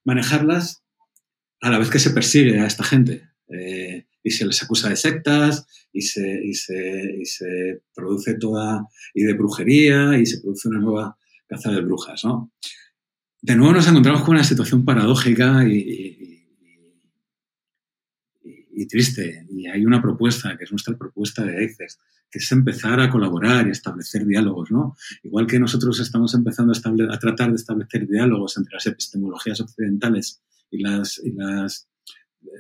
[0.05, 0.83] manejarlas
[1.61, 3.29] a la vez que se persigue a esta gente.
[3.49, 8.87] Eh, y se les acusa de sectas y se, y se, y se, produce toda,
[9.15, 12.53] y de brujería y se produce una nueva caza de brujas, ¿no?
[13.43, 16.20] De nuevo nos encontramos con una situación paradójica y,
[18.73, 19.47] y, triste.
[19.51, 21.99] Y hay una propuesta, que es nuestra propuesta de ACES,
[22.31, 24.97] que es empezar a colaborar y establecer diálogos, ¿no?
[25.23, 30.41] Igual que nosotros estamos empezando a, a tratar de establecer diálogos entre las epistemologías occidentales
[30.71, 31.89] y las, y las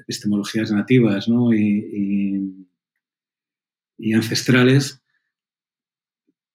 [0.03, 1.53] epistemologías nativas, ¿no?
[1.55, 2.67] Y,
[3.99, 5.01] y, ancestrales,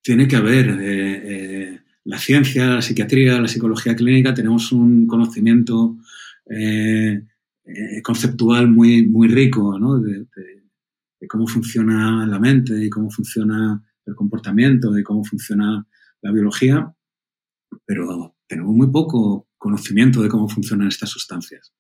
[0.02, 5.98] tiene que haber eh, eh, la ciencia, la psiquiatría, la psicología clínica, tenemos un conocimiento
[6.50, 7.24] eh,
[8.04, 10.00] conceptual muy, muy rico, ¿no?
[10.00, 10.28] de,
[11.28, 15.88] cómo funciona la mente, y cómo funciona el comportamiento, de cómo funciona
[16.22, 16.94] la biología,
[17.86, 21.74] pero tenemos muy poco conocimiento de cómo funcionan estas sustancias.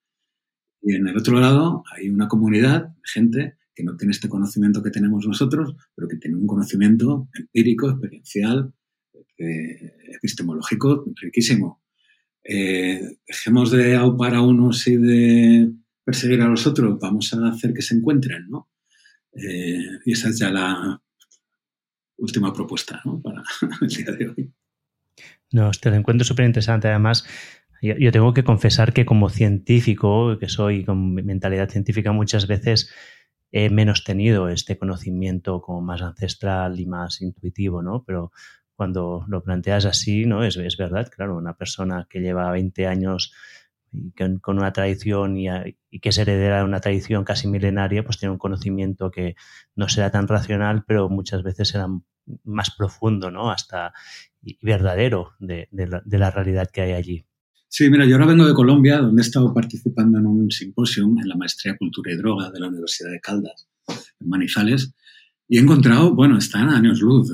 [0.81, 4.81] Y en el otro lado hay una comunidad de gente que no tiene este conocimiento
[4.81, 8.73] que tenemos nosotros, pero que tiene un conocimiento empírico, experiencial,
[9.37, 11.84] eh, epistemológico riquísimo.
[12.47, 15.71] Eh, dejemos de aupar a unos y de
[16.03, 18.69] perseguir a los otros, vamos a hacer que se encuentren, ¿no?
[19.33, 21.01] Eh, y esa es ya la
[22.17, 23.43] última propuesta para
[23.81, 24.53] el día de hoy.
[25.51, 26.87] No, te lo encuentro súper interesante.
[26.87, 27.25] Además,
[27.81, 32.91] yo, tengo que confesar que como científico, que soy con mentalidad científica, muchas veces
[33.51, 38.03] he menos tenido este conocimiento como más ancestral y más intuitivo, ¿no?
[38.05, 38.31] Pero
[38.75, 40.43] cuando lo planteas así, ¿no?
[40.43, 43.33] Es, es verdad, claro, una persona que lleva 20 años
[43.91, 45.47] y con una tradición y,
[45.99, 49.35] que es heredera de una tradición casi milenaria, pues tiene un conocimiento que
[49.75, 51.87] no será tan racional, pero muchas veces será
[52.43, 53.51] más profundo, ¿no?
[53.51, 53.93] Hasta
[54.41, 57.25] y verdadero de, la, realidad que hay allí.
[57.67, 61.27] Sí, mira, yo ahora vengo de Colombia, donde he estado participando en un simposio en
[61.27, 63.67] la maestría Cultura y Droga de la Universidad de Caldas,
[64.19, 64.93] en Manizales,
[65.47, 67.31] Y he encontrado, bueno, están años luz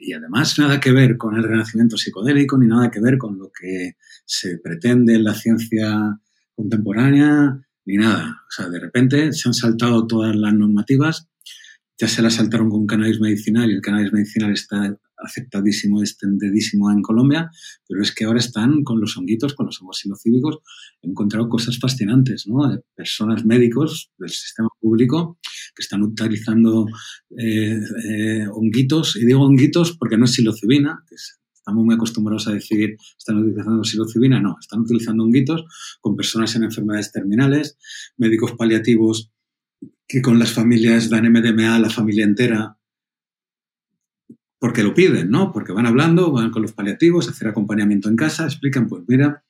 [0.00, 3.50] y además nada que ver con el renacimiento psicodélico ni nada que ver con lo
[3.50, 6.20] que se pretende en la ciencia
[6.54, 8.42] contemporánea ni nada.
[8.48, 11.28] O sea, de repente se han saltado todas las normativas,
[11.98, 17.02] ya se las saltaron con cannabis medicinal y el cannabis medicinal está aceptadísimo, extendidísimo en
[17.02, 17.50] Colombia,
[17.88, 20.58] pero es que ahora están con los honguitos, con los hongos silocíbicos,
[21.02, 22.68] he cosas fascinantes, ¿no?
[22.68, 25.38] De personas médicos del sistema público
[25.74, 26.86] que están utilizando
[27.36, 27.78] eh,
[28.08, 31.16] eh, honguitos, y digo honguitos porque no es psilocibina, que
[31.54, 35.64] estamos muy acostumbrados a decir están utilizando psilocibina, no, están utilizando honguitos
[36.00, 37.78] con personas en enfermedades terminales,
[38.16, 39.30] médicos paliativos
[40.06, 42.78] que con las familias dan MDMA a la familia entera
[44.64, 45.52] porque lo piden, ¿no?
[45.52, 49.44] Porque van hablando, van con los paliativos, hacer acompañamiento en casa, explican, pues mira,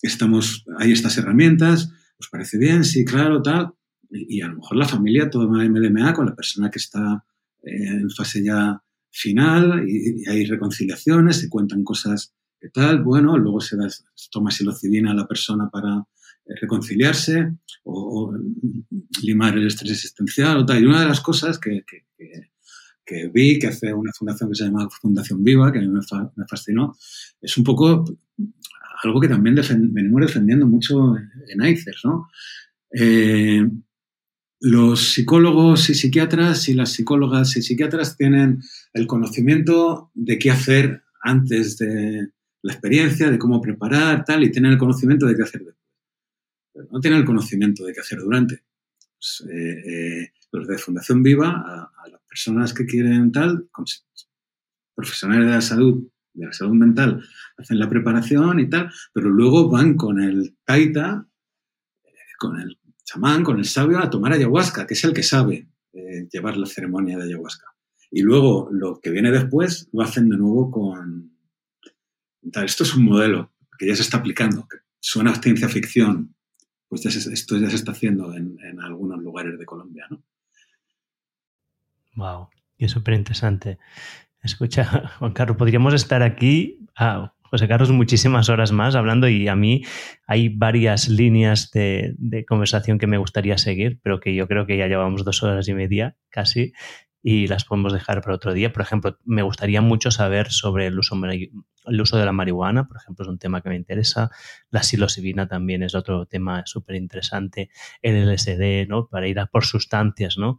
[0.00, 2.82] estamos, hay estas herramientas, ¿os parece bien?
[2.82, 3.74] Sí, claro, tal.
[4.08, 7.26] Y, a lo mejor la familia toma MDMA con la persona que está
[7.62, 13.60] eh, en fase ya final y, hay reconciliaciones, se cuentan cosas que tal, bueno, luego
[13.60, 13.86] se, da,
[14.30, 15.94] toma silocibina a la persona para
[16.46, 17.52] eh, reconciliarse
[17.84, 18.32] o,
[19.20, 20.82] limar el estrés existencial o tal.
[20.82, 21.84] Y una de las cosas que
[23.32, 26.96] vi, que hace una fundación que se llama Fundación Viva, que a mí me, fascinó,
[27.40, 28.04] es un poco
[29.02, 29.56] algo que también
[29.92, 32.28] venimos defendiendo mucho en ICERS, ¿no?
[32.92, 33.68] Eh,
[34.60, 38.60] los psicólogos y psiquiatras y las psicólogas y psiquiatras tienen
[38.92, 42.28] el conocimiento de qué hacer antes de
[42.62, 45.76] la experiencia, de cómo preparar, tal, y tienen el conocimiento de qué hacer después.
[46.72, 48.64] Pero no tienen el conocimiento de qué hacer durante.
[49.18, 51.92] Pues, eh, eh, los de Fundación Viva,
[52.28, 53.68] personas que quieren tal,
[54.94, 57.24] profesionales de la salud, de la salud mental,
[57.56, 61.26] hacen la preparación y tal, pero luego van con el taita,
[62.04, 65.68] eh, con el chamán, con el sabio a tomar ayahuasca, que es el que sabe
[65.92, 67.66] eh, llevar la ceremonia de ayahuasca.
[68.10, 71.36] Y luego lo que viene después lo hacen de nuevo con...
[72.42, 76.34] Esto es un modelo que ya se está aplicando, que suena a ciencia ficción,
[76.88, 80.24] pues esto ya se está haciendo en, en algunos lugares de Colombia, ¿no?
[82.18, 82.48] Wow,
[82.78, 83.78] es súper interesante.
[84.42, 84.84] Escucha,
[85.20, 89.84] Juan Carlos, podríamos estar aquí, ah, José Carlos, muchísimas horas más hablando y a mí
[90.26, 92.16] hay varias líneas de,
[92.48, 95.74] conversación que me gustaría seguir, pero que yo creo que ya llevamos dos horas y
[95.74, 96.72] media casi
[97.22, 98.72] y las podemos dejar para otro día.
[98.72, 102.96] Por ejemplo, me gustaría mucho saber sobre el uso, el uso de la marihuana, por
[102.96, 104.30] ejemplo, es un tema que me interesa.
[104.70, 107.70] La psilocibina también es otro tema súper interesante.
[108.02, 109.06] El LSD, ¿no?
[109.06, 110.58] Para ir a por sustancias, ¿no?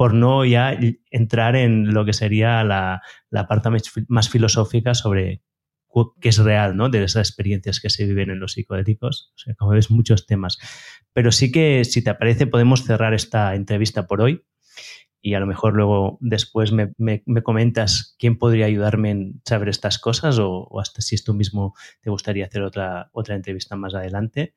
[0.00, 0.80] Por no ya
[1.10, 3.02] entrar en lo que sería la,
[3.46, 3.68] parte
[4.08, 5.42] más filosófica sobre
[6.22, 6.88] qué es real, ¿no?
[6.88, 9.30] De esas experiencias que se viven en los psicodélicos.
[9.34, 10.56] O sea, como ves, muchos temas.
[11.12, 14.42] Pero sí que, si te parece, podemos cerrar esta entrevista por hoy
[15.20, 16.94] y a lo mejor luego después me,
[17.42, 22.08] comentas quién podría ayudarme en saber estas cosas o, o, hasta si tú mismo te
[22.08, 24.54] gustaría hacer otra, otra entrevista más adelante.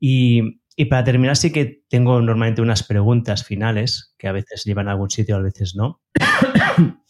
[0.00, 4.88] Y, y para terminar, sí que tengo normalmente unas preguntas finales que a veces llevan
[4.88, 6.00] a algún sitio, a veces no.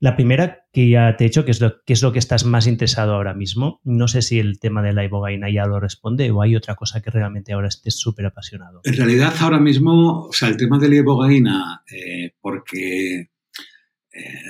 [0.00, 2.44] la primera que ya te he hecho, que es, lo, que es lo que estás
[2.44, 3.80] más interesado ahora mismo.
[3.84, 7.00] No sé si el tema de la ibogaina ya lo responde o hay otra cosa
[7.00, 8.80] que realmente ahora estés súper apasionado.
[8.82, 13.28] En realidad, ahora mismo, o sea, el tema de la ibogaina, eh, porque eh,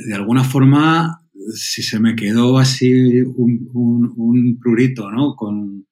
[0.07, 3.69] de alguna forma, si se me quedó así un,
[4.17, 5.37] un, prurito, ¿no?
[5.37, 5.89] Con,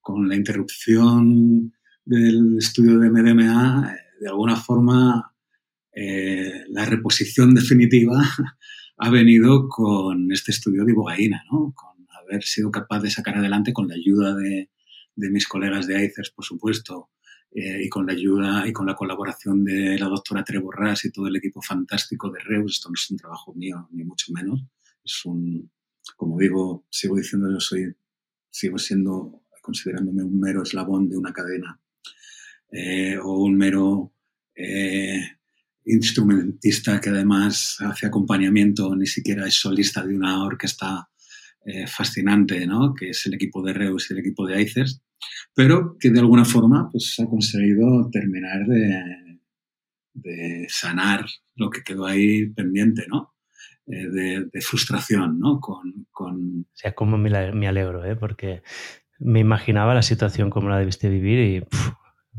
[0.00, 1.70] con la interrupción
[2.04, 5.34] del estudio de MDMA, de alguna forma,
[5.92, 8.20] eh, la reposición definitiva
[8.98, 11.72] ha venido con este estudio de ibogaína, ¿no?
[11.74, 14.68] con haber sido capaz de sacar adelante con la ayuda de,
[15.16, 17.10] mis colegas de ICERS, por supuesto,
[17.52, 21.28] eh, y con la ayuda y con la colaboración de la doctora Treborras y todo
[21.28, 22.72] el equipo fantástico de Reus.
[22.72, 24.64] Esto no es un trabajo mío, ni mucho menos.
[25.04, 25.70] Es un,
[26.16, 27.94] como digo, sigo diciendo, yo soy,
[28.50, 31.80] sigo siendo, considerándome un mero eslabón de una cadena
[32.76, 34.12] eh, o un mero
[34.52, 35.20] eh,
[35.84, 41.08] instrumentista que además hace acompañamiento, ni siquiera es solista de una orquesta
[41.64, 42.92] eh, fascinante, ¿no?
[42.92, 45.00] que es el equipo de Reus y el equipo de Aicers,
[45.54, 49.38] pero que de alguna forma pues, ha conseguido terminar de,
[50.14, 53.34] de sanar lo que quedó ahí pendiente, ¿no?
[53.86, 55.60] De, frustración, ¿no?
[55.60, 56.60] Con, con...
[56.62, 58.16] O sea, cómo me, alegro, ¿eh?
[58.16, 58.62] Porque
[59.18, 61.64] me imaginaba la situación como la debiste vivir y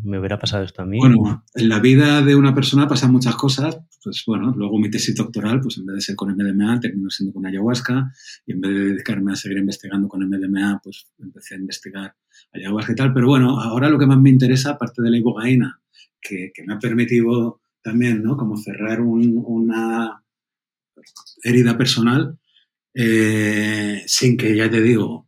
[0.04, 0.98] me hubiera pasado esto a mí.
[1.00, 3.80] Bueno, en la vida de una persona pasan muchas cosas.
[4.04, 7.34] Pues bueno, luego mi tesis doctoral, pues en vez de ser con MDMA, terminó siendo
[7.34, 8.12] con ayahuasca.
[8.46, 12.16] Y en vez de dedicarme a seguir investigando con MDMA, pues empecé a investigar
[12.54, 13.14] ayahuasca y tal.
[13.14, 15.82] Pero bueno, ahora lo que más me interesa, aparte de la ibogaína,
[16.22, 18.36] que, que me ha permitido también, ¿no?
[18.36, 20.24] Como cerrar una
[21.44, 22.40] herida personal
[22.94, 25.28] eh, sin que, ya te digo,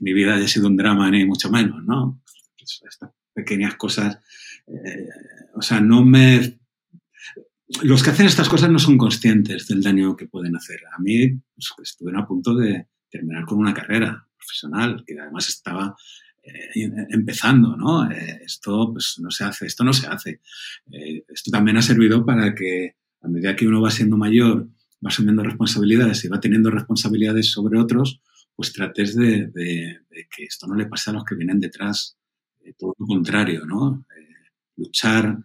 [0.00, 2.20] mi vida haya sido un drama ni mucho menos, ¿no?
[2.58, 2.98] Pues
[3.38, 4.18] pequeñas cosas,
[4.66, 5.08] eh,
[5.54, 6.58] o sea, no me...
[7.82, 10.80] Los que hacen estas cosas no son conscientes del daño que pueden hacer.
[10.90, 15.94] A mí pues, estuve a punto de terminar con una carrera profesional, que además estaba
[16.42, 18.10] eh, empezando, ¿no?
[18.10, 20.40] Eh, esto pues, no se hace, esto no se hace.
[20.90, 24.66] Eh, esto también ha servido para que a medida que uno va siendo mayor,
[25.04, 28.20] va asumiendo responsabilidades y va teniendo responsabilidades sobre otros,
[28.56, 29.52] pues trates de,
[30.10, 32.17] que esto no le pase a los que vienen detrás.
[32.76, 34.04] Todo lo contrario, ¿no?
[34.76, 35.38] luchar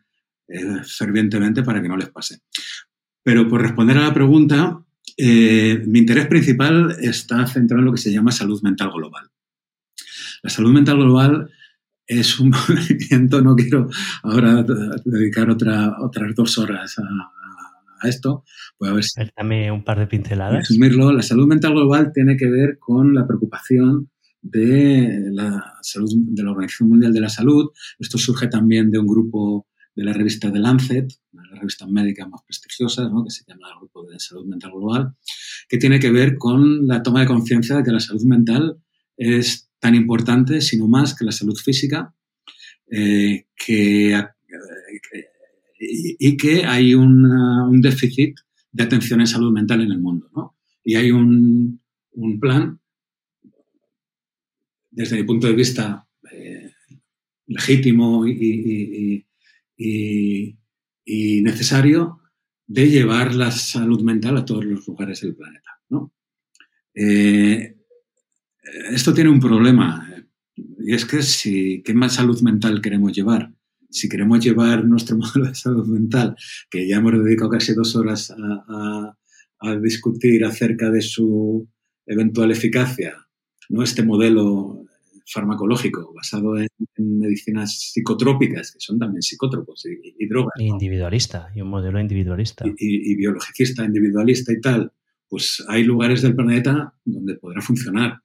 [0.86, 2.40] fervientemente para que no les pase.
[3.24, 4.84] Pero por responder a la pregunta,
[5.18, 9.30] mi interés principal está centrado en lo que se llama salud mental global.
[10.44, 11.50] La salud mental global
[12.06, 13.90] es un movimiento, no quiero
[14.24, 14.64] ahora
[15.06, 18.44] dedicar otra, otras dos horas a, esto.
[18.78, 20.68] Pues a ver si, Dame un par de pinceladas.
[20.68, 24.10] Resumirlo, la salud mental global tiene que ver con la preocupación
[24.44, 27.72] de la salud de la Organización Mundial de la Salud.
[27.98, 31.90] Esto surge también de un grupo de la revista The Lancet, una de las revistas
[31.90, 33.24] médicas más prestigiosas, ¿no?
[33.24, 35.16] que se llama el Grupo de Salud Mental Global,
[35.68, 38.78] que tiene que ver con la toma de conciencia de que la salud mental
[39.18, 42.14] es tan importante, sino más que la salud física,
[42.92, 44.24] eh, que,
[45.80, 48.36] y, que hay un déficit
[48.74, 50.30] de atención en salud mental en el mundo.
[50.36, 50.58] ¿no?
[50.84, 51.80] Y hay un,
[52.14, 52.80] un, plan,
[54.94, 56.72] desde mi punto de vista, eh,
[57.48, 59.26] legítimo y,
[61.42, 62.20] necesario,
[62.66, 65.70] de llevar la salud mental a todos los lugares del planeta.
[66.96, 67.76] Eh,
[68.92, 70.08] esto tiene un problema,
[70.56, 73.52] y es que ¿qué más salud mental queremos llevar?
[73.90, 76.36] Si queremos llevar nuestro modelo de salud mental,
[76.70, 79.16] que ya hemos dedicado casi dos horas a,
[79.82, 81.70] discutir acerca de su
[82.06, 83.16] eventual eficacia,
[83.74, 83.84] ¿no?
[83.84, 84.86] este modelo
[85.26, 90.54] farmacológico basado en, medicinas psicotrópicas, que son también psicótropos y, drogas.
[90.60, 92.66] Individualista, y un modelo individualista.
[92.66, 94.92] Y, y, biologicista, individualista y tal,
[95.28, 98.22] pues hay lugares del planeta donde podrá funcionar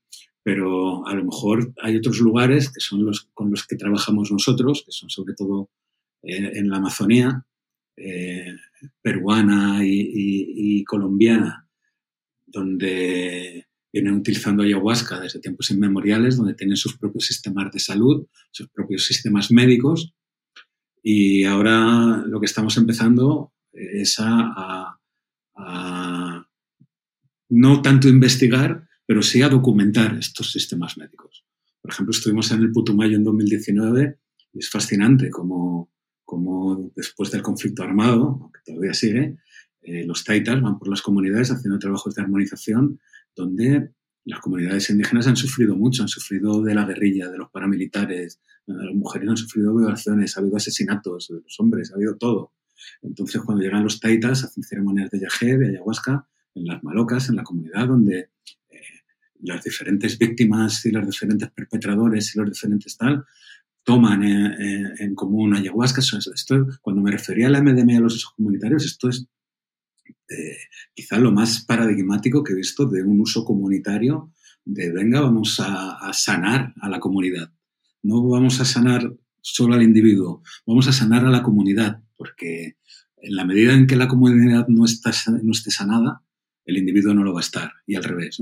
[0.48, 4.82] pero a lo mejor hay otros lugares que son los con los que trabajamos nosotros,
[4.82, 5.68] que son sobre todo
[6.22, 7.44] en, la Amazonía,
[7.94, 8.56] eh,
[9.02, 11.68] peruana y, colombiana,
[12.46, 18.68] donde vienen utilizando ayahuasca desde tiempos inmemoriales, donde tienen sus propios sistemas de salud, sus
[18.68, 20.14] propios sistemas médicos,
[21.02, 24.98] y ahora lo que estamos empezando es a
[27.48, 31.44] no tanto investigar, pero sí a documentar estos sistemas médicos.
[31.80, 34.18] Por ejemplo, estuvimos en el Putumayo en 2019
[34.52, 35.90] y es fascinante como,
[36.24, 39.38] como después del conflicto armado, aunque todavía sigue,
[39.82, 43.00] eh, los taitas van por las comunidades haciendo trabajos de armonización
[43.38, 43.92] donde
[44.24, 48.94] las comunidades indígenas han sufrido mucho, han sufrido de la guerrilla, de los paramilitares, las
[48.94, 52.52] mujeres han sufrido violaciones, ha habido asesinatos de los hombres, ha habido todo.
[53.00, 57.36] Entonces, cuando llegan los taitas, hacen ceremonias de yagé, de ayahuasca, en las malocas, en
[57.36, 58.30] la comunidad donde
[59.40, 63.24] las diferentes víctimas y los diferentes perpetradores y los diferentes tal
[63.84, 66.02] toman en común ayahuasca.
[66.34, 69.26] Esto, cuando me refería a la MDM y a los usos comunitarios, esto es
[70.28, 70.56] eh,
[70.94, 74.32] quizá lo más paradigmático que he visto de un uso comunitario
[74.64, 77.52] de venga, vamos a, sanar a la comunidad.
[78.02, 82.76] No vamos a sanar solo al individuo, vamos a sanar a la comunidad, porque
[83.16, 86.22] en la medida en que la comunidad no, está, esté sanada,
[86.66, 88.38] el individuo no lo va a estar, y al revés.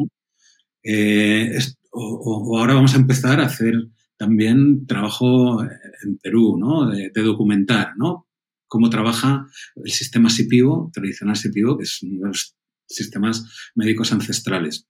[0.82, 1.56] Eh,
[1.92, 3.74] o, ahora vamos a empezar a hacer
[4.16, 6.90] también trabajo en Perú, ¿no?
[6.90, 8.25] De, documentar, ¿no?
[8.68, 9.46] Cómo trabaja
[9.76, 14.86] el sistema SIPIVO, tradicional SIPIVO, que es los sistemas médicos ancestrales.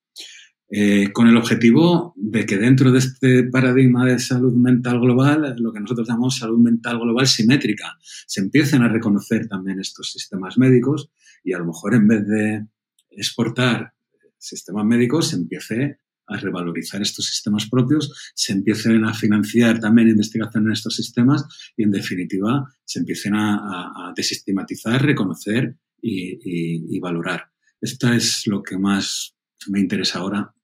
[0.68, 5.72] Eh, con el objetivo de que dentro de este paradigma de salud mental global, lo
[5.72, 7.96] que nosotros llamamos salud mental global simétrica,
[8.26, 11.08] se empiecen a reconocer también estos sistemas médicos
[11.44, 12.66] y a lo mejor en vez de
[13.10, 13.92] exportar
[14.38, 20.66] sistema médico se empiece a revalorizar estos sistemas propios, se empiecen a financiar también investigación
[20.66, 21.44] en estos sistemas
[21.76, 27.50] y, en definitiva, se empiecen a, desestimatizar, reconocer y, valorar.
[27.80, 29.36] Esto es lo que más
[29.68, 30.54] me interesa ahora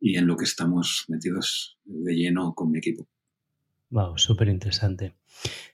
[0.00, 3.08] y en lo que estamos metidos de lleno con mi equipo.
[3.90, 5.14] Wow, súper interesante.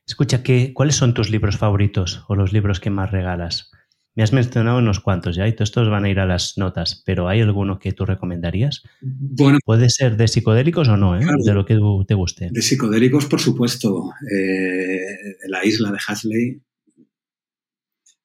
[0.06, 3.70] Escucha, ¿qué, ¿cuáles son tus libros favoritos o los libros que más regalas?
[4.18, 7.04] Me has mencionado unos cuantos ya y todos estos van a ir a las notas,
[7.06, 8.82] pero ¿hay alguno que tú recomendarías?
[9.00, 11.24] Bueno, Puede ser de psicodélicos o no, ¿eh?
[11.44, 12.48] de lo que te guste.
[12.50, 14.10] De psicodélicos, por supuesto.
[14.36, 16.60] Eh, la isla de Hasley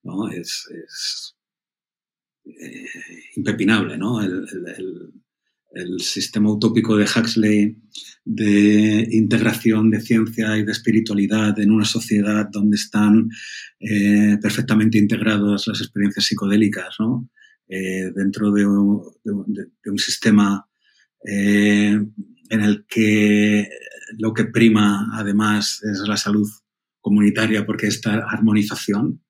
[0.02, 0.32] ¿no?
[0.32, 1.36] Es,
[2.46, 2.88] eh,
[3.36, 4.20] impepinable, ¿no?
[4.20, 5.14] El,
[6.00, 7.78] sistema utópico de Huxley
[8.26, 13.30] de integración de ciencia y de espiritualidad en una sociedad donde están
[13.80, 17.30] eh, perfectamente integradas las experiencias psicodélicas, ¿no?
[17.68, 20.68] Eh, dentro de un, sistema
[21.26, 22.14] en
[22.50, 23.68] el que
[24.18, 26.48] lo que prima además es la salud
[27.00, 29.22] comunitaria porque esta armonización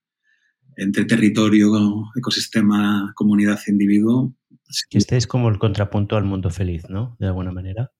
[0.75, 4.35] entre territorio, ecosistema, comunidad e individuo.
[4.91, 7.15] Este es como el contrapunto al mundo feliz, ¿no?
[7.19, 7.91] De alguna manera.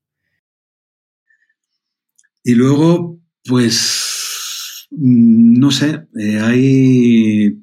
[2.44, 7.60] Y luego, pues, no sé, eh, hay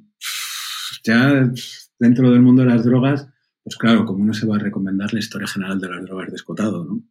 [1.05, 1.51] ya
[1.99, 3.29] dentro del mundo de las drogas,
[3.63, 6.85] pues claro, como no se va a recomendar la historia general de las drogas descotado,
[6.85, 7.03] ¿no?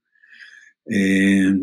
[0.85, 1.53] Eh,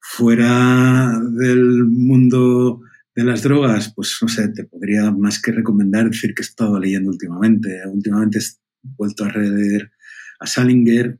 [0.00, 2.80] fuera del mundo
[3.14, 6.78] de las drogas, pues no sé, te podría más que recomendar decir que he estado
[6.78, 7.82] leyendo últimamente.
[7.86, 8.38] Últimamente
[8.82, 9.90] vuelto a leer
[10.38, 11.18] a Salinger.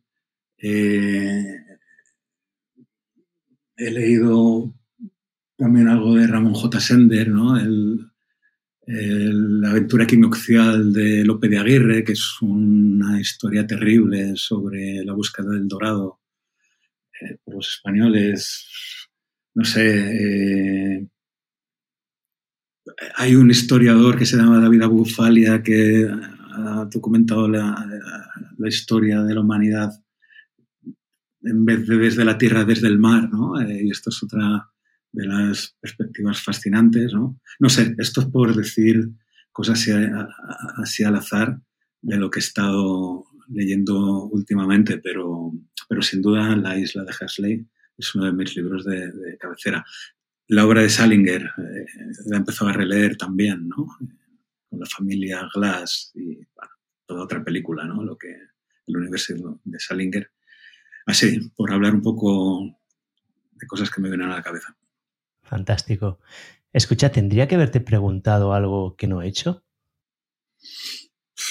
[0.58, 1.56] Eh,
[3.76, 4.74] he leído
[5.56, 6.80] también algo de Ramón J.
[6.80, 7.58] Sender, ¿no?
[8.92, 15.50] la aventura equinoccial de Lope de Aguirre, que es una historia terrible sobre la búsqueda
[15.50, 16.20] del dorado
[17.20, 18.66] eh, por los españoles.
[19.55, 21.06] No sé, eh,
[23.16, 26.08] hay un historiador que se llama David Abufalia que
[26.60, 27.86] ha documentado la,
[28.66, 29.90] historia de la humanidad
[31.42, 33.60] en vez de desde la tierra, desde el mar, ¿no?
[33.60, 34.70] Eh, y esto es otra
[35.12, 37.40] de las perspectivas fascinantes, ¿no?
[37.58, 39.08] No sé, esto es por decir
[39.50, 39.86] cosas
[40.82, 41.60] así, al azar
[42.02, 45.52] de lo que he estado leyendo últimamente, pero,
[45.89, 47.66] pero sin duda La isla de Hasley
[47.97, 49.84] es uno de mis libros de cabecera
[50.50, 51.86] la obra de Salinger eh,
[52.26, 53.86] la he empezado a releer también, ¿no?
[54.70, 56.39] Con la familia Glass y
[57.07, 58.02] toda otra película, ¿no?
[58.02, 58.28] Lo que
[58.86, 60.31] el universo de Salinger.
[61.07, 62.62] Así, por hablar un poco
[63.52, 64.76] de cosas que me vienen a la cabeza.
[65.42, 66.20] Fantástico.
[66.73, 69.65] Escucha, ¿tendría que haberte preguntado algo que no he hecho?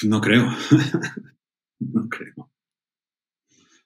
[0.04, 0.46] No creo.
[1.80, 2.50] no creo.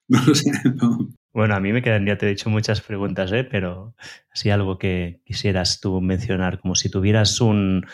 [0.06, 0.52] No lo sé.
[0.74, 1.08] No.
[1.32, 3.42] Bueno, a mí me quedaría, te he dicho muchas preguntas, ¿eh?
[3.42, 3.96] pero
[4.30, 7.84] así algo que quisieras tú mencionar, como si tuvieras un,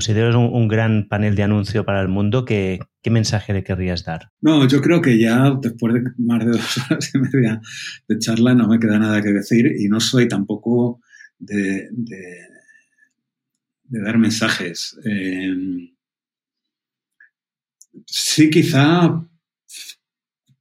[0.00, 4.04] si tuvieras un, gran panel de anuncio para el mundo, ¿qué, ¿qué, mensaje le querrías
[4.04, 4.30] dar?
[4.40, 7.60] No, yo creo que ya después de más de dos horas y media
[8.08, 11.00] de charla no me queda nada que decir y no soy tampoco
[11.38, 12.48] de, de,
[13.88, 14.98] dar mensajes.
[15.04, 15.54] Eh,
[18.06, 19.22] sí, quizá,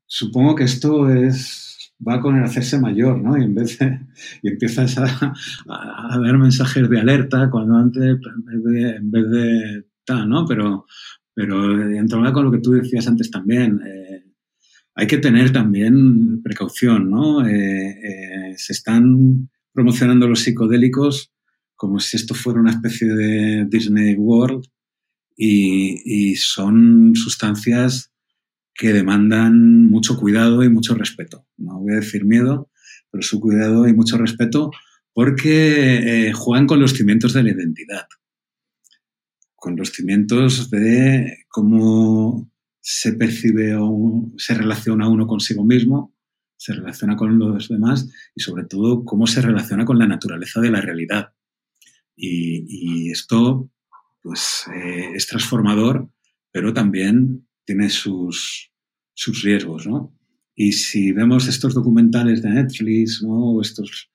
[0.05, 1.70] supongo que esto es
[2.07, 3.37] va con el hacerse mayor, ¿no?
[3.37, 3.99] Y en vez de,
[4.41, 5.33] y empiezas a,
[5.67, 10.45] dar mensajes de alerta cuando antes, en vez de, en tal, ¿no?
[10.45, 10.85] Pero,
[11.33, 14.23] pero en con lo que tú decías antes también, eh,
[14.95, 17.47] hay que tener también precaución, ¿no?
[17.47, 21.31] Eh, eh, se están promocionando los psicodélicos
[21.75, 24.65] como si esto fuera una especie de Disney World
[25.35, 28.10] y, y son sustancias
[28.73, 31.45] que demandan mucho cuidado y mucho respeto.
[31.57, 32.69] No voy a decir miedo,
[33.11, 34.71] pero su cuidado y mucho respeto
[35.13, 38.07] porque eh, juegan con los cimientos de la identidad,
[39.55, 46.15] con los cimientos de cómo se percibe o se relaciona uno consigo mismo,
[46.57, 50.71] se relaciona con los demás y sobre todo cómo se relaciona con la naturaleza de
[50.71, 51.33] la realidad.
[52.15, 53.69] Y, esto
[54.21, 56.09] pues, eh, es transformador,
[56.51, 58.71] pero también tiene sus,
[59.13, 60.15] sus riesgos, ¿no?
[60.55, 64.11] Y si vemos estos documentales de Netflix, o, estos,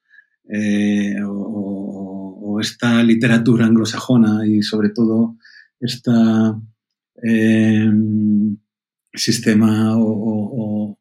[0.48, 5.36] eh, o, esta literatura anglosajona y sobre todo
[5.80, 6.58] esta
[7.22, 7.90] eh,
[9.12, 10.98] sistema o,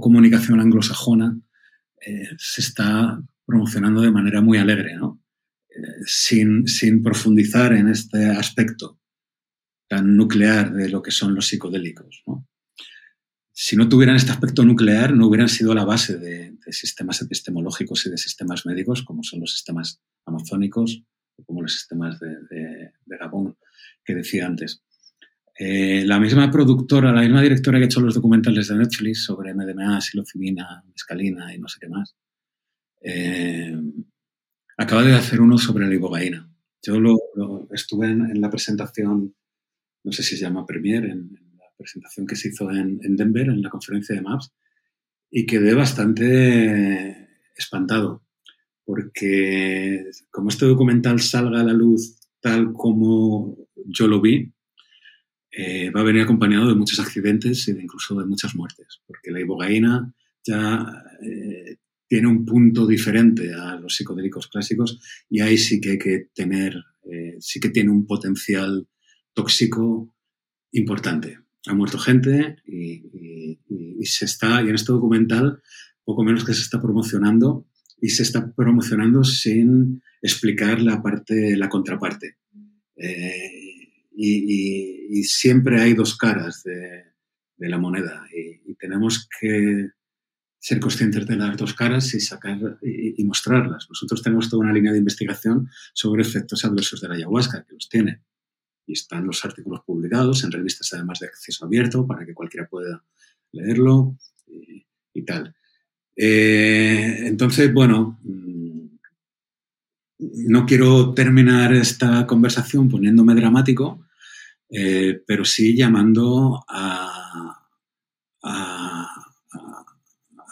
[0.00, 1.38] comunicación anglosajona
[2.04, 5.20] eh, se está promocionando de manera muy alegre, ¿no?
[6.04, 8.98] sin, sin profundizar en este aspecto
[9.92, 12.22] tan nuclear de lo que son los psicodélicos.
[12.26, 12.48] ¿no?
[13.52, 18.10] Si no tuvieran este aspecto nuclear, no hubieran sido la base de, sistemas epistemológicos y
[18.10, 21.04] de sistemas médicos, como son los sistemas amazónicos
[21.36, 23.58] o como los sistemas de, Gabón
[24.02, 24.82] que decía antes.
[25.58, 29.52] Eh, la misma productora, la misma directora que ha hecho los documentales de Netflix sobre
[29.52, 32.16] MDMA, psilocibina, mescalina y no sé qué más,
[33.02, 33.76] eh,
[34.78, 36.48] acaba de hacer uno sobre la ibogaína.
[36.80, 39.34] Yo lo, estuve en, la presentación
[40.04, 43.62] no sé si se llama Premier, en, la presentación que se hizo en, Denver, en
[43.62, 44.52] la conferencia de Maps,
[45.30, 48.24] y quedé bastante espantado,
[48.84, 53.56] porque como este documental salga a la luz tal como
[53.86, 54.52] yo lo vi,
[55.50, 59.40] eh, va a venir acompañado de muchos accidentes de incluso de muchas muertes, porque la
[59.40, 60.14] ibogaína
[60.44, 60.84] ya
[61.22, 61.76] eh,
[62.08, 66.74] tiene un punto diferente a los psicodélicos clásicos y ahí sí que hay que tener,
[67.10, 68.86] eh, sí que tiene un potencial
[69.34, 70.14] tóxico
[70.72, 71.38] importante.
[71.66, 75.62] Ha muerto gente y, y, se está, y en este documental,
[76.04, 77.66] poco menos que se está promocionando
[78.00, 82.36] y se está promocionando sin explicar la parte, la contraparte.
[84.14, 87.04] Y, siempre hay dos caras de,
[87.68, 89.90] la moneda y, tenemos que
[90.58, 93.86] ser conscientes de las dos caras y sacar y, mostrarlas.
[93.88, 97.88] Nosotros tenemos toda una línea de investigación sobre efectos adversos de la ayahuasca, que los
[97.88, 98.22] tiene.
[98.86, 103.04] Y están los artículos publicados en revistas además de acceso abierto para que cualquiera pueda
[103.52, 105.54] leerlo y, tal.
[106.16, 108.18] Eh, entonces, bueno,
[110.18, 114.06] no quiero terminar esta conversación poniéndome dramático,
[114.70, 117.08] eh, pero sí llamando a,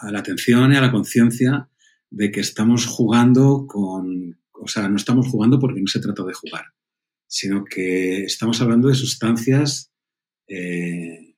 [0.09, 1.69] la atención y a la conciencia
[2.09, 6.33] de que estamos jugando con, o sea, no estamos jugando porque no se trata de
[6.33, 6.65] jugar,
[7.31, 9.89] sino que estamos hablando de sustancias
[10.47, 11.37] eh,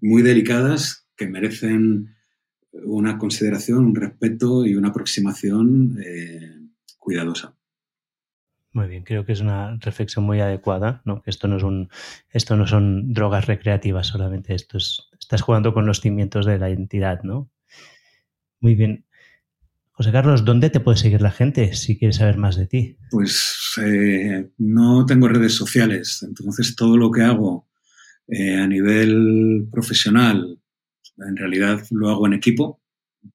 [0.00, 2.14] muy delicadas que merecen
[2.84, 6.60] una consideración, un respeto y una aproximación eh,
[6.96, 7.56] cuidadosa.
[8.72, 11.22] Muy bien, creo que es una reflexión muy adecuada, ¿no?
[11.22, 11.88] Que esto no es un,
[12.30, 16.70] esto no son drogas recreativas solamente, esto es, estás jugando con los cimientos de la
[16.70, 17.50] entidad, ¿no?
[18.60, 19.03] Muy bien.
[19.96, 22.96] José Carlos, ¿dónde te puede seguir la gente si quieres saber más de ti?
[23.12, 27.68] Pues eh, no tengo redes sociales, entonces todo lo que hago
[28.26, 30.58] eh, a nivel profesional,
[31.16, 32.82] en realidad lo hago en equipo,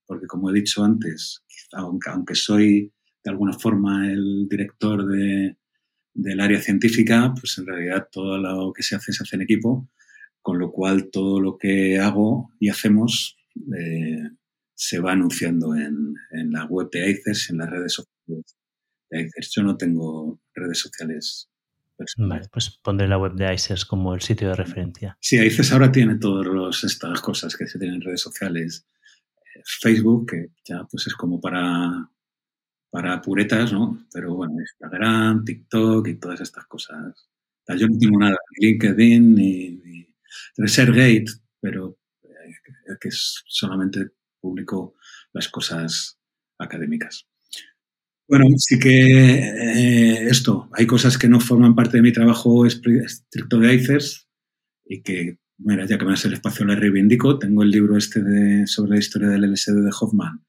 [0.06, 2.92] porque como he dicho antes, aunque, aunque soy
[3.24, 5.56] de alguna forma el director de,
[6.14, 9.90] del área científica, pues en realidad todo lo que se hace se hace en equipo,
[10.42, 13.38] con lo cual todo lo que hago y hacemos
[13.78, 14.24] eh,
[14.80, 18.58] se va anunciando en, en, la web de AICERS, en las redes sociales
[19.10, 19.52] de AICERS.
[19.54, 21.50] Yo no tengo redes sociales.
[22.18, 25.18] Vale, pues pondré la web de ICERS como el sitio de referencia.
[25.20, 28.88] Sí, ICERS ahora tiene todas estas cosas que se tienen en redes sociales.
[29.36, 32.10] Eh, Facebook, que ya pues es como para
[32.90, 34.08] para puretas, ¿no?
[34.14, 37.30] Pero bueno, Instagram, TikTok y todas estas cosas.
[37.78, 40.16] Yo no tengo nada, ni LinkedIn, ni, ni
[40.56, 41.26] ResearchGate,
[41.60, 44.96] pero eh, que solamente publico
[45.34, 46.20] las cosas
[46.58, 47.28] académicas.
[48.28, 53.58] Bueno, sí que eh, esto, hay cosas que no forman parte de mi trabajo estricto
[53.58, 54.28] de ICERS
[54.86, 58.22] y que, mira, ya que me hace el espacio la reivindico, tengo el libro este
[58.22, 60.46] de, sobre la historia del LSD de Hoffman,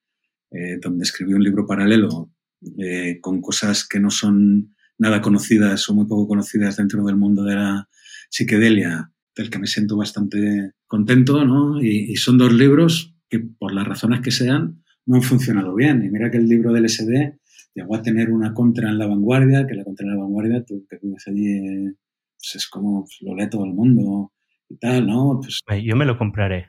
[0.50, 2.30] eh, donde escribí un libro paralelo
[2.78, 7.42] eh, con cosas que no son nada conocidas o muy poco conocidas dentro del mundo
[7.44, 7.88] de la
[8.28, 11.82] psiquedelia, del que me siento bastante contento, ¿no?
[11.82, 16.04] Y, son dos libros que, por las razones que sean, no han funcionado bien.
[16.04, 17.38] Y mira que el libro del SD
[17.74, 20.84] llegó a tener una contra en la vanguardia, que la contra en la vanguardia, tú
[20.90, 21.94] que vives allí,
[22.36, 24.32] pues es como pues, lo lee todo el mundo
[24.68, 25.40] y tal, ¿no?
[25.40, 26.66] Pues, Yo me lo compraré.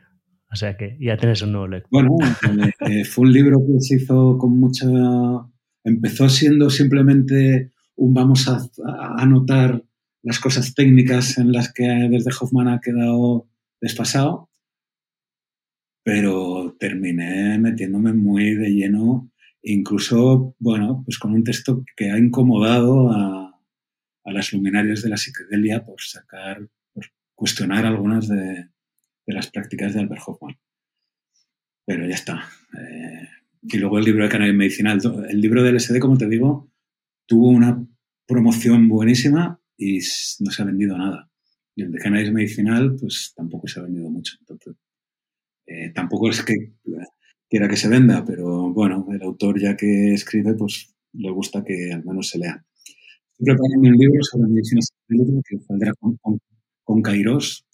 [0.52, 1.90] O sea que ya tienes un nuevo lector.
[1.92, 2.18] Bueno,
[2.82, 4.86] eh, fue un libro que se hizo con mucha...
[5.84, 8.60] Empezó siendo simplemente un vamos a,
[9.18, 9.84] anotar
[10.24, 13.48] las cosas técnicas en las que desde Hoffman ha quedado
[13.80, 14.51] desfasado,
[16.04, 19.32] pero terminé metiéndome muy de lleno,
[19.62, 23.60] incluso, bueno, pues con un texto que ha incomodado a,
[24.24, 27.06] a las luminarias de la psicodelia por sacar, por
[27.36, 28.70] cuestionar algunas de,
[29.26, 30.58] de las prácticas de Albert Hoffman.
[31.86, 32.50] Pero ya está.
[32.80, 33.28] Eh,
[33.64, 35.00] y luego el libro de cannabis medicinal.
[35.30, 36.72] El libro del SD, como te digo,
[37.26, 37.86] tuvo una
[38.28, 40.00] promoción buenísima y
[40.40, 41.30] no se ha vendido nada.
[41.76, 44.36] Y el de cannabis medicinal, pues tampoco se ha vendido mucho.
[44.40, 44.76] Entonces,
[45.72, 46.74] eh, tampoco es que
[47.50, 51.92] quiera que se venda, pero bueno, el autor ya que escribe, pues le gusta que
[51.94, 52.64] al menos se lea.
[53.32, 54.82] Estoy preparando un libro sobre medicina
[55.48, 56.40] que saldrá con, con,
[56.84, 57.66] con Kairos,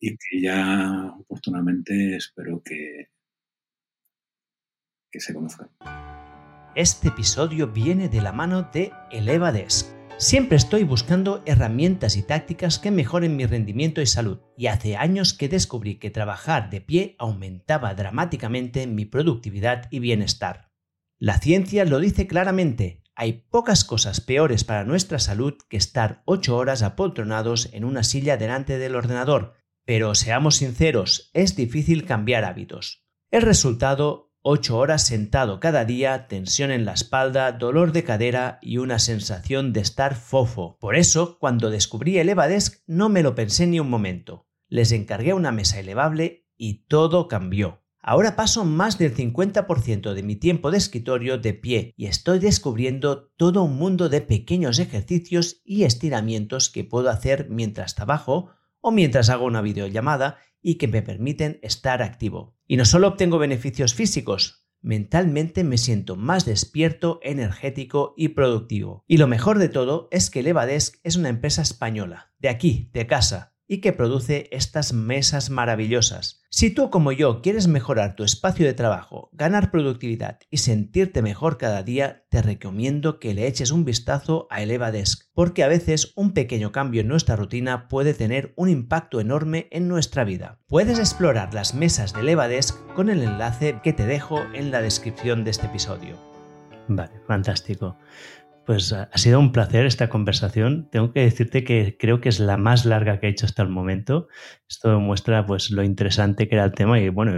[0.00, 3.08] y que ya oportunamente espero que,
[5.10, 5.70] que se conozca.
[6.74, 9.97] Este episodio viene de la mano de ElevaDesk.
[10.18, 15.32] Siempre estoy buscando herramientas y tácticas que mejoren mi rendimiento y salud, y hace años
[15.32, 20.72] que descubrí que trabajar de pie aumentaba dramáticamente mi productividad y bienestar.
[21.18, 26.56] La ciencia lo dice claramente, hay pocas cosas peores para nuestra salud que estar 8
[26.56, 33.06] horas apoltronados en una silla delante del ordenador, pero seamos sinceros, es difícil cambiar hábitos.
[33.30, 38.78] El resultado, Ocho horas sentado cada día, tensión en la espalda, dolor de cadera y
[38.78, 40.78] una sensación de estar fofo.
[40.80, 44.48] Por eso, cuando descubrí el Evadesk no me lo pensé ni un momento.
[44.68, 47.82] Les encargué una mesa elevable y todo cambió.
[48.00, 53.30] Ahora paso más del 50% de mi tiempo de escritorio de pie y estoy descubriendo
[53.36, 58.48] todo un mundo de pequeños ejercicios y estiramientos que puedo hacer mientras trabajo
[58.80, 62.56] o mientras hago una videollamada y que me permiten estar activo.
[62.66, 69.04] Y no solo obtengo beneficios físicos, mentalmente me siento más despierto, energético y productivo.
[69.06, 73.06] Y lo mejor de todo es que Levadesk es una empresa española, de aquí, de
[73.06, 76.42] casa, y que produce estas mesas maravillosas.
[76.50, 81.58] Si tú como yo quieres mejorar tu espacio de trabajo, ganar productividad y sentirte mejor
[81.58, 86.32] cada día, te recomiendo que le eches un vistazo a Elevadesk, porque a veces un
[86.32, 90.58] pequeño cambio en nuestra rutina puede tener un impacto enorme en nuestra vida.
[90.66, 95.44] Puedes explorar las mesas de Elevadesk con el enlace que te dejo en la descripción
[95.44, 96.16] de este episodio.
[96.88, 97.98] Vale, fantástico.
[98.68, 100.90] Pues ha sido un placer esta conversación.
[100.92, 103.70] Tengo que decirte que creo que es la más larga que he hecho hasta el
[103.70, 104.28] momento.
[104.68, 107.32] Esto demuestra pues lo interesante que era el tema y bueno,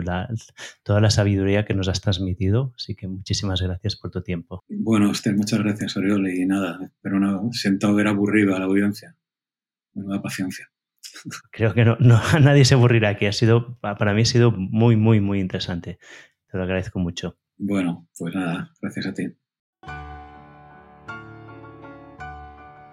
[0.83, 2.73] toda la sabiduría que nos has transmitido.
[2.75, 4.65] Así que muchísimas gracias por tu tiempo.
[4.69, 9.15] Bueno, usted, muchas gracias, Oriol, y nada, pero no siento haber aburrido a la audiencia.
[9.95, 10.69] da paciencia.
[11.53, 13.27] Creo que no, no, a nadie se aburrirá aquí.
[13.27, 16.01] Ha sido, para mí ha sido muy, muy, muy interesante.
[16.51, 17.39] Te lo agradezco mucho.
[17.57, 19.29] Bueno, pues nada, gracias a ti.